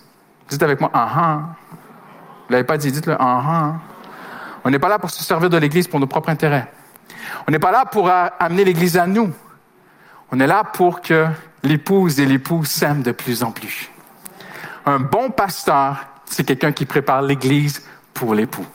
Dites 0.48 0.62
avec 0.62 0.80
moi, 0.80 0.90
ah 0.92 1.08
ah. 1.14 1.40
Vous 1.72 2.52
l'avez 2.52 2.64
pas 2.64 2.76
dit, 2.76 2.92
dites-le, 2.92 3.14
ah 3.18 3.42
ah. 3.46 3.72
On 4.64 4.70
n'est 4.70 4.78
pas 4.78 4.88
là 4.88 4.98
pour 4.98 5.10
se 5.10 5.22
servir 5.22 5.50
de 5.50 5.56
l'Église 5.56 5.86
pour 5.86 6.00
nos 6.00 6.06
propres 6.06 6.28
intérêts. 6.28 6.70
On 7.46 7.52
n'est 7.52 7.58
pas 7.58 7.70
là 7.70 7.84
pour 7.84 8.10
amener 8.10 8.64
l'Église 8.64 8.96
à 8.96 9.06
nous. 9.06 9.32
On 10.32 10.40
est 10.40 10.46
là 10.46 10.64
pour 10.64 11.00
que 11.00 11.26
l'épouse 11.62 12.18
et 12.20 12.26
l'époux 12.26 12.64
s'aiment 12.64 13.02
de 13.02 13.12
plus 13.12 13.42
en 13.42 13.52
plus. 13.52 13.90
Un 14.84 14.98
bon 14.98 15.30
pasteur, 15.30 15.98
c'est 16.24 16.44
quelqu'un 16.44 16.72
qui 16.72 16.84
prépare 16.84 17.22
l'Église 17.22 17.82
pour 18.14 18.34
l'époux. 18.34 18.66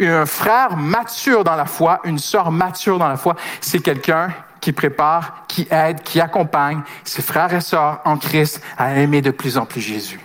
Un 0.00 0.26
frère 0.26 0.76
mature 0.76 1.44
dans 1.44 1.56
la 1.56 1.66
foi, 1.66 2.00
une 2.04 2.18
sœur 2.18 2.50
mature 2.50 2.98
dans 2.98 3.08
la 3.08 3.16
foi, 3.16 3.36
c'est 3.60 3.80
quelqu'un 3.80 4.30
qui 4.60 4.72
prépare, 4.72 5.44
qui 5.48 5.66
aide, 5.70 6.02
qui 6.02 6.20
accompagne 6.20 6.82
ses 7.04 7.22
frères 7.22 7.52
et 7.54 7.60
sœurs 7.60 8.00
en 8.04 8.16
Christ 8.16 8.62
à 8.76 8.94
aimer 8.94 9.22
de 9.22 9.30
plus 9.30 9.56
en 9.56 9.66
plus 9.66 9.80
Jésus 9.80 10.20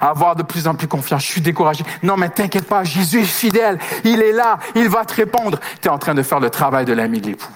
à 0.00 0.10
avoir 0.10 0.36
de 0.36 0.42
plus 0.42 0.66
en 0.66 0.74
plus 0.74 0.88
confiance. 0.88 1.22
Je 1.22 1.28
suis 1.28 1.40
découragé. 1.40 1.84
Non, 2.02 2.16
mais 2.16 2.28
t'inquiète 2.28 2.66
pas, 2.66 2.84
Jésus 2.84 3.20
est 3.20 3.24
fidèle. 3.24 3.78
Il 4.04 4.20
est 4.20 4.32
là. 4.32 4.58
Il 4.74 4.88
va 4.88 5.04
te 5.04 5.14
répondre. 5.14 5.58
Tu 5.80 5.88
es 5.88 5.90
en 5.90 5.98
train 5.98 6.14
de 6.14 6.22
faire 6.22 6.40
le 6.40 6.50
travail 6.50 6.84
de 6.84 6.92
l'ami 6.92 7.20
de 7.20 7.28
l'époux. 7.28 7.52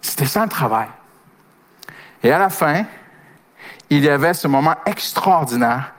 C'était 0.00 0.26
ça 0.26 0.42
le 0.42 0.48
travail. 0.48 0.88
Et 2.22 2.30
à 2.30 2.38
la 2.38 2.50
fin, 2.50 2.84
il 3.90 4.04
y 4.04 4.08
avait 4.08 4.34
ce 4.34 4.48
moment 4.48 4.74
extraordinaire 4.86 5.92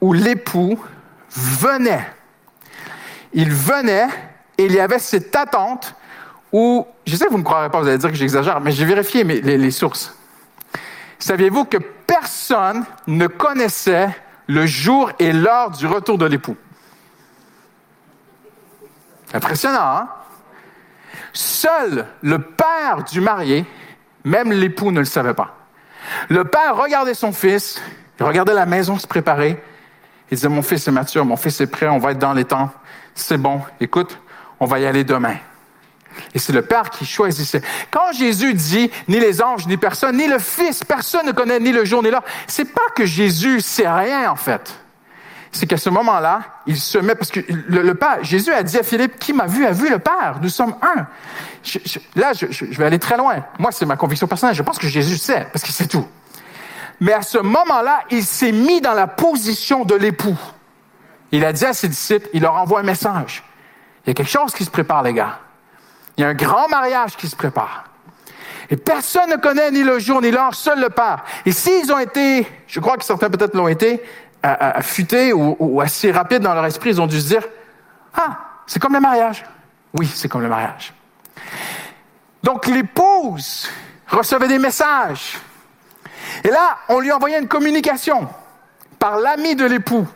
où 0.00 0.12
l'époux 0.12 0.78
venait. 1.30 2.06
Il 3.32 3.52
venait 3.52 4.08
et 4.58 4.64
il 4.66 4.72
y 4.72 4.80
avait 4.80 4.98
cette 4.98 5.34
attente 5.36 5.94
où, 6.52 6.86
je 7.06 7.16
sais 7.16 7.24
que 7.24 7.30
vous 7.30 7.36
ne 7.36 7.42
me 7.42 7.44
croirez 7.44 7.70
pas, 7.70 7.80
vous 7.80 7.88
allez 7.88 7.98
dire 7.98 8.10
que 8.10 8.16
j'exagère, 8.16 8.60
mais 8.60 8.72
j'ai 8.72 8.84
vérifié 8.84 9.24
les, 9.24 9.58
les 9.58 9.70
sources. 9.70 10.16
Saviez-vous 11.18 11.64
que 11.66 11.78
personne 11.78 12.84
ne 13.06 13.26
connaissait 13.26 14.08
le 14.46 14.66
jour 14.66 15.12
et 15.18 15.32
l'heure 15.32 15.70
du 15.70 15.86
retour 15.86 16.18
de 16.18 16.26
l'époux? 16.26 16.56
Impressionnant, 19.32 19.78
hein? 19.80 20.08
Seul 21.32 22.06
le 22.22 22.40
père 22.40 23.04
du 23.10 23.20
marié, 23.20 23.64
même 24.24 24.50
l'époux 24.52 24.90
ne 24.90 24.98
le 24.98 25.04
savait 25.04 25.34
pas. 25.34 25.56
Le 26.28 26.44
père 26.44 26.76
regardait 26.76 27.14
son 27.14 27.32
fils, 27.32 27.80
il 28.18 28.24
regardait 28.24 28.54
la 28.54 28.66
maison 28.66 28.98
se 28.98 29.06
préparer. 29.06 29.62
Il 30.30 30.34
disait, 30.34 30.48
mon 30.48 30.62
fils 30.62 30.86
est 30.88 30.92
mature, 30.92 31.24
mon 31.24 31.36
fils 31.36 31.60
est 31.60 31.66
prêt, 31.66 31.88
on 31.88 31.98
va 31.98 32.12
être 32.12 32.18
dans 32.18 32.32
les 32.32 32.44
temps. 32.44 32.70
C'est 33.14 33.38
bon, 33.38 33.60
écoute, 33.80 34.18
on 34.58 34.66
va 34.66 34.78
y 34.78 34.86
aller 34.86 35.04
demain. 35.04 35.36
Et 36.34 36.38
c'est 36.38 36.52
le 36.52 36.62
Père 36.62 36.90
qui 36.90 37.06
choisissait. 37.06 37.62
Quand 37.90 38.12
Jésus 38.12 38.54
dit, 38.54 38.90
ni 39.08 39.18
les 39.20 39.42
anges, 39.42 39.66
ni 39.66 39.76
personne, 39.76 40.16
ni 40.16 40.26
le 40.26 40.38
Fils, 40.38 40.84
personne 40.84 41.26
ne 41.26 41.32
connaît 41.32 41.60
ni 41.60 41.72
le 41.72 41.84
jour 41.84 42.02
ni 42.02 42.10
l'heure, 42.10 42.24
c'est 42.46 42.72
pas 42.72 42.88
que 42.94 43.04
Jésus 43.04 43.60
sait 43.60 43.88
rien, 43.88 44.30
en 44.30 44.36
fait. 44.36 44.74
C'est 45.52 45.66
qu'à 45.66 45.76
ce 45.76 45.90
moment-là, 45.90 46.42
il 46.66 46.76
se 46.76 46.98
met, 46.98 47.14
parce 47.14 47.30
que 47.30 47.40
le, 47.48 47.94
Père, 47.94 48.22
Jésus 48.22 48.52
a 48.52 48.62
dit 48.62 48.78
à 48.78 48.82
Philippe, 48.84 49.18
qui 49.18 49.32
m'a 49.32 49.46
vu 49.46 49.66
a 49.66 49.72
vu 49.72 49.90
le 49.90 49.98
Père. 49.98 50.38
Nous 50.40 50.48
sommes 50.48 50.76
un. 50.82 51.06
là, 52.14 52.32
je, 52.32 52.46
je, 52.50 52.64
vais 52.78 52.84
aller 52.84 53.00
très 53.00 53.16
loin. 53.16 53.44
Moi, 53.58 53.72
c'est 53.72 53.86
ma 53.86 53.96
conviction 53.96 54.28
personnelle. 54.28 54.54
Je 54.54 54.62
pense 54.62 54.78
que 54.78 54.86
Jésus 54.86 55.16
sait, 55.16 55.48
parce 55.52 55.64
qu'il 55.64 55.74
sait 55.74 55.88
tout. 55.88 56.06
Mais 57.00 57.12
à 57.12 57.22
ce 57.22 57.38
moment-là, 57.38 58.02
il 58.10 58.24
s'est 58.24 58.52
mis 58.52 58.80
dans 58.80 58.94
la 58.94 59.08
position 59.08 59.84
de 59.84 59.94
l'époux. 59.96 60.38
Il 61.32 61.44
a 61.44 61.52
dit 61.52 61.64
à 61.64 61.72
ses 61.72 61.88
disciples, 61.88 62.28
il 62.32 62.42
leur 62.42 62.54
envoie 62.54 62.80
un 62.80 62.84
message. 62.84 63.42
Il 64.04 64.08
y 64.08 64.12
a 64.12 64.14
quelque 64.14 64.30
chose 64.30 64.52
qui 64.52 64.64
se 64.64 64.70
prépare, 64.70 65.02
les 65.02 65.14
gars. 65.14 65.40
Il 66.20 66.24
y 66.24 66.26
a 66.26 66.28
un 66.28 66.34
grand 66.34 66.68
mariage 66.68 67.16
qui 67.16 67.28
se 67.28 67.34
prépare. 67.34 67.84
Et 68.68 68.76
personne 68.76 69.30
ne 69.30 69.36
connaît 69.36 69.70
ni 69.70 69.82
le 69.82 69.98
jour 69.98 70.20
ni 70.20 70.30
l'heure, 70.30 70.54
seul 70.54 70.78
le 70.78 70.90
Père. 70.90 71.24
Et 71.46 71.50
s'ils 71.50 71.90
ont 71.90 71.98
été, 71.98 72.46
je 72.66 72.78
crois 72.78 72.98
que 72.98 73.06
certains 73.06 73.30
peut-être 73.30 73.54
l'ont 73.54 73.68
été, 73.68 74.02
affûtés 74.42 75.32
ou, 75.32 75.56
ou, 75.58 75.80
assez 75.80 76.12
rapides 76.12 76.42
dans 76.42 76.52
leur 76.52 76.66
esprit, 76.66 76.90
ils 76.90 77.00
ont 77.00 77.06
dû 77.06 77.18
se 77.18 77.28
dire, 77.28 77.42
ah, 78.14 78.36
c'est 78.66 78.78
comme 78.78 78.92
le 78.92 79.00
mariage. 79.00 79.46
Oui, 79.94 80.06
c'est 80.14 80.28
comme 80.28 80.42
le 80.42 80.50
mariage. 80.50 80.92
Donc 82.42 82.66
l'épouse 82.66 83.70
recevait 84.06 84.48
des 84.48 84.58
messages. 84.58 85.38
Et 86.44 86.48
là, 86.48 86.80
on 86.90 87.00
lui 87.00 87.10
envoyait 87.12 87.38
une 87.38 87.48
communication 87.48 88.28
par 88.98 89.16
l'ami 89.20 89.56
de 89.56 89.64
l'époux 89.64 90.06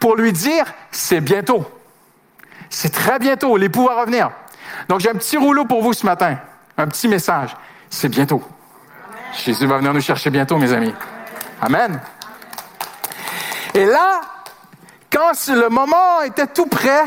pour 0.00 0.16
lui 0.16 0.32
dire, 0.32 0.64
c'est 0.90 1.20
bientôt. 1.20 1.64
C'est 2.70 2.92
très 2.92 3.20
bientôt, 3.20 3.56
l'époux 3.56 3.86
va 3.86 4.00
revenir. 4.00 4.32
Donc, 4.88 5.00
j'ai 5.00 5.10
un 5.10 5.14
petit 5.14 5.36
rouleau 5.36 5.64
pour 5.64 5.82
vous 5.82 5.92
ce 5.92 6.06
matin, 6.06 6.38
un 6.76 6.86
petit 6.86 7.08
message. 7.08 7.56
C'est 7.90 8.08
bientôt. 8.08 8.42
Jésus 9.44 9.66
va 9.66 9.78
venir 9.78 9.92
nous 9.92 10.00
chercher 10.00 10.30
bientôt, 10.30 10.56
mes 10.58 10.72
amis. 10.72 10.94
Amen. 11.60 12.00
Et 13.74 13.84
là, 13.84 14.20
quand 15.10 15.32
le 15.48 15.68
moment 15.68 16.22
était 16.22 16.46
tout 16.46 16.66
prêt, 16.66 17.02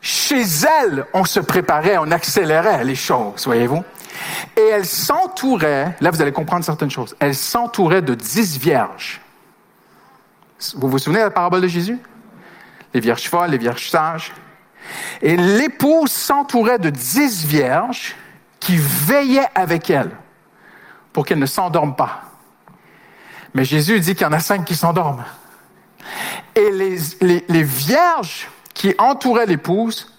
chez 0.00 0.42
elle, 0.82 1.04
on 1.12 1.24
se 1.24 1.40
préparait, 1.40 1.98
on 1.98 2.10
accélérait 2.10 2.84
les 2.84 2.94
choses, 2.94 3.44
voyez-vous. 3.44 3.84
Et 4.56 4.68
elle 4.68 4.86
s'entourait, 4.86 5.96
là 6.00 6.10
vous 6.10 6.20
allez 6.22 6.32
comprendre 6.32 6.64
certaines 6.64 6.90
choses, 6.90 7.14
elle 7.20 7.34
s'entourait 7.34 8.02
de 8.02 8.14
dix 8.14 8.58
vierges. 8.58 9.20
Vous 10.76 10.88
vous 10.88 10.98
souvenez 10.98 11.20
de 11.20 11.24
la 11.24 11.30
parabole 11.30 11.60
de 11.60 11.68
Jésus? 11.68 11.98
Les 12.92 13.00
vierges 13.00 13.28
folles, 13.28 13.50
les 13.50 13.58
vierges 13.58 13.88
sages. 13.88 14.32
Et 15.22 15.36
l'épouse 15.36 16.10
s'entourait 16.10 16.78
de 16.78 16.90
dix 16.90 17.44
vierges 17.44 18.14
qui 18.58 18.76
veillaient 18.76 19.48
avec 19.54 19.90
elle 19.90 20.10
pour 21.12 21.24
qu'elle 21.24 21.38
ne 21.38 21.46
s'endorme 21.46 21.96
pas. 21.96 22.22
Mais 23.54 23.64
Jésus 23.64 23.98
dit 24.00 24.14
qu'il 24.14 24.26
y 24.26 24.30
en 24.30 24.32
a 24.32 24.38
cinq 24.38 24.64
qui 24.64 24.76
s'endorment. 24.76 25.24
Et 26.54 26.70
les, 26.70 27.62
vierges 27.62 28.48
qui 28.74 28.94
entouraient 28.98 29.46
l'épouse 29.46 30.12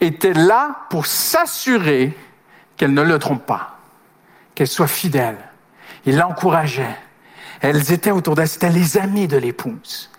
étaient 0.00 0.32
là 0.32 0.76
pour 0.90 1.06
s'assurer 1.06 2.16
qu'elle 2.76 2.94
ne 2.94 3.02
le 3.02 3.18
trompe 3.18 3.46
pas, 3.46 3.78
qu'elle 4.54 4.68
soit 4.68 4.88
fidèle. 4.88 5.38
Ils 6.04 6.16
l'encourageaient. 6.16 6.98
Elles 7.60 7.92
étaient 7.92 8.10
autour 8.10 8.34
d'elle, 8.34 8.48
c'était 8.48 8.70
les 8.70 8.96
amis 8.98 9.28
de 9.28 9.36
l'épouse. 9.36 10.10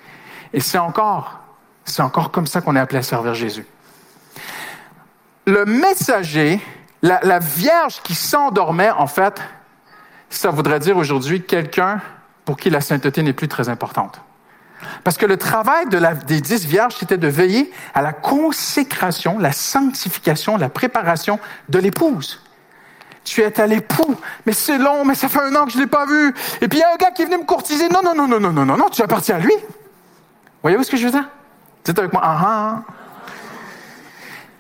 Et 0.54 0.62
c'est 0.62 0.78
encore, 0.78 1.40
c'est 1.84 2.02
encore 2.02 2.32
comme 2.32 2.48
ça 2.48 2.62
qu'on 2.62 2.76
est 2.76 2.80
appelé 2.80 3.00
à 3.00 3.04
servir 3.04 3.34
Jésus 3.34 3.66
le 5.46 5.66
messager, 5.66 6.60
la, 7.02 7.40
Vierge 7.40 8.02
qui 8.04 8.16
s'endormait, 8.16 8.92
en 8.92 9.08
fait, 9.08 9.42
ça 10.30 10.50
voudrait 10.50 10.80
dire 10.80 10.98
aujourd'hui 10.98 11.44
quelqu'un 11.44 12.02
pour 12.46 12.58
qui 12.58 12.70
la 12.70 12.82
sainteté 12.82 13.24
n'est 13.24 13.34
plus 13.34 13.48
très 13.48 13.70
importante. 13.70 14.22
Parce 15.04 15.18
que 15.18 15.26
le 15.26 15.38
travail 15.38 15.86
des 15.88 16.42
dix 16.42 16.66
vierges, 16.66 16.96
c'était 16.98 17.18
de 17.18 17.28
veiller 17.28 17.72
à 17.94 18.02
la 18.02 18.14
consécration, 18.14 19.40
la 19.40 19.52
sanctification, 19.52 20.58
la 20.58 20.70
préparation 20.70 21.40
de 21.70 21.80
l'épouse. 21.80 22.42
Tu 23.24 23.42
es 23.42 23.62
à 23.62 23.68
l'époux, 23.68 24.16
mais 24.46 24.52
c'est 24.52 24.78
long, 24.78 25.06
mais 25.06 25.16
ça 25.16 25.30
fait 25.30 25.40
un 25.40 25.56
an 25.56 25.66
que 25.66 25.72
je 25.72 25.78
ne 25.78 25.84
l'ai 25.84 25.90
pas 25.90 26.06
vu. 26.06 26.34
Et 26.62 26.68
puis 26.68 26.80
il 26.80 26.82
y 26.82 26.84
a 26.84 26.94
un 26.94 26.98
gars 26.98 27.12
qui 27.12 27.22
est 27.22 27.26
venu 27.26 27.38
me 27.38 27.46
courtiser. 27.46 27.88
Non, 27.88 28.02
non, 28.04 28.14
non, 28.14 28.28
non, 28.28 28.40
non, 28.40 28.52
non, 28.52 28.66
non, 28.66 28.76
non, 28.76 28.90
tu 28.90 29.02
appartiens 29.02 29.36
à 29.36 29.40
lui. 29.40 29.54
Voyez-vous 30.62 30.84
ce 30.84 30.92
que 30.92 30.98
je 30.98 31.06
veux 31.06 31.12
dire? 31.12 31.30
Dites 31.86 31.98
avec 31.98 32.12
moi, 32.12 32.22
ah, 32.24 32.40
ah. 32.42 32.84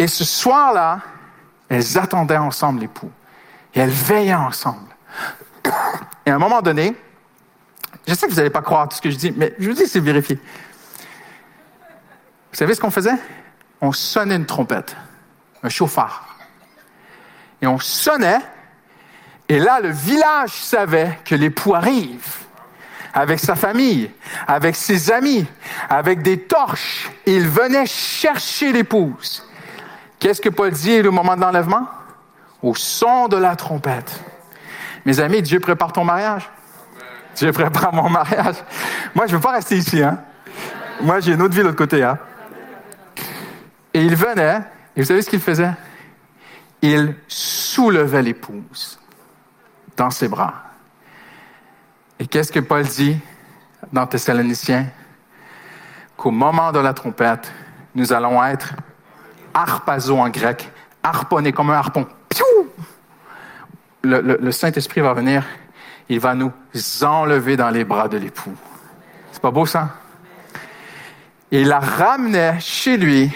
Et 0.03 0.07
ce 0.07 0.25
soir-là, 0.25 0.99
elles 1.69 1.97
attendaient 1.97 2.35
ensemble 2.35 2.81
l'époux. 2.81 3.09
Et 3.73 3.79
elles 3.79 3.89
veillaient 3.89 4.33
ensemble. 4.33 4.93
Et 6.25 6.29
à 6.29 6.35
un 6.35 6.39
moment 6.39 6.61
donné, 6.61 6.93
je 8.05 8.13
sais 8.13 8.27
que 8.27 8.31
vous 8.31 8.37
n'allez 8.37 8.49
pas 8.49 8.61
croire 8.61 8.89
tout 8.89 8.97
ce 8.97 9.01
que 9.01 9.09
je 9.09 9.15
dis, 9.15 9.31
mais 9.31 9.55
je 9.57 9.69
vous 9.69 9.75
dis, 9.75 9.87
c'est 9.87 10.01
vérifié. 10.01 10.35
Vous 12.51 12.57
savez 12.57 12.75
ce 12.75 12.81
qu'on 12.81 12.91
faisait? 12.91 13.15
On 13.79 13.93
sonnait 13.93 14.35
une 14.35 14.45
trompette, 14.45 14.93
un 15.63 15.69
chauffard. 15.69 16.35
Et 17.61 17.67
on 17.67 17.79
sonnait, 17.79 18.41
et 19.47 19.57
là, 19.57 19.79
le 19.79 19.91
village 19.91 20.51
savait 20.51 21.17
que 21.23 21.33
l'époux 21.33 21.75
arrive 21.75 22.27
avec 23.13 23.39
sa 23.39 23.55
famille, 23.55 24.11
avec 24.47 24.75
ses 24.75 25.13
amis, 25.13 25.47
avec 25.89 26.23
des 26.23 26.41
torches. 26.41 27.09
Il 27.25 27.47
venait 27.47 27.85
chercher 27.85 28.73
l'épouse. 28.73 29.47
Qu'est-ce 30.23 30.39
que 30.39 30.47
Paul 30.47 30.71
dit 30.71 31.05
au 31.05 31.11
moment 31.11 31.35
de 31.35 31.41
l'enlèvement? 31.41 31.85
Au 32.61 32.73
son 32.75 33.27
de 33.27 33.35
la 33.35 33.57
trompette. 33.57 34.23
Mes 35.03 35.19
amis, 35.19 35.41
Dieu 35.41 35.59
prépare 35.59 35.91
ton 35.91 36.05
mariage. 36.05 36.49
Dieu 37.35 37.51
prépare 37.51 37.93
mon 37.93 38.09
mariage. 38.09 38.55
Moi, 39.13 39.27
je 39.27 39.33
ne 39.33 39.35
veux 39.35 39.41
pas 39.41 39.51
rester 39.51 39.75
ici. 39.75 40.01
Hein? 40.01 40.17
Moi, 41.01 41.19
j'ai 41.19 41.33
une 41.33 41.41
autre 41.41 41.53
vie 41.53 41.59
de 41.59 41.65
l'autre 41.65 41.77
côté. 41.77 42.01
Hein? 42.03 42.17
Et 43.93 44.01
il 44.01 44.15
venait, 44.15 44.61
et 44.95 45.01
vous 45.01 45.07
savez 45.07 45.21
ce 45.23 45.29
qu'il 45.29 45.41
faisait? 45.41 45.73
Il 46.81 47.17
soulevait 47.27 48.21
l'épouse 48.21 48.97
dans 49.97 50.09
ses 50.09 50.29
bras. 50.29 50.53
Et 52.17 52.27
qu'est-ce 52.27 52.53
que 52.53 52.61
Paul 52.61 52.83
dit 52.83 53.19
dans 53.91 54.07
Thessaloniciens? 54.07 54.85
Qu'au 56.15 56.31
moment 56.31 56.71
de 56.71 56.79
la 56.79 56.93
trompette, 56.93 57.51
nous 57.93 58.13
allons 58.13 58.41
être 58.41 58.73
harpazo 59.53 60.17
en 60.17 60.29
grec, 60.29 60.71
harponner 61.01 61.51
comme 61.51 61.69
un 61.69 61.75
harpon. 61.75 62.07
Le, 64.03 64.51
Saint-Esprit 64.51 65.01
va 65.01 65.13
venir, 65.13 65.45
il 66.09 66.19
va 66.19 66.35
nous 66.35 66.51
enlever 67.03 67.55
dans 67.55 67.69
les 67.69 67.85
bras 67.85 68.07
de 68.07 68.17
l'époux. 68.17 68.53
C'est 69.31 69.41
pas 69.41 69.51
beau 69.51 69.65
ça? 69.65 69.89
il 71.51 71.67
la 71.67 71.79
ramenait 71.79 72.59
chez 72.59 72.97
lui 72.97 73.31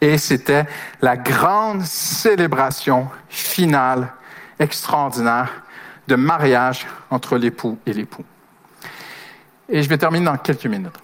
et 0.00 0.18
c'était 0.18 0.66
la 1.02 1.16
grande 1.16 1.82
célébration 1.82 3.08
finale 3.28 4.12
extraordinaire 4.60 5.50
de 6.06 6.14
mariage 6.14 6.86
entre 7.10 7.36
l'époux 7.36 7.76
et 7.84 7.92
l'époux. 7.92 8.24
Et 9.68 9.82
je 9.82 9.88
vais 9.88 9.98
terminer 9.98 10.26
dans 10.26 10.36
quelques 10.36 10.66
minutes. 10.66 10.96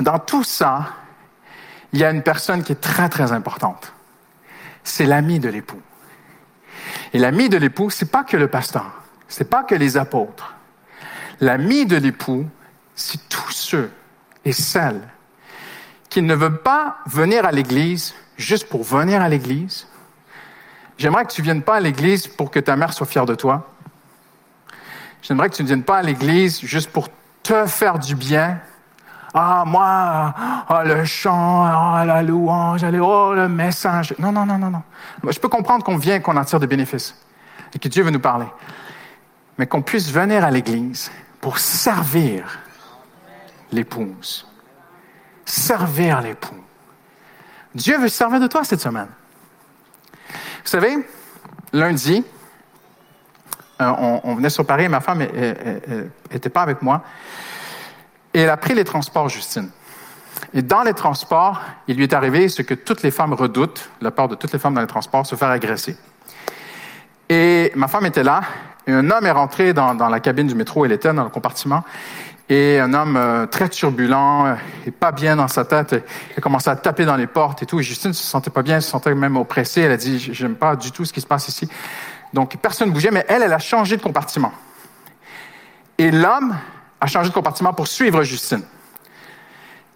Dans 0.00 0.18
tout 0.18 0.42
ça, 0.42 0.88
il 1.92 2.00
y 2.00 2.04
a 2.04 2.10
une 2.10 2.22
personne 2.22 2.62
qui 2.62 2.72
est 2.72 2.80
très, 2.80 3.08
très 3.08 3.32
importante. 3.32 3.92
C'est 4.84 5.04
l'ami 5.04 5.38
de 5.38 5.48
l'époux. 5.48 5.80
Et 7.12 7.18
l'ami 7.18 7.48
de 7.48 7.56
l'époux, 7.58 7.90
c'est 7.90 8.10
pas 8.10 8.24
que 8.24 8.36
le 8.36 8.48
pasteur, 8.48 8.90
c'est 9.28 9.48
pas 9.48 9.62
que 9.62 9.74
les 9.74 9.96
apôtres. 9.96 10.54
L'ami 11.40 11.86
de 11.86 11.96
l'époux, 11.96 12.46
c'est 12.94 13.28
tous 13.28 13.52
ceux 13.52 13.90
et 14.44 14.52
celles 14.52 15.00
qui 16.08 16.22
ne 16.22 16.34
veulent 16.34 16.62
pas 16.62 16.98
venir 17.06 17.44
à 17.44 17.52
l'église 17.52 18.14
juste 18.36 18.68
pour 18.68 18.82
venir 18.82 19.20
à 19.22 19.28
l'église. 19.28 19.86
J'aimerais 20.98 21.24
que 21.24 21.32
tu 21.32 21.42
viennes 21.42 21.62
pas 21.62 21.76
à 21.76 21.80
l'église 21.80 22.26
pour 22.26 22.50
que 22.50 22.60
ta 22.60 22.76
mère 22.76 22.92
soit 22.92 23.06
fière 23.06 23.26
de 23.26 23.34
toi. 23.34 23.70
J'aimerais 25.22 25.48
que 25.48 25.54
tu 25.54 25.62
ne 25.62 25.68
viennes 25.68 25.84
pas 25.84 25.98
à 25.98 26.02
l'église 26.02 26.60
juste 26.60 26.90
pour 26.90 27.08
te 27.42 27.66
faire 27.66 27.98
du 27.98 28.14
bien. 28.14 28.60
Ah, 29.34 29.64
moi, 29.66 30.34
ah, 30.68 30.82
le 30.84 31.04
chant, 31.04 31.64
ah, 31.64 32.04
la 32.04 32.22
louange, 32.22 32.84
allez, 32.84 33.00
oh, 33.00 33.32
le 33.34 33.48
message. 33.48 34.14
Non, 34.18 34.30
non, 34.30 34.44
non, 34.44 34.58
non, 34.58 34.70
non. 34.70 34.82
Je 35.30 35.38
peux 35.38 35.48
comprendre 35.48 35.84
qu'on 35.84 35.96
vient, 35.96 36.20
qu'on 36.20 36.36
en 36.36 36.44
tire 36.44 36.60
des 36.60 36.66
bénéfices 36.66 37.16
et 37.74 37.78
que 37.78 37.88
Dieu 37.88 38.02
veut 38.02 38.10
nous 38.10 38.20
parler. 38.20 38.46
Mais 39.56 39.66
qu'on 39.66 39.80
puisse 39.80 40.10
venir 40.10 40.44
à 40.44 40.50
l'église 40.50 41.10
pour 41.40 41.58
servir 41.58 42.58
l'épouse. 43.70 44.46
Servir 45.46 46.20
l'époux. 46.20 46.62
Dieu 47.74 47.98
veut 47.98 48.08
servir 48.08 48.38
de 48.38 48.46
toi 48.46 48.64
cette 48.64 48.80
semaine. 48.80 49.08
Vous 50.28 50.68
savez, 50.68 50.96
lundi, 51.72 52.22
euh, 53.80 54.20
on, 54.24 54.34
venait 54.34 54.50
sur 54.50 54.66
Paris 54.66 54.88
ma 54.88 55.00
femme 55.00 55.26
n'était 56.30 56.50
pas 56.50 56.62
avec 56.62 56.82
moi. 56.82 57.02
Et 58.34 58.40
elle 58.40 58.50
a 58.50 58.56
pris 58.56 58.74
les 58.74 58.84
transports, 58.84 59.28
Justine. 59.28 59.68
Et 60.54 60.62
dans 60.62 60.82
les 60.82 60.94
transports, 60.94 61.60
il 61.88 61.96
lui 61.96 62.04
est 62.04 62.14
arrivé 62.14 62.48
ce 62.48 62.62
que 62.62 62.74
toutes 62.74 63.02
les 63.02 63.10
femmes 63.10 63.34
redoutent, 63.34 63.90
la 64.00 64.10
part 64.10 64.28
de 64.28 64.34
toutes 64.34 64.52
les 64.52 64.58
femmes 64.58 64.74
dans 64.74 64.80
les 64.80 64.86
transports, 64.86 65.26
se 65.26 65.36
faire 65.36 65.48
agresser. 65.48 65.96
Et 67.28 67.72
ma 67.74 67.88
femme 67.88 68.06
était 68.06 68.22
là, 68.22 68.42
et 68.86 68.92
un 68.92 69.10
homme 69.10 69.26
est 69.26 69.32
rentré 69.32 69.72
dans, 69.72 69.94
la 69.94 70.20
cabine 70.20 70.46
du 70.46 70.54
métro, 70.54 70.84
elle 70.84 70.92
était 70.92 71.12
dans 71.12 71.24
le 71.24 71.30
compartiment, 71.30 71.84
et 72.48 72.80
un 72.80 72.92
homme 72.92 73.16
euh, 73.16 73.46
très 73.46 73.68
turbulent, 73.68 74.46
euh, 74.46 74.54
et 74.86 74.90
pas 74.90 75.12
bien 75.12 75.36
dans 75.36 75.48
sa 75.48 75.64
tête, 75.64 75.92
il 75.92 76.38
a 76.38 76.40
commencé 76.40 76.68
à 76.68 76.76
taper 76.76 77.04
dans 77.04 77.16
les 77.16 77.26
portes 77.26 77.62
et 77.62 77.66
tout, 77.66 77.80
et 77.80 77.82
Justine 77.82 78.10
ne 78.10 78.14
se 78.14 78.24
sentait 78.24 78.50
pas 78.50 78.62
bien, 78.62 78.76
elle 78.76 78.82
se 78.82 78.90
sentait 78.90 79.14
même 79.14 79.36
oppressée, 79.36 79.82
elle 79.82 79.92
a 79.92 79.96
dit, 79.96 80.18
j'aime 80.18 80.56
pas 80.56 80.76
du 80.76 80.90
tout 80.90 81.04
ce 81.04 81.12
qui 81.12 81.20
se 81.20 81.26
passe 81.26 81.48
ici. 81.48 81.68
Donc 82.32 82.56
personne 82.56 82.88
ne 82.88 82.92
bougeait, 82.92 83.10
mais 83.10 83.24
elle, 83.28 83.42
elle 83.42 83.52
a 83.52 83.58
changé 83.58 83.96
de 83.96 84.02
compartiment. 84.02 84.52
Et 85.98 86.10
l'homme 86.10 86.56
a 87.02 87.06
changé 87.06 87.30
de 87.30 87.34
compartiment 87.34 87.72
pour 87.72 87.88
suivre 87.88 88.22
Justine. 88.22 88.62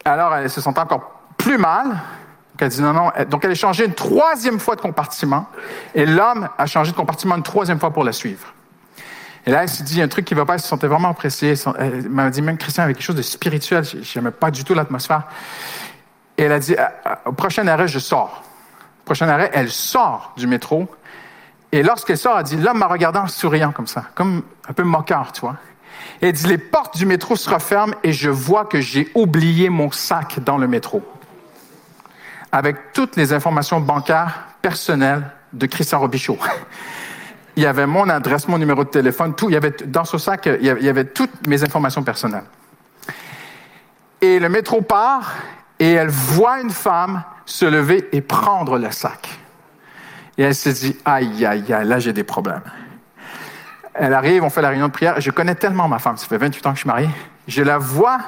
Alors 0.05 0.35
elle 0.35 0.51
se 0.51 0.61
sentait 0.61 0.81
encore 0.81 1.21
plus 1.37 1.57
mal. 1.57 1.87
Donc 1.87 2.63
elle 2.63 2.69
dit 2.69 2.83
non, 2.83 2.93
non. 2.93 3.13
Donc 3.31 3.45
elle 3.45 3.53
a 3.53 3.55
changé 3.55 3.85
une 3.85 3.95
troisième 3.95 4.59
fois 4.59 4.75
de 4.75 4.81
compartiment. 4.81 5.47
Et 5.95 6.05
l'homme 6.05 6.49
a 6.59 6.67
changé 6.67 6.91
de 6.91 6.97
compartiment 6.97 7.37
une 7.37 7.45
troisième 7.45 7.79
fois 7.79 7.93
pour 7.93 8.03
la 8.03 8.11
suivre. 8.11 8.53
Et 9.47 9.53
là, 9.53 9.63
elle 9.63 9.69
s'est 9.69 9.85
dit 9.85 10.03
un 10.03 10.09
truc 10.09 10.25
qui 10.25 10.35
ne 10.35 10.41
va 10.41 10.47
pas, 10.47 10.55
elle 10.55 10.61
se 10.61 10.67
sentait 10.67 10.89
vraiment 10.89 11.11
oppressée. 11.11 11.55
Elle 11.79 12.09
m'a 12.09 12.29
dit 12.29 12.43
même 12.43 12.59
Christian 12.59 12.83
avait 12.83 12.95
quelque 12.95 13.05
chose 13.05 13.15
de 13.15 13.23
spirituel. 13.23 13.85
Je 13.85 14.19
n'aimais 14.19 14.33
pas 14.33 14.51
du 14.51 14.65
tout 14.65 14.75
l'atmosphère. 14.75 15.23
Et 16.37 16.43
elle 16.43 16.53
a 16.53 16.59
dit 16.59 16.75
au 17.25 17.33
prochain 17.33 17.69
arrêt, 17.69 17.87
je 17.87 18.01
sors. 18.01 18.43
Au 19.03 19.05
prochain 19.05 19.29
arrêt, 19.29 19.53
elle 19.55 19.71
sort 19.71 20.33
du 20.37 20.49
métro. 20.49 20.89
Et 21.71 21.85
lorsqu'elle 21.85 22.19
sort, 22.19 22.37
elle 22.37 22.45
dit 22.45 22.57
l'homme 22.57 22.79
m'a 22.79 22.89
regardé 22.89 23.21
en 23.21 23.29
souriant 23.29 23.71
comme 23.71 23.87
ça, 23.87 24.07
comme 24.17 24.43
un 24.69 24.73
peu 24.73 24.83
moqueur, 24.83 25.31
tu 25.31 25.43
vois. 25.43 25.55
Elle 26.21 26.33
dit, 26.33 26.47
les 26.47 26.59
portes 26.59 26.97
du 26.97 27.07
métro 27.07 27.37
se 27.37 27.49
referment 27.49 27.95
et 28.03 28.13
je 28.13 28.31
vois 28.31 28.65
que 28.65 28.81
j'ai 28.81 29.11
oublié 29.15 29.69
mon 29.69 29.91
sac 29.91 30.41
dans 30.45 30.59
le 30.59 30.67
métro. 30.67 31.03
Avec 32.53 32.93
toutes 32.93 33.17
les 33.17 33.33
informations 33.33 33.81
bancaires 33.81 34.49
personnelles 34.63 35.31
de 35.53 35.67
Christian 35.67 36.01
Robichaud. 36.01 36.39
Il 37.57 37.63
y 37.63 37.67
avait 37.67 37.87
mon 37.87 38.09
adresse, 38.09 38.49
mon 38.49 38.59
numéro 38.59 38.85
de 38.85 38.91
téléphone, 38.91 39.35
tout. 39.35 39.49
Il 39.49 39.55
y 39.55 39.57
avait, 39.57 39.75
dans 39.87 40.05
ce 40.05 40.19
sac, 40.19 40.47
il 40.61 40.67
y 40.67 40.89
avait 40.91 41.07
toutes 41.07 41.47
mes 41.47 41.63
informations 41.63 42.03
personnelles. 42.03 42.45
Et 44.21 44.39
le 44.39 44.51
métro 44.51 44.83
part 44.83 45.33
et 45.79 45.93
elle 45.93 46.09
voit 46.09 46.61
une 46.61 46.71
femme 46.71 47.23
se 47.45 47.65
lever 47.65 48.09
et 48.13 48.21
prendre 48.21 48.79
le 48.79 48.91
sac. 48.91 49.39
Et 50.39 50.43
elle 50.43 50.55
se 50.55 50.69
dit, 50.69 50.97
aïe, 51.05 51.47
aïe, 51.47 51.73
aïe, 51.73 51.87
là 51.87 51.99
j'ai 51.99 52.13
des 52.13 52.25
problèmes. 52.25 52.63
Elle 53.99 54.15
arrive, 54.15 54.45
on 54.45 54.51
fait 54.51 54.63
la 54.63 54.69
réunion 54.69 54.89
de 54.89 54.93
prière. 54.93 55.21
Je 55.21 55.31
connais 55.31 55.55
tellement 55.55 55.89
ma 55.89 55.99
femme, 55.99 56.17
ça 56.17 56.27
fait 56.27 56.39
28 56.39 56.67
ans 56.67 56.71
que 56.71 56.77
je 56.77 56.81
suis 56.81 56.89
marié. 56.89 57.09
Je 57.49 57.63
la 57.63 57.79
vois 57.79 58.19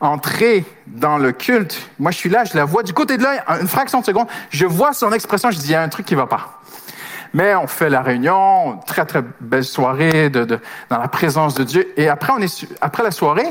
entrer 0.00 0.64
dans 0.86 1.18
le 1.18 1.32
culte. 1.32 1.90
Moi, 1.98 2.10
je 2.10 2.16
suis 2.16 2.28
là, 2.28 2.44
je 2.44 2.56
la 2.56 2.64
vois 2.64 2.82
du 2.82 2.92
côté 2.92 3.16
de 3.16 3.22
l'œil, 3.22 3.40
une 3.60 3.68
fraction 3.68 4.00
de 4.00 4.04
seconde. 4.04 4.26
Je 4.50 4.66
vois 4.66 4.92
son 4.92 5.12
expression, 5.12 5.50
je 5.50 5.58
dis, 5.58 5.66
il 5.66 5.72
y 5.72 5.74
a 5.74 5.82
un 5.82 5.88
truc 5.88 6.06
qui 6.06 6.14
va 6.14 6.26
pas. 6.26 6.60
Mais 7.32 7.54
on 7.54 7.66
fait 7.66 7.90
la 7.90 8.02
réunion, 8.02 8.78
très, 8.86 9.04
très 9.06 9.22
belle 9.40 9.64
soirée 9.64 10.30
de, 10.30 10.44
de, 10.44 10.60
dans 10.88 10.98
la 10.98 11.08
présence 11.08 11.54
de 11.54 11.64
Dieu. 11.64 11.92
Et 11.96 12.08
après, 12.08 12.32
on 12.36 12.40
est, 12.40 12.66
après 12.80 13.02
la 13.02 13.10
soirée, 13.10 13.48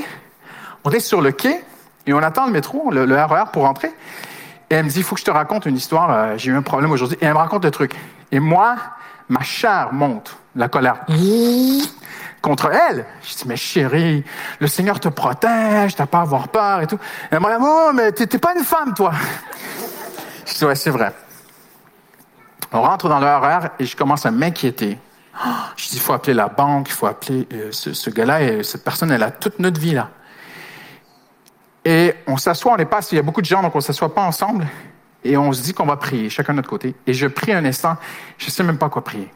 on 0.86 0.92
est 0.92 1.02
sur 1.02 1.22
le 1.22 1.32
quai 1.32 1.64
et 2.06 2.14
on 2.14 2.20
attend 2.20 2.46
le 2.46 2.52
métro, 2.52 2.92
le, 2.92 3.06
le 3.06 3.16
RER 3.16 3.44
e 3.44 3.52
pour 3.52 3.64
rentrer. 3.64 3.92
Et 4.70 4.76
elle 4.76 4.86
me 4.86 4.90
dit, 4.90 5.00
il 5.00 5.04
faut 5.04 5.16
que 5.16 5.22
je 5.22 5.26
te 5.26 5.32
raconte 5.32 5.66
une 5.66 5.76
histoire. 5.76 6.10
Euh, 6.12 6.34
j'ai 6.38 6.52
eu 6.52 6.56
un 6.56 6.62
problème 6.62 6.92
aujourd'hui. 6.92 7.18
Et 7.22 7.26
elle 7.26 7.34
me 7.34 7.38
raconte 7.38 7.66
le 7.66 7.72
truc. 7.72 7.94
Et 8.32 8.40
moi, 8.40 8.76
ma 9.30 9.42
chair 9.42 9.94
monte 9.94 10.38
la 10.56 10.68
colère 10.68 11.06
contre 12.42 12.72
elle. 12.72 13.06
Je 13.24 13.36
dis, 13.36 13.44
mais 13.48 13.56
chérie, 13.56 14.24
le 14.60 14.68
Seigneur 14.68 15.00
te 15.00 15.08
protège, 15.08 15.96
t'as 15.96 16.06
pas 16.06 16.20
à 16.20 16.22
avoir 16.22 16.50
peur 16.50 16.82
et 16.82 16.88
tout. 16.88 17.00
Elle 17.32 17.40
m'a 17.40 17.58
dit, 17.58 17.64
oh, 17.66 17.92
mais 17.94 18.12
t'es 18.12 18.38
pas 18.38 18.54
une 18.56 18.64
femme, 18.64 18.94
toi. 18.94 19.14
Je 20.46 20.54
dis, 20.54 20.66
ouais, 20.66 20.76
c'est 20.76 20.90
vrai. 20.90 21.14
On 22.72 22.82
rentre 22.82 23.08
dans 23.08 23.20
l'horaire 23.20 23.72
et 23.80 23.86
je 23.86 23.96
commence 23.96 24.26
à 24.26 24.32
m'inquiéter. 24.32 25.00
Je 25.78 25.90
dis, 25.90 25.96
il 25.96 26.00
faut 26.00 26.14
appeler 26.14 26.34
la 26.34 26.50
banque, 26.50 26.90
il 26.90 26.94
faut 26.94 27.08
appeler 27.08 27.48
euh, 27.54 27.72
ce, 27.72 28.10
gars-là 28.10 28.42
et 28.42 28.64
cette 28.64 28.84
personne, 28.84 29.12
elle 29.12 29.24
a 29.24 29.32
toute 29.32 29.60
notre 29.60 29.80
vie 29.80 29.94
là. 29.94 30.10
Et 31.86 32.14
on 32.28 32.38
s'assoit, 32.38 32.74
on 32.74 32.78
n'est 32.78 32.86
pas, 32.86 33.00
il 33.12 33.16
y 33.16 33.20
a 33.20 33.24
beaucoup 33.24 33.42
de 33.42 33.46
gens, 33.46 33.62
donc 33.62 33.76
on 33.76 33.82
s'assoit 33.82 34.14
pas 34.14 34.22
ensemble 34.22 34.68
et 35.24 35.38
on 35.38 35.52
se 35.54 35.62
dit 35.62 35.74
qu'on 35.74 35.86
va 35.86 35.98
prier, 35.98 36.30
chacun 36.30 36.54
de 36.54 36.58
notre 36.58 36.70
côté. 36.70 36.96
Et 37.08 37.14
je 37.14 37.28
prie 37.28 37.54
un 37.54 37.66
instant, 37.66 37.98
je 38.38 38.50
sais 38.50 38.64
même 38.64 38.78
pas 38.78 38.90
quoi 38.90 39.04
prier. 39.04 39.30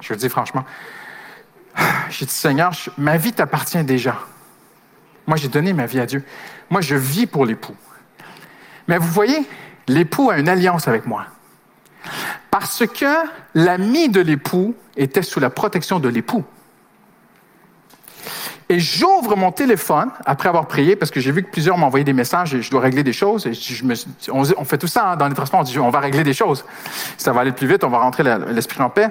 Je 0.00 0.12
le 0.12 0.18
dis 0.18 0.28
franchement. 0.28 0.64
J'ai 2.10 2.26
dit, 2.26 2.32
Seigneur, 2.32 2.72
ma 2.96 3.16
vie 3.16 3.32
t'appartient 3.32 3.82
déjà. 3.84 4.18
Moi, 5.26 5.36
j'ai 5.36 5.48
donné 5.48 5.74
ma 5.74 5.84
vie 5.84 6.00
à 6.00 6.06
Dieu. 6.06 6.24
Moi, 6.70 6.80
je 6.80 6.94
vis 6.94 7.26
pour 7.26 7.44
l'époux. 7.44 7.76
Mais 8.88 8.96
vous 8.96 9.08
voyez, 9.08 9.46
l'époux 9.86 10.30
a 10.30 10.38
une 10.38 10.48
alliance 10.48 10.88
avec 10.88 11.04
moi. 11.04 11.26
Parce 12.50 12.86
que 12.86 13.14
l'ami 13.54 14.08
de 14.08 14.22
l'époux 14.22 14.74
était 14.96 15.20
sous 15.20 15.38
la 15.38 15.50
protection 15.50 16.00
de 16.00 16.08
l'époux. 16.08 16.44
Et 18.70 18.80
j'ouvre 18.80 19.34
mon 19.34 19.50
téléphone 19.50 20.10
après 20.26 20.48
avoir 20.48 20.66
prié, 20.66 20.94
parce 20.94 21.10
que 21.10 21.20
j'ai 21.20 21.32
vu 21.32 21.42
que 21.42 21.50
plusieurs 21.50 21.82
envoyé 21.82 22.04
des 22.04 22.12
messages 22.12 22.54
et 22.54 22.60
je 22.60 22.70
dois 22.70 22.82
régler 22.82 23.02
des 23.02 23.14
choses. 23.14 23.48
On, 24.30 24.64
fait 24.64 24.76
tout 24.76 24.86
ça 24.86 25.12
hein, 25.12 25.16
dans 25.16 25.26
les 25.26 25.34
transports. 25.34 25.60
On 25.60 25.62
dit, 25.62 25.78
on 25.78 25.90
va 25.90 26.00
régler 26.00 26.22
des 26.22 26.34
choses. 26.34 26.64
Ça 27.16 27.32
va 27.32 27.40
aller 27.40 27.52
plus 27.52 27.66
vite, 27.66 27.82
on 27.82 27.88
va 27.88 27.98
rentrer 27.98 28.24
l'esprit 28.48 28.82
en 28.82 28.90
paix. 28.90 29.08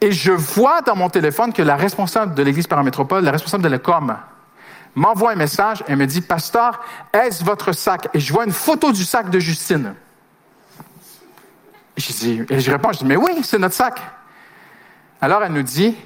Et 0.00 0.12
je 0.12 0.32
vois 0.32 0.80
dans 0.80 0.96
mon 0.96 1.10
téléphone 1.10 1.52
que 1.52 1.60
la 1.60 1.76
responsable 1.76 2.34
de 2.34 2.42
l'Église 2.42 2.66
paramétropole, 2.66 3.24
la 3.24 3.32
responsable 3.32 3.64
de 3.64 3.68
l'ECOM, 3.68 4.16
m'envoie 4.94 5.32
un 5.32 5.36
message 5.36 5.84
et 5.86 5.94
me 5.94 6.06
dit, 6.06 6.22
Pasteur, 6.22 6.80
est-ce 7.12 7.44
votre 7.44 7.72
sac? 7.72 8.08
Et 8.14 8.20
je 8.20 8.32
vois 8.32 8.44
une 8.44 8.52
photo 8.52 8.90
du 8.92 9.04
sac 9.04 9.28
de 9.28 9.38
Justine. 9.38 9.94
Je, 11.96 12.12
dis, 12.12 12.42
et 12.48 12.60
je 12.60 12.70
réponds, 12.70 12.92
je 12.92 12.98
dis, 12.98 13.04
mais 13.04 13.16
oui, 13.16 13.32
c'est 13.42 13.58
notre 13.58 13.74
sac. 13.74 14.00
Alors 15.20 15.42
elle 15.42 15.52
nous 15.52 15.62
dit, 15.62 15.96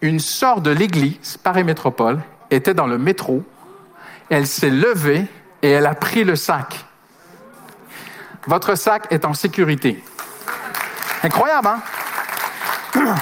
une 0.00 0.20
sœur 0.20 0.60
de 0.60 0.70
l'Église, 0.70 1.36
Paris-Métropole, 1.42 2.20
était 2.50 2.74
dans 2.74 2.86
le 2.86 2.98
métro. 2.98 3.42
Elle 4.28 4.46
s'est 4.46 4.70
levée 4.70 5.26
et 5.62 5.70
elle 5.70 5.86
a 5.86 5.94
pris 5.94 6.24
le 6.24 6.36
sac. 6.36 6.84
Votre 8.46 8.74
sac 8.76 9.06
est 9.10 9.24
en 9.24 9.34
sécurité. 9.34 10.02
Incroyable, 11.22 11.68
hein? 11.68 11.80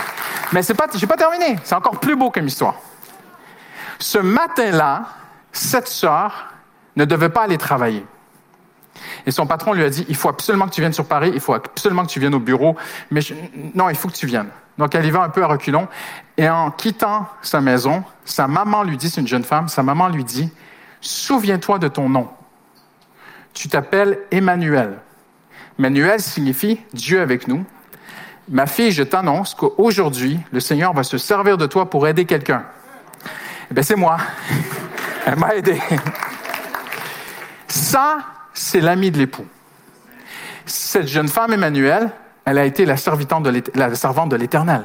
Mais 0.52 0.62
c'est 0.62 0.74
pas, 0.74 0.86
j'ai 0.94 1.06
pas 1.06 1.16
terminé. 1.16 1.58
C'est 1.64 1.74
encore 1.74 1.98
plus 1.98 2.16
beau 2.16 2.30
comme 2.30 2.46
histoire. 2.46 2.76
Ce 3.98 4.18
matin-là, 4.18 5.06
cette 5.52 5.88
sœur 5.88 6.48
ne 6.96 7.04
devait 7.04 7.28
pas 7.28 7.42
aller 7.42 7.58
travailler. 7.58 8.04
Et 9.26 9.30
son 9.30 9.46
patron 9.46 9.72
lui 9.72 9.84
a 9.84 9.90
dit, 9.90 10.04
il 10.08 10.16
faut 10.16 10.28
absolument 10.28 10.66
que 10.66 10.74
tu 10.74 10.80
viennes 10.80 10.92
sur 10.92 11.06
Paris, 11.06 11.30
il 11.34 11.40
faut 11.40 11.54
absolument 11.54 12.04
que 12.04 12.10
tu 12.10 12.20
viennes 12.20 12.34
au 12.34 12.40
bureau, 12.40 12.76
mais 13.10 13.20
non, 13.74 13.88
il 13.88 13.96
faut 13.96 14.08
que 14.08 14.14
tu 14.14 14.26
viennes. 14.26 14.48
Donc 14.78 14.94
elle 14.94 15.06
y 15.06 15.10
va 15.10 15.22
un 15.22 15.28
peu 15.28 15.42
à 15.42 15.46
reculons. 15.46 15.88
Et 16.36 16.48
en 16.48 16.70
quittant 16.70 17.28
sa 17.42 17.60
maison, 17.60 18.02
sa 18.24 18.48
maman 18.48 18.82
lui 18.82 18.96
dit, 18.96 19.10
c'est 19.10 19.20
une 19.20 19.28
jeune 19.28 19.44
femme, 19.44 19.68
sa 19.68 19.82
maman 19.82 20.08
lui 20.08 20.24
dit, 20.24 20.50
souviens-toi 21.00 21.78
de 21.78 21.88
ton 21.88 22.08
nom. 22.08 22.28
Tu 23.52 23.68
t'appelles 23.68 24.18
Emmanuel. 24.30 24.98
Emmanuel 25.78 26.20
signifie 26.20 26.80
Dieu 26.92 27.20
avec 27.20 27.48
nous. 27.48 27.64
ma 28.48 28.66
fille, 28.66 28.92
je 28.92 29.02
t'annonce 29.02 29.54
qu'aujourd'hui, 29.54 30.38
le 30.52 30.60
Seigneur 30.60 30.92
va 30.92 31.02
se 31.02 31.18
servir 31.18 31.56
de 31.56 31.66
toi 31.66 31.88
pour 31.88 32.06
aider 32.06 32.24
quelqu'un. 32.24 32.64
Eh 33.70 33.74
bien, 33.74 33.82
c'est 33.82 33.96
moi. 33.96 34.18
Elle 35.26 35.36
m'a 35.36 35.54
aidé. 35.54 35.80
Ça, 37.68 38.18
c'est 38.54 38.80
l'ami 38.80 39.10
de 39.10 39.18
l'époux. 39.18 39.46
Cette 40.64 41.08
jeune 41.08 41.28
femme, 41.28 41.52
Emmanuel, 41.52 42.10
elle 42.44 42.58
a 42.58 42.64
été 42.64 42.86
la, 42.86 42.94
la 42.94 43.94
servante 43.94 44.30
de 44.30 44.36
l'Éternel. 44.36 44.84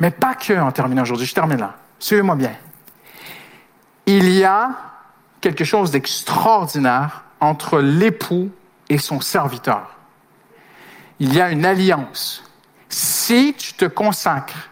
Mais 0.00 0.10
pas 0.10 0.34
que 0.34 0.58
en 0.58 0.72
terminant 0.72 1.02
aujourd'hui. 1.02 1.26
Je 1.26 1.34
termine 1.34 1.58
là. 1.58 1.76
Suivez-moi 1.98 2.34
bien. 2.34 2.54
Il 4.06 4.28
y 4.30 4.42
a 4.42 4.70
quelque 5.40 5.64
chose 5.64 5.90
d'extraordinaire 5.90 7.24
entre 7.40 7.80
l'époux 7.80 8.50
et 8.88 8.98
son 8.98 9.20
serviteur. 9.20 9.96
Il 11.18 11.34
y 11.34 11.40
a 11.40 11.50
une 11.50 11.64
alliance. 11.64 12.42
Si 12.88 13.54
tu 13.56 13.74
te 13.74 13.84
consacres 13.84 14.70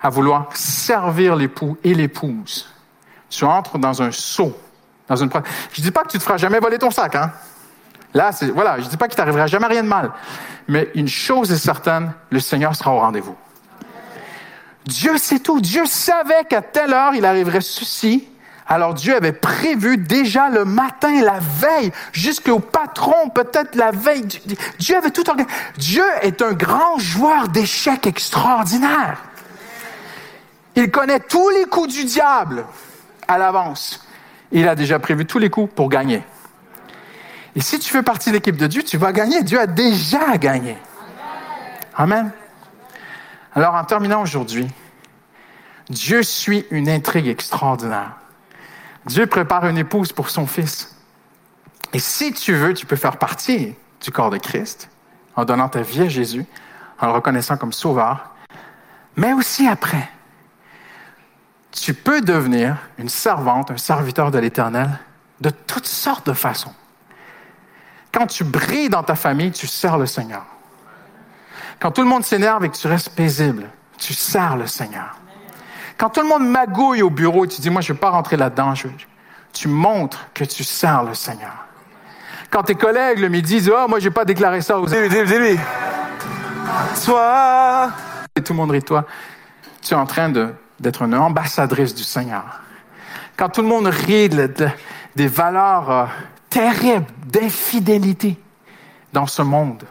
à 0.00 0.10
vouloir 0.10 0.48
servir 0.54 1.36
l'époux 1.36 1.78
et 1.82 1.94
l'épouse, 1.94 2.68
tu 3.30 3.44
entres 3.44 3.78
dans 3.78 4.02
un 4.02 4.10
saut, 4.10 4.56
dans 5.08 5.16
une. 5.16 5.30
Je 5.72 5.82
dis 5.82 5.90
pas 5.90 6.02
que 6.02 6.08
tu 6.08 6.18
te 6.18 6.22
feras 6.22 6.36
jamais 6.36 6.60
voler 6.60 6.78
ton 6.78 6.90
sac, 6.90 7.14
hein. 7.14 7.32
Là, 8.14 8.32
c'est 8.32 8.48
voilà, 8.48 8.80
je 8.80 8.88
dis 8.88 8.96
pas 8.96 9.06
qu'il 9.06 9.16
t'arrivera 9.16 9.46
jamais 9.46 9.66
rien 9.66 9.82
de 9.82 9.88
mal, 9.88 10.12
mais 10.66 10.90
une 10.94 11.08
chose 11.08 11.52
est 11.52 11.58
certaine, 11.58 12.12
le 12.30 12.40
Seigneur 12.40 12.74
sera 12.74 12.92
au 12.92 13.00
rendez-vous. 13.00 13.36
Dieu 14.86 15.18
sait 15.18 15.40
tout. 15.40 15.60
Dieu 15.60 15.84
savait 15.84 16.44
qu'à 16.48 16.62
telle 16.62 16.94
heure 16.94 17.14
il 17.14 17.24
arriverait 17.26 17.60
ceci. 17.60 18.26
Alors 18.66 18.92
Dieu 18.94 19.16
avait 19.16 19.32
prévu 19.32 19.96
déjà 19.96 20.50
le 20.50 20.64
matin, 20.64 21.22
la 21.22 21.38
veille, 21.40 21.90
jusqu'au 22.12 22.58
patron, 22.58 23.30
peut-être 23.30 23.74
la 23.74 23.90
veille. 23.90 24.26
Dieu 24.78 24.96
avait 24.96 25.10
tout 25.10 25.28
organisé. 25.28 25.54
Dieu 25.78 26.04
est 26.22 26.42
un 26.42 26.52
grand 26.52 26.98
joueur 26.98 27.48
d'échecs 27.48 28.06
extraordinaire. 28.06 29.22
Il 30.74 30.90
connaît 30.90 31.20
tous 31.20 31.48
les 31.50 31.64
coups 31.64 31.94
du 31.94 32.04
diable 32.04 32.64
à 33.26 33.38
l'avance. 33.38 34.06
Il 34.52 34.66
a 34.68 34.74
déjà 34.74 34.98
prévu 34.98 35.26
tous 35.26 35.38
les 35.38 35.50
coups 35.50 35.72
pour 35.74 35.88
gagner. 35.88 36.22
Et 37.54 37.60
si 37.60 37.78
tu 37.78 37.90
fais 37.90 38.02
partie 38.02 38.30
de 38.30 38.34
l'équipe 38.34 38.56
de 38.56 38.66
Dieu, 38.66 38.82
tu 38.82 38.96
vas 38.96 39.12
gagner. 39.12 39.42
Dieu 39.42 39.60
a 39.60 39.66
déjà 39.66 40.36
gagné. 40.36 40.76
Amen. 41.96 42.30
Alors, 43.54 43.74
en 43.74 43.84
terminant 43.84 44.22
aujourd'hui, 44.22 44.68
Dieu 45.90 46.22
suit 46.22 46.66
une 46.70 46.88
intrigue 46.88 47.26
extraordinaire. 47.26 48.12
Dieu 49.06 49.26
prépare 49.26 49.66
une 49.66 49.78
épouse 49.78 50.12
pour 50.12 50.30
son 50.30 50.46
fils. 50.46 50.96
Et 51.92 51.98
si 51.98 52.32
tu 52.32 52.54
veux, 52.54 52.74
tu 52.74 52.86
peux 52.86 52.96
faire 52.96 53.16
partie 53.16 53.74
du 54.00 54.10
corps 54.10 54.30
de 54.30 54.38
Christ 54.38 54.90
en 55.34 55.44
donnant 55.44 55.68
ta 55.68 55.80
vie 55.80 56.02
à 56.02 56.08
Jésus, 56.08 56.44
en 57.00 57.06
le 57.06 57.12
reconnaissant 57.12 57.56
comme 57.56 57.72
sauveur, 57.72 58.34
mais 59.16 59.32
aussi 59.32 59.66
après. 59.66 60.08
Tu 61.80 61.94
peux 61.94 62.20
devenir 62.20 62.76
une 62.98 63.08
servante, 63.08 63.70
un 63.70 63.76
serviteur 63.76 64.30
de 64.30 64.38
l'Éternel 64.38 64.90
de 65.40 65.50
toutes 65.50 65.86
sortes 65.86 66.26
de 66.26 66.32
façons. 66.32 66.74
Quand 68.12 68.26
tu 68.26 68.44
brilles 68.44 68.88
dans 68.88 69.02
ta 69.02 69.14
famille, 69.14 69.52
tu 69.52 69.66
sers 69.66 69.96
le 69.96 70.06
Seigneur. 70.06 70.44
Quand 71.78 71.92
tout 71.92 72.02
le 72.02 72.08
monde 72.08 72.24
s'énerve 72.24 72.64
et 72.64 72.68
que 72.68 72.76
tu 72.76 72.88
restes 72.88 73.10
paisible, 73.10 73.68
tu 73.96 74.12
sers 74.12 74.56
le 74.56 74.66
Seigneur. 74.66 75.16
Quand 75.96 76.10
tout 76.10 76.20
le 76.20 76.28
monde 76.28 76.48
magouille 76.48 77.02
au 77.02 77.10
bureau 77.10 77.44
et 77.44 77.48
tu 77.48 77.60
dis, 77.60 77.70
moi, 77.70 77.80
je 77.80 77.92
ne 77.92 77.96
vais 77.96 78.00
pas 78.00 78.10
rentrer 78.10 78.36
là-dedans, 78.36 78.74
tu 79.52 79.68
montres 79.68 80.26
que 80.34 80.44
tu 80.44 80.64
sers 80.64 81.04
le 81.04 81.14
Seigneur. 81.14 81.66
Quand 82.50 82.62
tes 82.62 82.74
collègues 82.74 83.18
le 83.18 83.28
midi 83.28 83.56
disent, 83.56 83.72
oh, 83.74 83.86
moi, 83.88 84.00
je 84.00 84.08
n'ai 84.08 84.14
pas 84.14 84.24
déclaré 84.24 84.60
ça 84.62 84.78
aux 84.78 84.86
dis 84.86 84.94
dis 85.08 85.58
Soit. 86.94 87.90
Et 88.34 88.42
tout 88.42 88.52
le 88.52 88.56
monde 88.56 88.70
rit 88.70 88.80
de 88.80 88.84
toi. 88.84 89.04
Tu 89.82 89.94
es 89.94 89.96
en 89.96 90.06
train 90.06 90.28
d'être 90.80 91.02
une 91.02 91.14
ambassadrice 91.14 91.94
du 91.94 92.04
Seigneur. 92.04 92.60
Quand 93.36 93.48
tout 93.48 93.62
le 93.62 93.68
monde 93.68 93.86
rit 93.86 94.30
des 95.16 95.26
valeurs 95.26 95.90
euh, 95.90 96.04
terribles 96.50 97.06
d'infidélité 97.26 98.36
dans 99.12 99.26
ce 99.26 99.42
monde, 99.42 99.84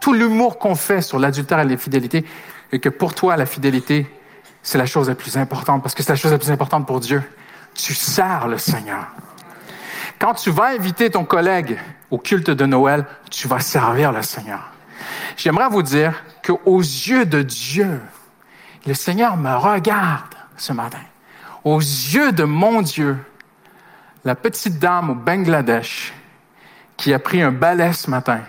tout 0.00 0.12
l'humour 0.12 0.58
qu'on 0.58 0.74
fait 0.74 1.02
sur 1.02 1.18
l'adultère 1.18 1.60
et 1.60 1.64
l'infidélité, 1.64 2.24
et 2.72 2.78
que 2.78 2.88
pour 2.88 3.14
toi, 3.14 3.36
la 3.36 3.46
fidélité, 3.46 4.06
c'est 4.62 4.78
la 4.78 4.86
chose 4.86 5.08
la 5.08 5.14
plus 5.14 5.36
importante, 5.36 5.82
parce 5.82 5.94
que 5.94 6.02
c'est 6.02 6.12
la 6.12 6.16
chose 6.16 6.32
la 6.32 6.38
plus 6.38 6.50
importante 6.50 6.86
pour 6.86 7.00
Dieu. 7.00 7.22
Tu 7.74 7.94
sers 7.94 8.48
le 8.48 8.58
Seigneur. 8.58 9.06
Quand 10.18 10.34
tu 10.34 10.50
vas 10.50 10.66
inviter 10.66 11.10
ton 11.10 11.24
collègue 11.24 11.78
au 12.10 12.18
culte 12.18 12.50
de 12.50 12.66
Noël, 12.66 13.06
tu 13.30 13.46
vas 13.46 13.60
servir 13.60 14.12
le 14.12 14.22
Seigneur. 14.22 14.70
J'aimerais 15.36 15.68
vous 15.68 15.82
dire 15.82 16.24
qu'aux 16.44 16.80
yeux 16.80 17.24
de 17.24 17.42
Dieu, 17.42 18.00
le 18.88 18.94
Seigneur 18.94 19.36
me 19.36 19.54
regarde 19.54 20.34
ce 20.56 20.72
matin. 20.72 21.02
Aux 21.62 21.78
yeux 21.78 22.32
de 22.32 22.44
mon 22.44 22.80
Dieu, 22.80 23.18
la 24.24 24.34
petite 24.34 24.78
dame 24.78 25.10
au 25.10 25.14
Bangladesh 25.14 26.14
qui 26.96 27.12
a 27.12 27.18
pris 27.18 27.42
un 27.42 27.52
balai 27.52 27.92
ce 27.92 28.08
matin 28.08 28.40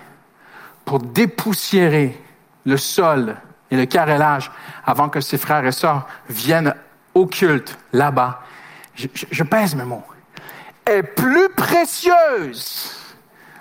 pour 0.86 0.99
dépoussiérer 0.99 2.18
le 2.66 2.78
sol 2.78 3.36
et 3.70 3.76
le 3.76 3.86
carrelage 3.86 4.49
avant 4.86 5.10
que 5.10 5.20
ses 5.20 5.38
frères 5.38 5.66
et 5.66 5.74
sœurs 5.74 6.07
viennent 6.30 6.74
au 7.14 7.26
culte 7.26 7.78
là-bas. 7.91 8.40
Je, 8.95 9.44
pèse 9.44 9.76
mes 9.76 9.84
mots. 9.84 10.06
Est 10.86 11.03
plus 11.03 11.49
précieuse 11.49 12.95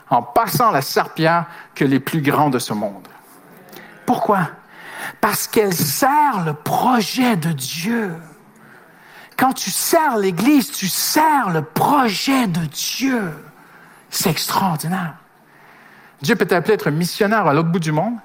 en 0.08 0.22
passant 0.22 0.70
la 0.70 0.80
serpillère 0.80 1.46
que 1.74 1.84
les 1.84 1.98
plus 1.98 2.22
grands 2.22 2.50
de 2.50 2.60
ce 2.60 2.72
monde. 2.72 3.08
Pourquoi? 4.06 4.48
Parce 5.20 5.46
qu'elle 5.46 5.74
sert 5.74 6.44
le 6.44 6.54
projet 6.54 7.36
de 7.36 7.52
Dieu. 7.52 8.14
Quand 9.36 9.52
tu 9.52 9.70
sers 9.70 10.16
l'Église, 10.16 10.72
tu 10.72 10.88
sers 10.88 11.50
le 11.50 11.62
projet 11.62 12.46
de 12.46 12.64
Dieu. 12.66 13.32
C'est 14.10 14.30
extraordinaire. 14.30 15.14
Dieu 16.22 16.34
peut 16.34 16.46
t'appeler 16.46 16.72
à 16.72 16.74
être 16.74 16.90
missionnaire 16.90 17.46
à 17.46 17.54
l'autre 17.54 17.68
bout 17.68 17.78
du 17.78 17.92
monde. 17.92 18.16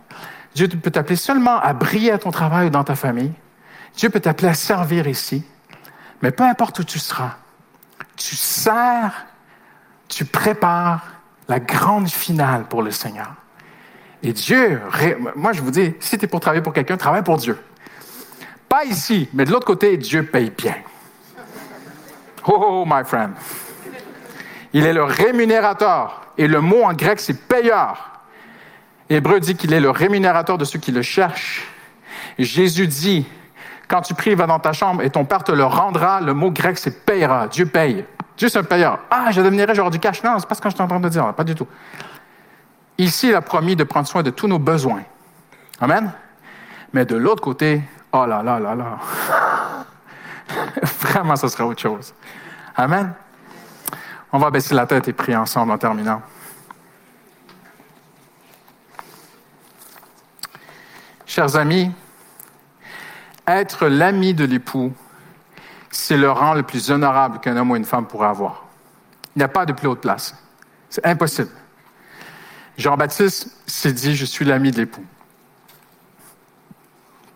Dieu 0.56 0.68
peut 0.68 0.92
t'appeler 0.92 1.16
seulement 1.16 1.60
à 1.60 1.74
briller 1.74 2.12
à 2.12 2.18
ton 2.18 2.32
travail 2.32 2.68
ou 2.68 2.70
dans 2.70 2.84
ta 2.84 2.96
famille. 2.96 3.34
Dieu 3.96 4.10
peut 4.10 4.20
t'appeler 4.20 4.50
à 4.50 4.54
servir 4.54 5.08
ici. 5.08 5.44
Mais 6.22 6.32
peu 6.32 6.44
importe 6.44 6.80
où 6.80 6.84
tu 6.84 7.00
seras, 7.00 7.36
tu 8.16 8.36
sers, 8.36 9.26
tu 10.08 10.26
prépares 10.26 11.06
la 11.48 11.60
grande 11.60 12.10
finale 12.10 12.66
pour 12.66 12.82
le 12.82 12.92
Seigneur. 12.92 13.34
Et 14.24 14.32
Dieu, 14.32 14.82
moi 15.36 15.52
je 15.52 15.62
vous 15.62 15.72
dis, 15.72 15.94
si 16.00 16.18
tu 16.18 16.26
es 16.26 16.28
pour 16.28 16.40
travailler 16.40 16.64
pour 16.64 16.74
quelqu'un, 16.74 16.96
travaille 16.96 17.24
pour 17.24 17.38
Dieu. 17.38 17.58
Pas 18.70 18.86
ici, 18.86 19.30
mais 19.34 19.46
de 19.46 19.52
l'autre 19.52 19.68
côté, 19.68 19.98
Dieu 19.98 20.24
paye 20.24 20.50
bien. 20.50 20.76
Oh, 22.48 22.84
my 22.88 23.04
friend. 23.06 23.32
Il 24.74 24.86
est 24.86 24.94
le 24.94 25.04
rémunérateur. 25.04 26.22
Et 26.38 26.48
le 26.48 26.62
mot 26.62 26.84
en 26.84 26.94
grec, 26.94 27.20
c'est 27.20 27.48
payeur. 27.48 28.12
Hébreu 29.10 29.40
dit 29.40 29.56
qu'il 29.56 29.74
est 29.74 29.80
le 29.80 29.92
rémunérateur 29.92 30.58
de 30.58 30.66
ceux 30.66 30.80
qui 30.80 30.92
le 30.92 31.04
cherchent. 31.04 31.68
Jésus 32.40 32.88
dit, 32.88 33.26
quand 33.88 34.02
tu 34.02 34.16
pries, 34.16 34.34
va 34.34 34.48
dans 34.48 34.60
ta 34.60 34.74
chambre 34.74 35.04
et 35.04 35.10
ton 35.10 35.26
Père 35.26 35.44
te 35.44 35.52
le 35.52 35.66
rendra. 35.66 36.22
Le 36.22 36.34
mot 36.34 36.50
grec, 36.50 36.78
c'est 36.78 37.06
payera. 37.06 37.48
Dieu 37.48 37.68
paye. 37.68 38.04
Dieu, 38.36 38.50
c'est 38.50 38.58
un 38.58 38.64
payeur. 38.64 39.00
Ah, 39.12 39.28
je 39.30 39.42
devinerai 39.42 39.76
genre 39.76 39.92
du 39.92 40.00
cash. 40.00 40.24
Non, 40.24 40.40
c'est 40.40 40.48
pas 40.48 40.56
ce 40.56 40.62
que 40.62 40.70
je 40.70 40.74
suis 40.74 40.84
en 40.84 40.88
train 40.88 41.00
de 41.00 41.10
dire. 41.10 41.32
Pas 41.34 41.44
du 41.44 41.54
tout. 41.54 41.68
Ici, 42.98 43.30
il 43.30 43.36
a 43.36 43.42
promis 43.42 43.76
de 43.76 43.84
prendre 43.84 44.08
soin 44.08 44.24
de 44.24 44.30
tous 44.30 44.48
nos 44.48 44.60
besoins. 44.60 45.04
Amen. 45.82 46.12
Mais 46.94 47.06
de 47.06 47.16
l'autre 47.16 47.42
côté, 47.42 47.82
oh 48.12 48.26
là 48.26 48.44
là 48.44 48.60
là 48.60 48.76
là. 48.76 49.00
Vraiment, 51.02 51.36
ce 51.36 51.48
sera 51.48 51.66
autre 51.66 51.82
chose. 51.82 52.14
Amen. 52.76 53.14
On 54.32 54.38
va 54.38 54.50
baisser 54.52 54.76
la 54.76 54.86
tête 54.86 55.08
et 55.08 55.14
prier 55.14 55.38
ensemble 55.38 55.72
en 55.72 55.78
terminant. 55.78 56.22
Chers 61.26 61.56
amis, 61.56 61.92
être 63.48 63.88
l'ami 63.88 64.36
de 64.36 64.46
l'époux, 64.46 64.94
c'est 65.90 66.18
le 66.18 66.30
rang 66.32 66.54
le 66.54 66.64
plus 66.64 66.92
honorable 66.92 67.40
qu'un 67.40 67.58
homme 67.58 67.72
ou 67.72 67.76
une 67.76 67.86
femme 67.86 68.06
pourrait 68.06 68.28
avoir. 68.28 68.66
Il 69.36 69.40
n'y 69.40 69.44
a 69.44 69.48
pas 69.48 69.66
de 69.66 69.74
plus 69.74 69.88
haute 69.88 70.02
place. 70.02 70.36
C'est 70.90 71.06
impossible. 71.06 71.50
Jean-Baptiste 72.78 73.56
s'est 73.66 73.94
dit, 73.94 74.16
je 74.16 74.26
suis 74.26 74.46
l'ami 74.46 74.72
de 74.72 74.78
l'époux. 74.78 75.06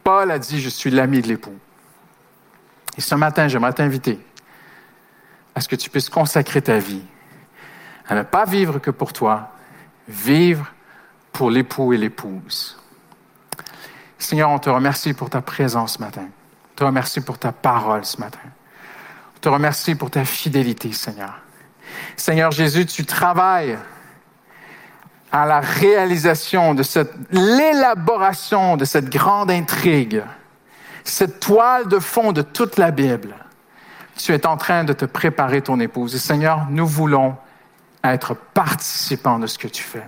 Paul 0.04 0.32
a 0.32 0.40
dit, 0.40 0.62
je 0.62 0.70
suis 0.70 0.90
l'ami 0.90 1.22
de 1.22 1.28
l'époux. 1.28 1.58
Et 2.98 3.02
ce 3.02 3.16
matin, 3.16 3.48
j'aimerais 3.48 3.74
t'inviter 3.74 4.20
à 5.54 5.62
ce 5.62 5.68
que 5.68 5.76
tu 5.76 5.90
puisses 5.90 6.10
consacrer 6.10 6.62
ta 6.62 6.80
vie 6.80 7.04
à 8.08 8.16
ne 8.16 8.24
pas 8.24 8.46
vivre 8.46 8.80
que 8.80 8.92
pour 8.92 9.14
toi, 9.14 9.52
vivre 10.08 10.74
pour 11.34 11.52
l'époux 11.52 11.94
et 11.94 11.98
l'épouse. 11.98 12.78
Seigneur, 14.18 14.50
on 14.50 14.60
te 14.60 14.70
remercie 14.70 15.14
pour 15.14 15.30
ta 15.30 15.42
présence 15.42 15.96
ce 15.96 16.00
matin. 16.00 16.28
On 16.72 16.76
te 16.76 16.84
remercie 16.84 17.22
pour 17.22 17.38
ta 17.38 17.52
parole 17.52 18.06
ce 18.06 18.20
matin. 18.20 18.40
On 19.36 19.40
te 19.40 19.50
remercie 19.50 19.96
pour 19.96 20.10
ta 20.10 20.26
fidélité, 20.26 20.92
Seigneur. 20.94 21.40
Seigneur 22.16 22.52
Jésus, 22.52 22.86
tu 22.86 23.06
travailles 23.06 23.78
à 25.32 25.46
la 25.46 25.60
réalisation 25.60 26.74
de 26.74 26.84
cette, 26.84 27.14
l'élaboration 27.32 28.78
de 28.78 28.86
cette 28.86 29.10
grande 29.10 29.52
intrigue, 29.52 30.24
cette 31.04 31.40
toile 31.40 31.88
de 31.88 32.00
fond 32.00 32.32
de 32.32 32.42
toute 32.42 32.78
la 32.78 32.92
Bible, 32.92 33.36
tu 34.18 34.34
es 34.34 34.46
en 34.46 34.58
train 34.58 34.84
de 34.84 34.94
te 34.94 35.06
préparer 35.06 35.62
ton 35.62 35.80
épouse. 35.80 36.16
Et 36.16 36.20
Seigneur, 36.20 36.68
nous 36.70 36.88
voulons 36.88 37.36
être 38.04 38.36
participants 38.54 39.40
de 39.40 39.48
ce 39.48 39.58
que 39.58 39.68
tu 39.68 39.84
fais. 39.84 40.04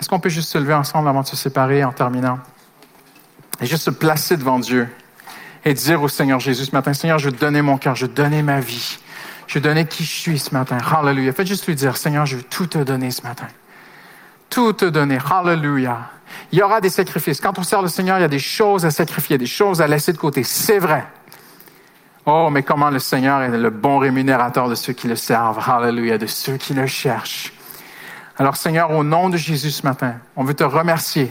Est-ce 0.00 0.08
qu'on 0.08 0.20
peut 0.20 0.28
juste 0.28 0.50
se 0.50 0.58
lever 0.58 0.74
ensemble 0.74 1.08
avant 1.08 1.22
de 1.22 1.26
se 1.26 1.36
séparer 1.36 1.84
en 1.84 1.92
terminant? 1.92 2.40
Et 3.60 3.66
juste 3.66 3.84
se 3.84 3.90
placer 3.90 4.36
devant 4.36 4.58
Dieu 4.58 4.88
et 5.64 5.74
dire 5.74 6.02
au 6.02 6.08
Seigneur 6.08 6.40
Jésus 6.40 6.64
ce 6.66 6.72
matin, 6.72 6.92
Seigneur, 6.92 7.18
je 7.18 7.26
veux 7.26 7.36
donner 7.36 7.62
mon 7.62 7.78
cœur, 7.78 7.94
je 7.94 8.06
veux 8.06 8.12
donner 8.12 8.42
ma 8.42 8.58
vie. 8.58 8.98
Je 9.46 9.58
donner 9.58 9.86
qui 9.86 10.04
je 10.04 10.10
suis 10.10 10.38
ce 10.38 10.52
matin. 10.54 10.78
Hallelujah. 10.78 11.32
Faites 11.32 11.46
juste 11.46 11.66
lui 11.66 11.74
dire, 11.74 11.96
Seigneur, 11.96 12.26
je 12.26 12.36
veux 12.36 12.42
tout 12.42 12.66
te 12.66 12.78
donner 12.78 13.10
ce 13.10 13.22
matin. 13.22 13.46
Tout 14.50 14.72
te 14.72 14.84
donner. 14.84 15.18
Hallelujah. 15.30 16.10
Il 16.50 16.58
y 16.58 16.62
aura 16.62 16.80
des 16.80 16.90
sacrifices. 16.90 17.40
Quand 17.40 17.58
on 17.58 17.62
sert 17.62 17.82
le 17.82 17.88
Seigneur, 17.88 18.18
il 18.18 18.22
y 18.22 18.24
a 18.24 18.28
des 18.28 18.38
choses 18.38 18.86
à 18.86 18.90
sacrifier, 18.90 19.38
des 19.38 19.46
choses 19.46 19.82
à 19.82 19.86
laisser 19.86 20.12
de 20.12 20.18
côté. 20.18 20.42
C'est 20.42 20.78
vrai. 20.78 21.04
Oh, 22.24 22.48
mais 22.50 22.62
comment 22.62 22.90
le 22.90 22.98
Seigneur 22.98 23.42
est 23.42 23.56
le 23.56 23.70
bon 23.70 23.98
rémunérateur 23.98 24.68
de 24.68 24.74
ceux 24.74 24.92
qui 24.92 25.08
le 25.08 25.16
servent. 25.16 25.58
Hallelujah. 25.68 26.18
De 26.18 26.26
ceux 26.26 26.56
qui 26.56 26.74
le 26.74 26.86
cherchent. 26.86 27.52
Alors, 28.38 28.56
Seigneur, 28.56 28.90
au 28.90 29.04
nom 29.04 29.28
de 29.28 29.36
Jésus 29.36 29.70
ce 29.70 29.82
matin, 29.84 30.14
on 30.36 30.44
veut 30.44 30.54
te 30.54 30.64
remercier 30.64 31.30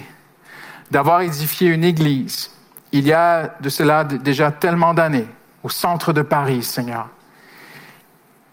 d'avoir 0.91 1.21
édifié 1.21 1.69
une 1.69 1.83
église 1.83 2.51
il 2.91 3.07
y 3.07 3.13
a 3.13 3.55
de 3.61 3.69
cela 3.69 4.03
déjà 4.03 4.51
tellement 4.51 4.93
d'années 4.93 5.27
au 5.63 5.69
centre 5.69 6.13
de 6.13 6.21
Paris, 6.21 6.63
Seigneur. 6.63 7.07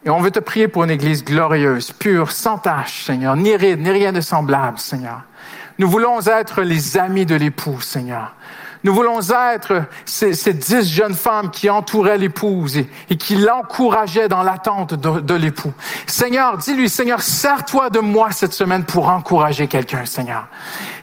Et 0.05 0.11
on 0.11 0.21
veut 0.21 0.31
te 0.31 0.39
prier 0.39 0.69
pour 0.69 0.85
une 0.85 0.91
église 0.91 1.25
glorieuse, 1.25 1.93
pure, 1.93 2.31
sans 2.31 2.59
tache, 2.59 3.05
Seigneur, 3.05 3.37
ni 3.37 3.57
ride, 3.57 3.81
ni 3.81 3.91
rien 3.91 4.13
de 4.13 4.21
semblable, 4.21 4.79
Seigneur. 4.79 5.23
Nous 5.79 5.89
voulons 5.89 6.21
être 6.27 6.63
les 6.63 6.97
amis 6.97 7.27
de 7.27 7.35
l'époux, 7.35 7.81
Seigneur. 7.81 8.35
Nous 8.85 8.95
voulons 8.95 9.21
être 9.53 9.83
ces, 10.05 10.35
ces 10.35 10.53
dix 10.53 10.89
jeunes 10.89 11.15
femmes 11.15 11.51
qui 11.51 11.69
entouraient 11.69 12.19
l'épouse 12.19 12.77
et, 12.77 12.89
et, 13.11 13.17
qui 13.17 13.37
l'encourageaient 13.37 14.29
dans 14.29 14.43
l'attente 14.43 14.95
de, 14.95 15.21
de 15.21 15.35
l'époux. 15.35 15.73
Seigneur, 16.07 16.57
dis-lui, 16.59 16.89
Seigneur, 16.89 17.21
sers-toi 17.21 17.91
de 17.91 17.99
moi 17.99 18.31
cette 18.31 18.53
semaine 18.53 18.85
pour 18.85 19.09
encourager 19.09 19.67
quelqu'un, 19.67 20.05
Seigneur. 20.05 20.47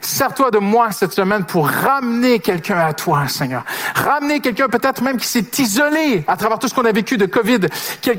Sers-toi 0.00 0.50
de 0.50 0.58
moi 0.58 0.90
cette 0.92 1.12
semaine 1.12 1.44
pour 1.44 1.68
ramener 1.68 2.38
quelqu'un 2.38 2.78
à 2.78 2.92
toi, 2.94 3.28
Seigneur. 3.28 3.64
Ramener 3.94 4.40
quelqu'un 4.40 4.68
peut-être 4.68 5.02
même 5.02 5.18
qui 5.18 5.26
s'est 5.26 5.50
isolé 5.58 6.24
à 6.26 6.36
travers 6.36 6.58
tout 6.58 6.68
ce 6.68 6.74
qu'on 6.74 6.84
a 6.84 6.92
vécu 6.92 7.18
de 7.18 7.26
COVID. 7.26 7.60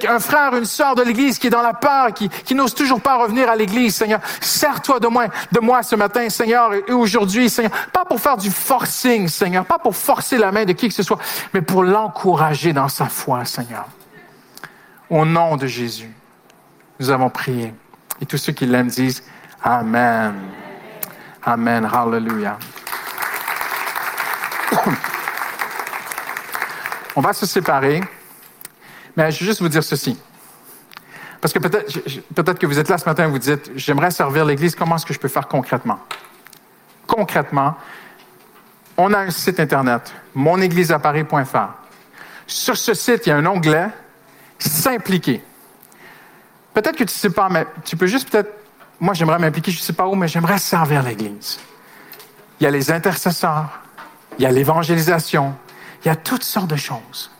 Un 0.07 0.19
frère, 0.19 0.55
une 0.55 0.65
sœur 0.65 0.95
de 0.95 1.01
l'Église 1.01 1.39
qui 1.39 1.47
est 1.47 1.51
dans 1.51 1.61
la 1.61 1.73
peur, 1.73 2.13
qui, 2.13 2.29
qui 2.29 2.53
n'ose 2.53 2.75
toujours 2.75 3.01
pas 3.01 3.17
revenir 3.17 3.49
à 3.49 3.55
l'Église, 3.55 3.95
Seigneur. 3.95 4.19
Sers-toi 4.39 4.99
de 4.99 5.07
moi, 5.07 5.25
de 5.51 5.59
moi 5.59 5.81
ce 5.81 5.95
matin, 5.95 6.29
Seigneur, 6.29 6.73
et 6.73 6.91
aujourd'hui, 6.91 7.49
Seigneur. 7.49 7.71
Pas 7.91 8.05
pour 8.05 8.19
faire 8.19 8.38
du 8.38 8.51
forcing, 8.51 9.27
Seigneur 9.27 9.46
Seigneur, 9.47 9.65
pas 9.65 9.79
pour 9.79 9.95
forcer 9.95 10.37
la 10.37 10.51
main 10.51 10.65
de 10.65 10.73
qui 10.73 10.89
que 10.89 10.93
ce 10.93 11.03
soit, 11.03 11.19
mais 11.53 11.61
pour 11.61 11.81
l'encourager 11.81 12.73
dans 12.73 12.89
sa 12.89 13.05
foi, 13.05 13.45
Seigneur. 13.45 13.87
Au 15.09 15.23
nom 15.23 15.55
de 15.55 15.67
Jésus, 15.67 16.13
nous 16.99 17.09
avons 17.11 17.29
prié. 17.29 17.73
Et 18.19 18.25
tous 18.25 18.35
ceux 18.35 18.51
qui 18.51 18.65
l'aiment 18.65 18.89
disent 18.89 19.23
Amen. 19.63 20.35
Amen. 21.45 21.89
Hallelujah. 21.89 22.57
On 27.15 27.21
va 27.21 27.31
se 27.31 27.45
séparer, 27.45 28.01
mais 29.15 29.31
je 29.31 29.39
veux 29.39 29.45
juste 29.45 29.61
vous 29.61 29.69
dire 29.69 29.81
ceci. 29.81 30.19
Parce 31.39 31.53
que 31.53 31.59
peut-être 31.59 32.35
peut 32.35 32.53
que 32.53 32.65
vous 32.65 32.79
êtes 32.79 32.89
là 32.89 32.97
ce 32.97 33.05
matin 33.05 33.23
et 33.23 33.31
vous 33.31 33.39
dites, 33.39 33.71
j'aimerais 33.77 34.11
servir 34.11 34.43
l'Église, 34.43 34.75
comment 34.75 34.97
est-ce 34.97 35.05
que 35.05 35.13
je 35.13 35.19
peux 35.19 35.29
faire 35.29 35.47
concrètement? 35.47 35.99
Concrètement, 37.07 37.75
on 38.97 39.13
a 39.13 39.19
un 39.19 39.29
site 39.29 39.59
Internet, 39.59 40.13
monégliseaparis.fr. 40.33 41.69
Sur 42.47 42.77
ce 42.77 42.93
site, 42.93 43.27
il 43.27 43.29
y 43.29 43.31
a 43.31 43.37
un 43.37 43.45
onglet 43.45 43.89
S'impliquer. 44.59 45.43
Peut-être 46.73 46.95
que 46.95 47.03
tu 47.03 47.03
ne 47.03 47.09
sais 47.09 47.29
pas, 47.29 47.49
mais 47.49 47.65
tu 47.85 47.95
peux 47.95 48.07
juste 48.07 48.29
peut-être. 48.29 48.51
Moi, 48.99 49.13
j'aimerais 49.13 49.39
m'impliquer, 49.39 49.71
je 49.71 49.77
ne 49.79 49.83
sais 49.83 49.93
pas 49.93 50.07
où, 50.07 50.15
mais 50.15 50.27
j'aimerais 50.27 50.57
servir 50.57 51.03
l'Église. 51.03 51.59
Il 52.59 52.63
y 52.63 52.67
a 52.67 52.71
les 52.71 52.91
intercesseurs, 52.91 53.81
il 54.39 54.43
y 54.43 54.45
a 54.47 54.51
l'évangélisation, 54.51 55.55
il 56.03 56.07
y 56.07 56.11
a 56.11 56.15
toutes 56.15 56.43
sortes 56.43 56.69
de 56.69 56.75
choses. 56.75 57.31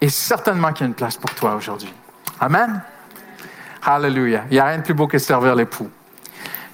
Et 0.00 0.08
certainement 0.08 0.72
qu'il 0.72 0.80
y 0.80 0.84
a 0.84 0.88
une 0.88 0.94
place 0.94 1.16
pour 1.16 1.32
toi 1.34 1.54
aujourd'hui. 1.54 1.92
Amen. 2.40 2.82
Hallelujah. 3.82 4.44
Il 4.50 4.54
n'y 4.54 4.58
a 4.58 4.64
rien 4.64 4.78
de 4.78 4.82
plus 4.82 4.94
beau 4.94 5.06
que 5.06 5.18
servir 5.18 5.54
l'époux. 5.54 5.90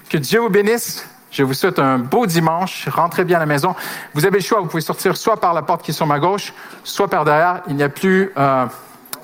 Que 0.09 0.17
Dieu 0.17 0.39
vous 0.39 0.49
bénisse. 0.49 1.07
Je 1.37 1.43
vous 1.43 1.53
souhaite 1.53 1.77
un 1.77 1.99
beau 1.99 2.25
dimanche. 2.25 2.89
Rentrez 2.89 3.23
bien 3.23 3.37
à 3.37 3.41
la 3.41 3.45
maison. 3.45 3.75
Vous 4.15 4.25
avez 4.25 4.39
le 4.39 4.43
choix. 4.43 4.59
Vous 4.59 4.65
pouvez 4.65 4.81
sortir 4.81 5.15
soit 5.15 5.39
par 5.39 5.53
la 5.53 5.61
porte 5.61 5.83
qui 5.83 5.91
est 5.91 5.93
sur 5.93 6.07
ma 6.07 6.17
gauche, 6.17 6.51
soit 6.83 7.07
par 7.07 7.25
derrière. 7.25 7.61
Il 7.67 7.75
n'y 7.75 7.83
a 7.83 7.89
plus 7.89 8.31
euh, 8.35 8.65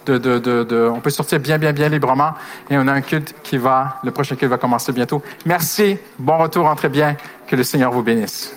de, 0.05 0.19
de, 0.19 0.37
de, 0.37 0.63
de, 0.63 0.91
On 0.93 0.99
peut 0.99 1.09
sortir 1.09 1.39
bien, 1.39 1.57
bien, 1.57 1.73
bien 1.73 1.89
librement. 1.89 2.33
Et 2.69 2.77
on 2.77 2.87
a 2.87 2.91
un 2.91 3.01
culte 3.01 3.33
qui 3.41 3.57
va... 3.57 3.97
Le 4.03 4.11
prochain 4.11 4.35
culte 4.35 4.51
va 4.51 4.59
commencer 4.59 4.91
bientôt. 4.91 5.23
Merci. 5.47 5.97
Bon 6.19 6.37
retour. 6.37 6.67
Rentrez 6.67 6.89
bien. 6.89 7.17
Que 7.47 7.55
le 7.55 7.63
Seigneur 7.63 7.91
vous 7.91 8.03
bénisse. 8.03 8.55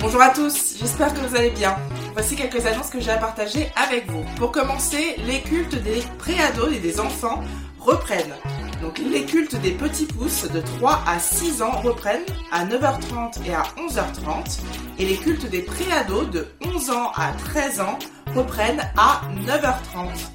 Bonjour 0.00 0.22
à 0.22 0.28
tous. 0.28 0.76
J'espère 0.78 1.12
que 1.12 1.18
vous 1.18 1.34
allez 1.34 1.50
bien. 1.50 1.74
Voici 2.12 2.34
quelques 2.34 2.66
annonces 2.66 2.90
que 2.90 3.00
j'ai 3.00 3.10
à 3.10 3.18
partager 3.18 3.70
avec 3.76 4.10
vous. 4.10 4.24
Pour 4.36 4.50
commencer, 4.50 5.16
les 5.26 5.40
cultes 5.40 5.76
des 5.76 6.02
préados 6.18 6.70
et 6.70 6.80
des 6.80 6.98
enfants 6.98 7.42
reprennent. 7.78 8.34
Donc 8.82 8.98
les 8.98 9.24
cultes 9.24 9.56
des 9.56 9.72
petits 9.72 10.06
pouces 10.06 10.50
de 10.50 10.60
3 10.60 11.02
à 11.06 11.18
6 11.18 11.62
ans 11.62 11.80
reprennent 11.82 12.24
à 12.50 12.64
9h30 12.64 13.46
et 13.46 13.54
à 13.54 13.62
11h30 13.76 14.60
et 14.98 15.04
les 15.04 15.16
cultes 15.16 15.46
des 15.46 15.62
préados 15.62 16.24
de 16.24 16.48
11 16.64 16.90
ans 16.90 17.12
à 17.14 17.32
13 17.32 17.80
ans 17.80 17.98
reprennent 18.34 18.82
à 18.96 19.22
9h30. 19.46 20.30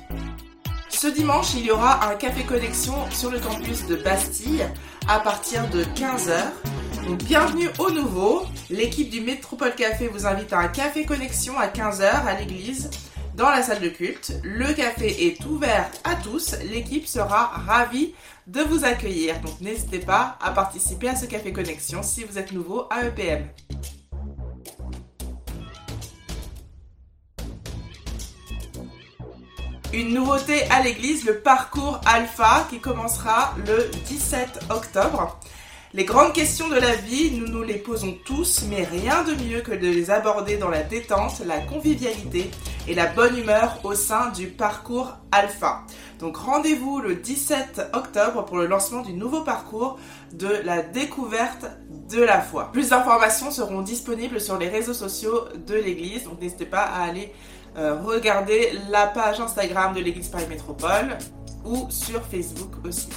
Ce 0.90 1.08
dimanche, 1.08 1.54
il 1.56 1.66
y 1.66 1.72
aura 1.72 2.10
un 2.10 2.16
café 2.16 2.44
connexion 2.44 2.94
sur 3.12 3.30
le 3.30 3.40
campus 3.40 3.86
de 3.86 3.96
Bastille 3.96 4.66
à 5.08 5.20
partir 5.20 5.68
de 5.70 5.84
15h. 5.84 7.08
Donc 7.08 7.24
bienvenue 7.24 7.70
au 7.78 7.92
nouveau. 7.92 8.44
L'équipe 8.70 9.10
du 9.10 9.22
Métropole 9.22 9.76
Café 9.76 10.08
vous 10.08 10.26
invite 10.26 10.52
à 10.54 10.60
un 10.60 10.68
café 10.68 11.06
connexion 11.06 11.58
à 11.58 11.68
15h 11.68 12.26
à 12.26 12.40
l'église 12.40 12.90
dans 13.36 13.50
la 13.50 13.62
salle 13.62 13.82
de 13.82 13.90
culte. 13.90 14.34
Le 14.44 14.74
café 14.74 15.28
est 15.28 15.46
ouvert 15.46 15.90
à 16.04 16.16
tous. 16.16 16.56
L'équipe 16.72 17.06
sera 17.06 17.48
ravie 17.68 18.14
de 18.48 18.62
vous 18.62 18.84
accueillir. 18.84 19.40
Donc 19.42 19.62
n'hésitez 19.62 20.00
pas 20.00 20.38
à 20.42 20.52
participer 20.52 21.10
à 21.10 21.16
ce 21.16 21.26
café 21.26 21.54
connexion 21.54 22.02
si 22.02 22.24
vous 22.24 22.40
êtes 22.40 22.52
nouveau 22.52 22.88
à 22.90 23.06
EPM. 23.06 23.46
Une 29.96 30.14
nouveauté 30.14 30.64
à 30.72 30.82
l'église, 30.82 31.24
le 31.24 31.40
parcours 31.40 32.02
alpha 32.06 32.68
qui 32.70 32.82
commencera 32.82 33.54
le 33.66 33.90
17 34.08 34.66
octobre. 34.70 35.40
Les 35.94 36.04
grandes 36.04 36.34
questions 36.34 36.68
de 36.68 36.76
la 36.76 36.98
vie, 36.98 37.32
nous 37.32 37.48
nous 37.48 37.64
les 37.64 37.78
posons 37.78 38.14
tous, 38.26 38.66
mais 38.70 38.84
rien 38.84 39.24
de 39.24 39.42
mieux 39.42 39.62
que 39.62 39.72
de 39.72 39.88
les 39.88 40.12
aborder 40.12 40.58
dans 40.58 40.68
la 40.68 40.84
détente, 40.84 41.42
la 41.46 41.60
convivialité 41.60 42.52
et 42.90 42.94
la 42.94 43.06
bonne 43.06 43.38
humeur 43.38 43.80
au 43.86 43.94
sein 43.94 44.32
du 44.32 44.48
parcours 44.48 45.14
alpha. 45.32 45.84
Donc 46.20 46.36
rendez-vous 46.36 47.00
le 47.00 47.16
17 47.16 47.92
octobre 47.94 48.44
pour 48.44 48.58
le 48.58 48.66
lancement 48.66 49.02
du 49.02 49.14
nouveau 49.14 49.44
parcours 49.44 49.98
de 50.34 50.50
la 50.66 50.82
découverte 50.82 51.68
de 52.10 52.22
la 52.22 52.42
foi. 52.42 52.70
Plus 52.74 52.90
d'informations 52.90 53.50
seront 53.50 53.82
disponibles 53.82 54.42
sur 54.42 54.58
les 54.58 54.68
réseaux 54.68 54.94
sociaux 54.94 55.46
de 55.66 55.76
l'église, 55.76 56.26
donc 56.26 56.42
n'hésitez 56.42 56.66
pas 56.66 56.84
à 56.84 57.04
aller 57.04 57.32
euh, 57.78 58.00
regarder 58.02 58.80
la 58.90 59.08
page 59.08 59.40
Instagram 59.40 59.94
de 59.94 60.00
l'église 60.00 60.30
Paris 60.30 60.48
Métropole 60.48 61.18
ou 61.64 61.88
sur 61.90 62.22
Facebook 62.24 62.72
aussi. 62.86 63.10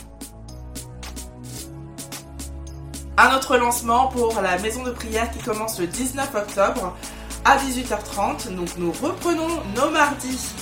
Un 3.17 3.37
autre 3.37 3.57
lancement 3.57 4.09
pour 4.09 4.41
la 4.41 4.59
maison 4.59 4.85
de 4.85 4.91
prière 4.91 5.31
qui 5.31 5.39
commence 5.41 5.79
le 5.81 5.87
19 5.87 6.35
octobre 6.35 6.97
à 7.45 7.57
18h30. 7.57 8.55
Donc 8.55 8.77
nous 8.79 8.93
reprenons 8.93 9.49
nos 9.77 9.91
mardis 9.91 10.55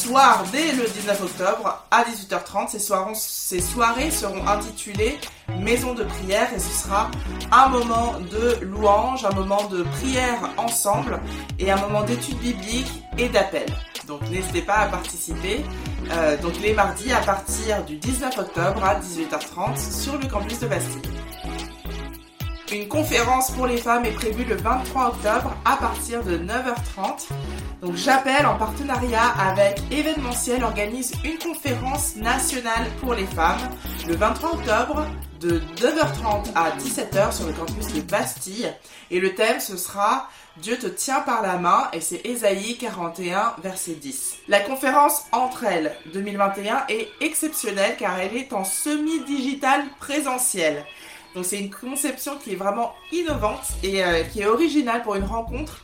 soirs 0.00 0.44
dès 0.50 0.72
le 0.72 0.84
19 0.88 1.22
octobre 1.22 1.84
à 1.90 2.04
18h30. 2.04 2.68
Ces, 2.68 2.78
soirées, 2.78 3.12
ces 3.14 3.60
soirées 3.60 4.10
seront 4.10 4.46
intitulées 4.46 5.18
Maison 5.58 5.94
de 5.94 6.04
prière 6.04 6.48
et 6.54 6.58
ce 6.58 6.84
sera 6.84 7.10
un 7.52 7.68
moment 7.68 8.14
de 8.30 8.64
louange, 8.64 9.24
un 9.24 9.34
moment 9.34 9.64
de 9.64 9.82
prière 9.82 10.50
ensemble 10.56 11.20
et 11.58 11.70
un 11.70 11.76
moment 11.76 12.02
d'étude 12.02 12.38
biblique 12.38 13.02
et 13.18 13.28
d'appel. 13.28 13.66
Donc 14.06 14.22
n'hésitez 14.30 14.62
pas 14.62 14.76
à 14.76 14.86
participer. 14.86 15.64
Euh, 16.10 16.36
donc 16.38 16.54
les 16.62 16.72
mardis 16.72 17.12
à 17.12 17.20
partir 17.20 17.84
du 17.84 17.96
19 17.96 18.38
octobre 18.38 18.82
à 18.84 19.00
18h30 19.00 20.02
sur 20.02 20.16
le 20.18 20.26
campus 20.26 20.60
de 20.60 20.68
Bastille. 20.68 21.02
Une 22.72 22.86
conférence 22.86 23.50
pour 23.50 23.66
les 23.66 23.78
femmes 23.78 24.04
est 24.04 24.12
prévue 24.12 24.44
le 24.44 24.54
23 24.54 25.08
octobre 25.08 25.56
à 25.64 25.76
partir 25.76 26.22
de 26.22 26.38
9h30. 26.38 27.28
Donc 27.80 27.96
j'appelle 27.96 28.44
en 28.44 28.58
partenariat 28.58 29.28
avec 29.38 29.80
Événementiel 29.90 30.62
organise 30.62 31.12
une 31.24 31.38
conférence 31.38 32.16
nationale 32.16 32.86
pour 33.00 33.14
les 33.14 33.24
femmes 33.24 33.70
le 34.06 34.16
23 34.16 34.52
octobre 34.52 35.06
de 35.40 35.60
9h30 35.76 36.52
à 36.54 36.72
17h 36.72 37.34
sur 37.34 37.46
le 37.46 37.54
campus 37.54 37.94
de 37.94 38.02
Bastille. 38.02 38.70
Et 39.10 39.18
le 39.18 39.34
thème 39.34 39.60
ce 39.60 39.78
sera 39.78 40.28
Dieu 40.58 40.76
te 40.76 40.88
tient 40.88 41.20
par 41.20 41.40
la 41.40 41.56
main 41.56 41.88
et 41.94 42.02
c'est 42.02 42.20
Ésaïe 42.26 42.76
41 42.76 43.54
verset 43.62 43.94
10. 43.94 44.40
La 44.48 44.60
conférence 44.60 45.24
entre 45.32 45.64
elles 45.64 45.96
2021 46.12 46.84
est 46.90 47.08
exceptionnelle 47.22 47.96
car 47.98 48.18
elle 48.18 48.36
est 48.36 48.52
en 48.52 48.64
semi-digital 48.64 49.84
présentiel. 49.98 50.84
Donc 51.34 51.46
c'est 51.46 51.60
une 51.60 51.70
conception 51.70 52.36
qui 52.36 52.52
est 52.52 52.56
vraiment 52.56 52.92
innovante 53.10 53.62
et 53.82 54.04
euh, 54.04 54.22
qui 54.24 54.40
est 54.40 54.46
originale 54.46 55.02
pour 55.02 55.14
une 55.14 55.24
rencontre 55.24 55.82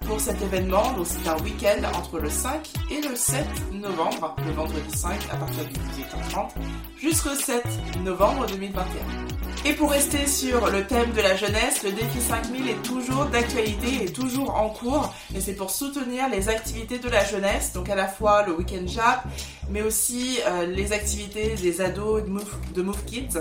pour 0.00 0.20
cet 0.20 0.40
événement. 0.40 0.92
Donc 0.92 1.06
c'est 1.06 1.28
un 1.28 1.36
week-end 1.42 1.82
entre 1.94 2.18
le 2.18 2.30
5 2.30 2.60
et 2.90 3.06
le 3.06 3.14
7 3.14 3.44
novembre, 3.72 4.34
le 4.46 4.52
vendredi 4.52 4.96
5 4.96 5.12
à 5.30 5.36
partir 5.36 5.64
du 5.64 5.74
18h30 5.74 6.48
jusqu'au 6.98 7.34
7 7.34 7.62
novembre 8.02 8.46
2021. 8.46 9.35
Et 9.68 9.72
pour 9.72 9.90
rester 9.90 10.28
sur 10.28 10.70
le 10.70 10.86
thème 10.86 11.10
de 11.10 11.20
la 11.20 11.34
jeunesse, 11.34 11.82
le 11.82 11.90
défi 11.90 12.20
5000 12.20 12.68
est 12.68 12.82
toujours 12.82 13.24
d'actualité 13.24 14.04
et 14.04 14.12
toujours 14.12 14.54
en 14.54 14.68
cours. 14.68 15.12
Et 15.34 15.40
c'est 15.40 15.54
pour 15.54 15.70
soutenir 15.70 16.28
les 16.28 16.48
activités 16.48 17.00
de 17.00 17.08
la 17.08 17.24
jeunesse, 17.24 17.72
donc 17.72 17.90
à 17.90 17.96
la 17.96 18.06
fois 18.06 18.46
le 18.46 18.52
week-end 18.52 18.86
Jap, 18.86 19.24
mais 19.68 19.82
aussi 19.82 20.38
euh, 20.46 20.66
les 20.66 20.92
activités 20.92 21.56
des 21.56 21.80
ados 21.80 22.22
de 22.22 22.28
Move, 22.28 22.56
de 22.74 22.84
Kids. 23.06 23.40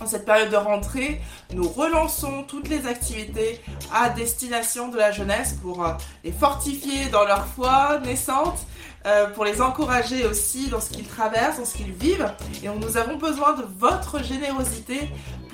En 0.00 0.06
cette 0.06 0.24
période 0.24 0.50
de 0.50 0.56
rentrée, 0.56 1.20
nous 1.52 1.68
relançons 1.68 2.42
toutes 2.44 2.68
les 2.68 2.86
activités 2.86 3.60
à 3.92 4.08
destination 4.08 4.88
de 4.88 4.96
la 4.96 5.12
jeunesse 5.12 5.54
pour 5.60 5.84
euh, 5.84 5.92
les 6.24 6.32
fortifier 6.32 7.06
dans 7.12 7.24
leur 7.26 7.46
foi 7.46 7.98
naissante, 8.02 8.66
euh, 9.06 9.28
pour 9.28 9.44
les 9.44 9.60
encourager 9.60 10.26
aussi 10.26 10.68
dans 10.68 10.80
ce 10.80 10.90
qu'ils 10.90 11.06
traversent, 11.06 11.58
dans 11.58 11.64
ce 11.64 11.76
qu'ils 11.76 11.92
vivent. 11.92 12.30
Et 12.62 12.68
nous 12.68 12.96
avons 12.96 13.16
besoin 13.16 13.54
de 13.54 13.64
votre 13.78 14.22
générosité 14.22 15.00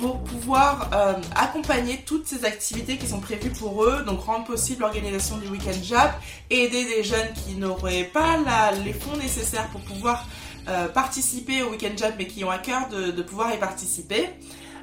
pour 0.01 0.25
pouvoir 0.25 0.91
euh, 0.95 1.15
accompagner 1.37 2.03
toutes 2.07 2.27
ces 2.27 2.45
activités 2.45 2.97
qui 2.97 3.07
sont 3.07 3.21
prévues 3.21 3.51
pour 3.51 3.85
eux, 3.85 4.03
donc 4.05 4.25
rendre 4.25 4.45
possible 4.45 4.81
l'organisation 4.81 5.37
du 5.37 5.49
Weekend 5.49 5.83
Jap, 5.83 6.19
aider 6.51 6.85
des 6.85 7.05
jeunes 7.05 7.33
qui 7.35 7.55
n'auraient 7.55 8.11
pas 8.13 8.39
les 8.85 8.93
fonds 8.93 9.17
nécessaires 9.17 9.69
pour 9.69 9.81
pouvoir 9.83 10.27
euh, 10.69 10.89
participer 10.89 11.63
au 11.63 11.71
Weekend 11.71 11.99
Jump 11.99 12.15
mais 12.19 12.27
qui 12.29 12.45
ont 12.45 12.51
à 12.51 12.59
cœur 12.59 12.89
de, 12.89 13.23
pouvoir 13.23 13.53
y 13.53 13.59
participer. 13.59 14.29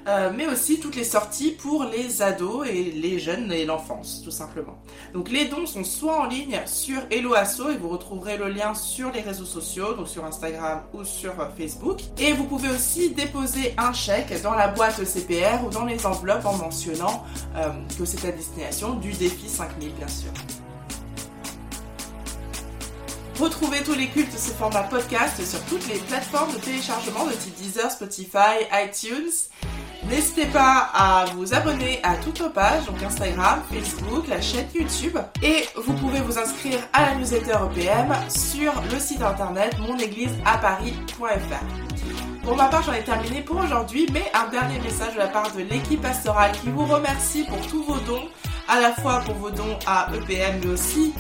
Euh, 0.08 0.32
mais 0.36 0.48
aussi 0.48 0.80
toutes 0.80 0.96
les 0.96 1.04
sorties 1.04 1.52
pour 1.52 1.84
les 1.84 2.22
ados 2.22 2.68
et 2.68 2.92
les 2.92 3.20
jeunes 3.20 3.52
et 3.52 3.66
l'enfance, 3.66 4.22
tout 4.24 4.32
simplement. 4.32 4.82
Donc 5.14 5.30
les 5.30 5.46
dons 5.46 5.66
sont 5.66 5.84
soit 5.84 6.20
en 6.20 6.26
ligne 6.26 6.60
sur 6.66 7.02
Hello 7.12 7.34
Asso 7.34 7.70
et 7.70 7.78
vous 7.78 7.90
retrouverez 7.90 8.38
le 8.38 8.50
lien 8.50 8.74
sur 8.74 9.12
les 9.12 9.22
réseaux 9.22 9.46
sociaux, 9.46 9.94
donc 9.94 10.08
sur 10.08 10.26
Instagram 10.26 10.82
ou 10.94 11.04
sur 11.04 11.40
euh, 11.40 11.50
Facebook. 11.58 12.00
Et 12.18 12.34
vous 12.34 12.46
pouvez 12.46 12.70
aussi 12.70 13.12
déposer 13.12 13.74
un 13.78 13.94
chèque 13.94 14.42
dans 14.42 14.54
la 14.54 14.70
boîte 14.70 15.04
CPR 15.04 15.66
ou 15.66 15.70
dans 15.70 15.86
les 15.86 16.06
enveloppes 16.06 16.46
en 16.46 16.58
mentionnant 16.58 17.24
que 17.98 18.06
c'est 18.06 18.28
à 18.28 18.32
destination 18.32 18.94
du 18.96 19.12
défi 19.12 19.48
5000 19.48 19.94
bien 19.94 20.08
sûr. 20.08 20.32
Retrouvez 23.40 23.82
tous 23.84 23.94
les 23.94 24.08
cultes 24.08 24.38
sous 24.38 24.52
format 24.52 24.84
podcast 24.84 25.42
sur 25.46 25.64
toutes 25.64 25.88
les 25.88 25.98
plateformes 26.00 26.52
de 26.54 26.58
téléchargement 26.58 27.26
de 27.26 27.32
type 27.32 27.56
Deezer, 27.56 27.90
Spotify, 27.90 28.68
iTunes. 28.74 29.32
N'hésitez 30.08 30.46
pas 30.46 30.90
à 30.94 31.26
vous 31.36 31.54
abonner 31.54 32.00
à 32.04 32.16
toutes 32.16 32.40
nos 32.40 32.50
pages, 32.50 32.86
donc 32.86 33.02
Instagram, 33.04 33.62
Facebook, 33.72 34.28
la 34.28 34.42
chaîne 34.42 34.68
YouTube. 34.74 35.18
Et 35.44 35.66
vous 35.76 35.94
pouvez 35.94 36.22
vous 36.22 36.38
inscrire 36.38 36.80
à 36.94 37.08
la 37.08 37.16
newsletter 37.16 37.58
EPM 37.76 38.16
sur 38.30 38.72
le 38.92 39.00
site 39.00 39.22
internet 39.22 39.78
monégliseaparis.fr. 39.80 42.44
Pour 42.44 42.56
ma 42.56 42.68
part, 42.68 42.84
j'en 42.84 42.94
ai 42.94 43.04
terminé 43.04 43.42
pour 43.42 43.58
aujourd'hui, 43.58 44.08
mais 44.14 44.32
un 44.34 44.50
dernier 44.50 44.80
message 44.80 45.14
de 45.14 45.20
la 45.20 45.28
part 45.28 45.52
de 45.54 45.62
l'équipe 45.62 46.02
pastorale 46.02 46.54
qui 46.54 46.70
vous 46.70 46.86
remercie 46.86 47.44
pour 47.44 47.60
tous 47.68 47.84
vos 47.84 48.00
dons, 48.00 48.28
à 48.68 48.80
la 48.80 48.94
fois 48.94 49.22
pour 49.26 49.36
vos 49.36 49.52
dons 49.52 49.78
à 49.86 50.08
EPM, 50.16 50.62
mais 50.64 50.72
aussi 50.72 51.14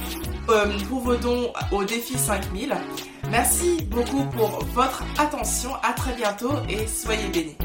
euh, 0.50 0.66
pour 0.88 1.02
vos 1.02 1.16
dons 1.16 1.52
au 1.72 1.84
défi 1.84 2.18
5000. 2.18 2.74
Merci 3.30 3.84
beaucoup 3.84 4.24
pour 4.36 4.64
votre 4.74 5.04
attention. 5.20 5.72
À 5.84 5.94
très 5.94 6.14
bientôt 6.14 6.54
et 6.68 6.88
soyez 6.88 7.28
bénis. 7.28 7.58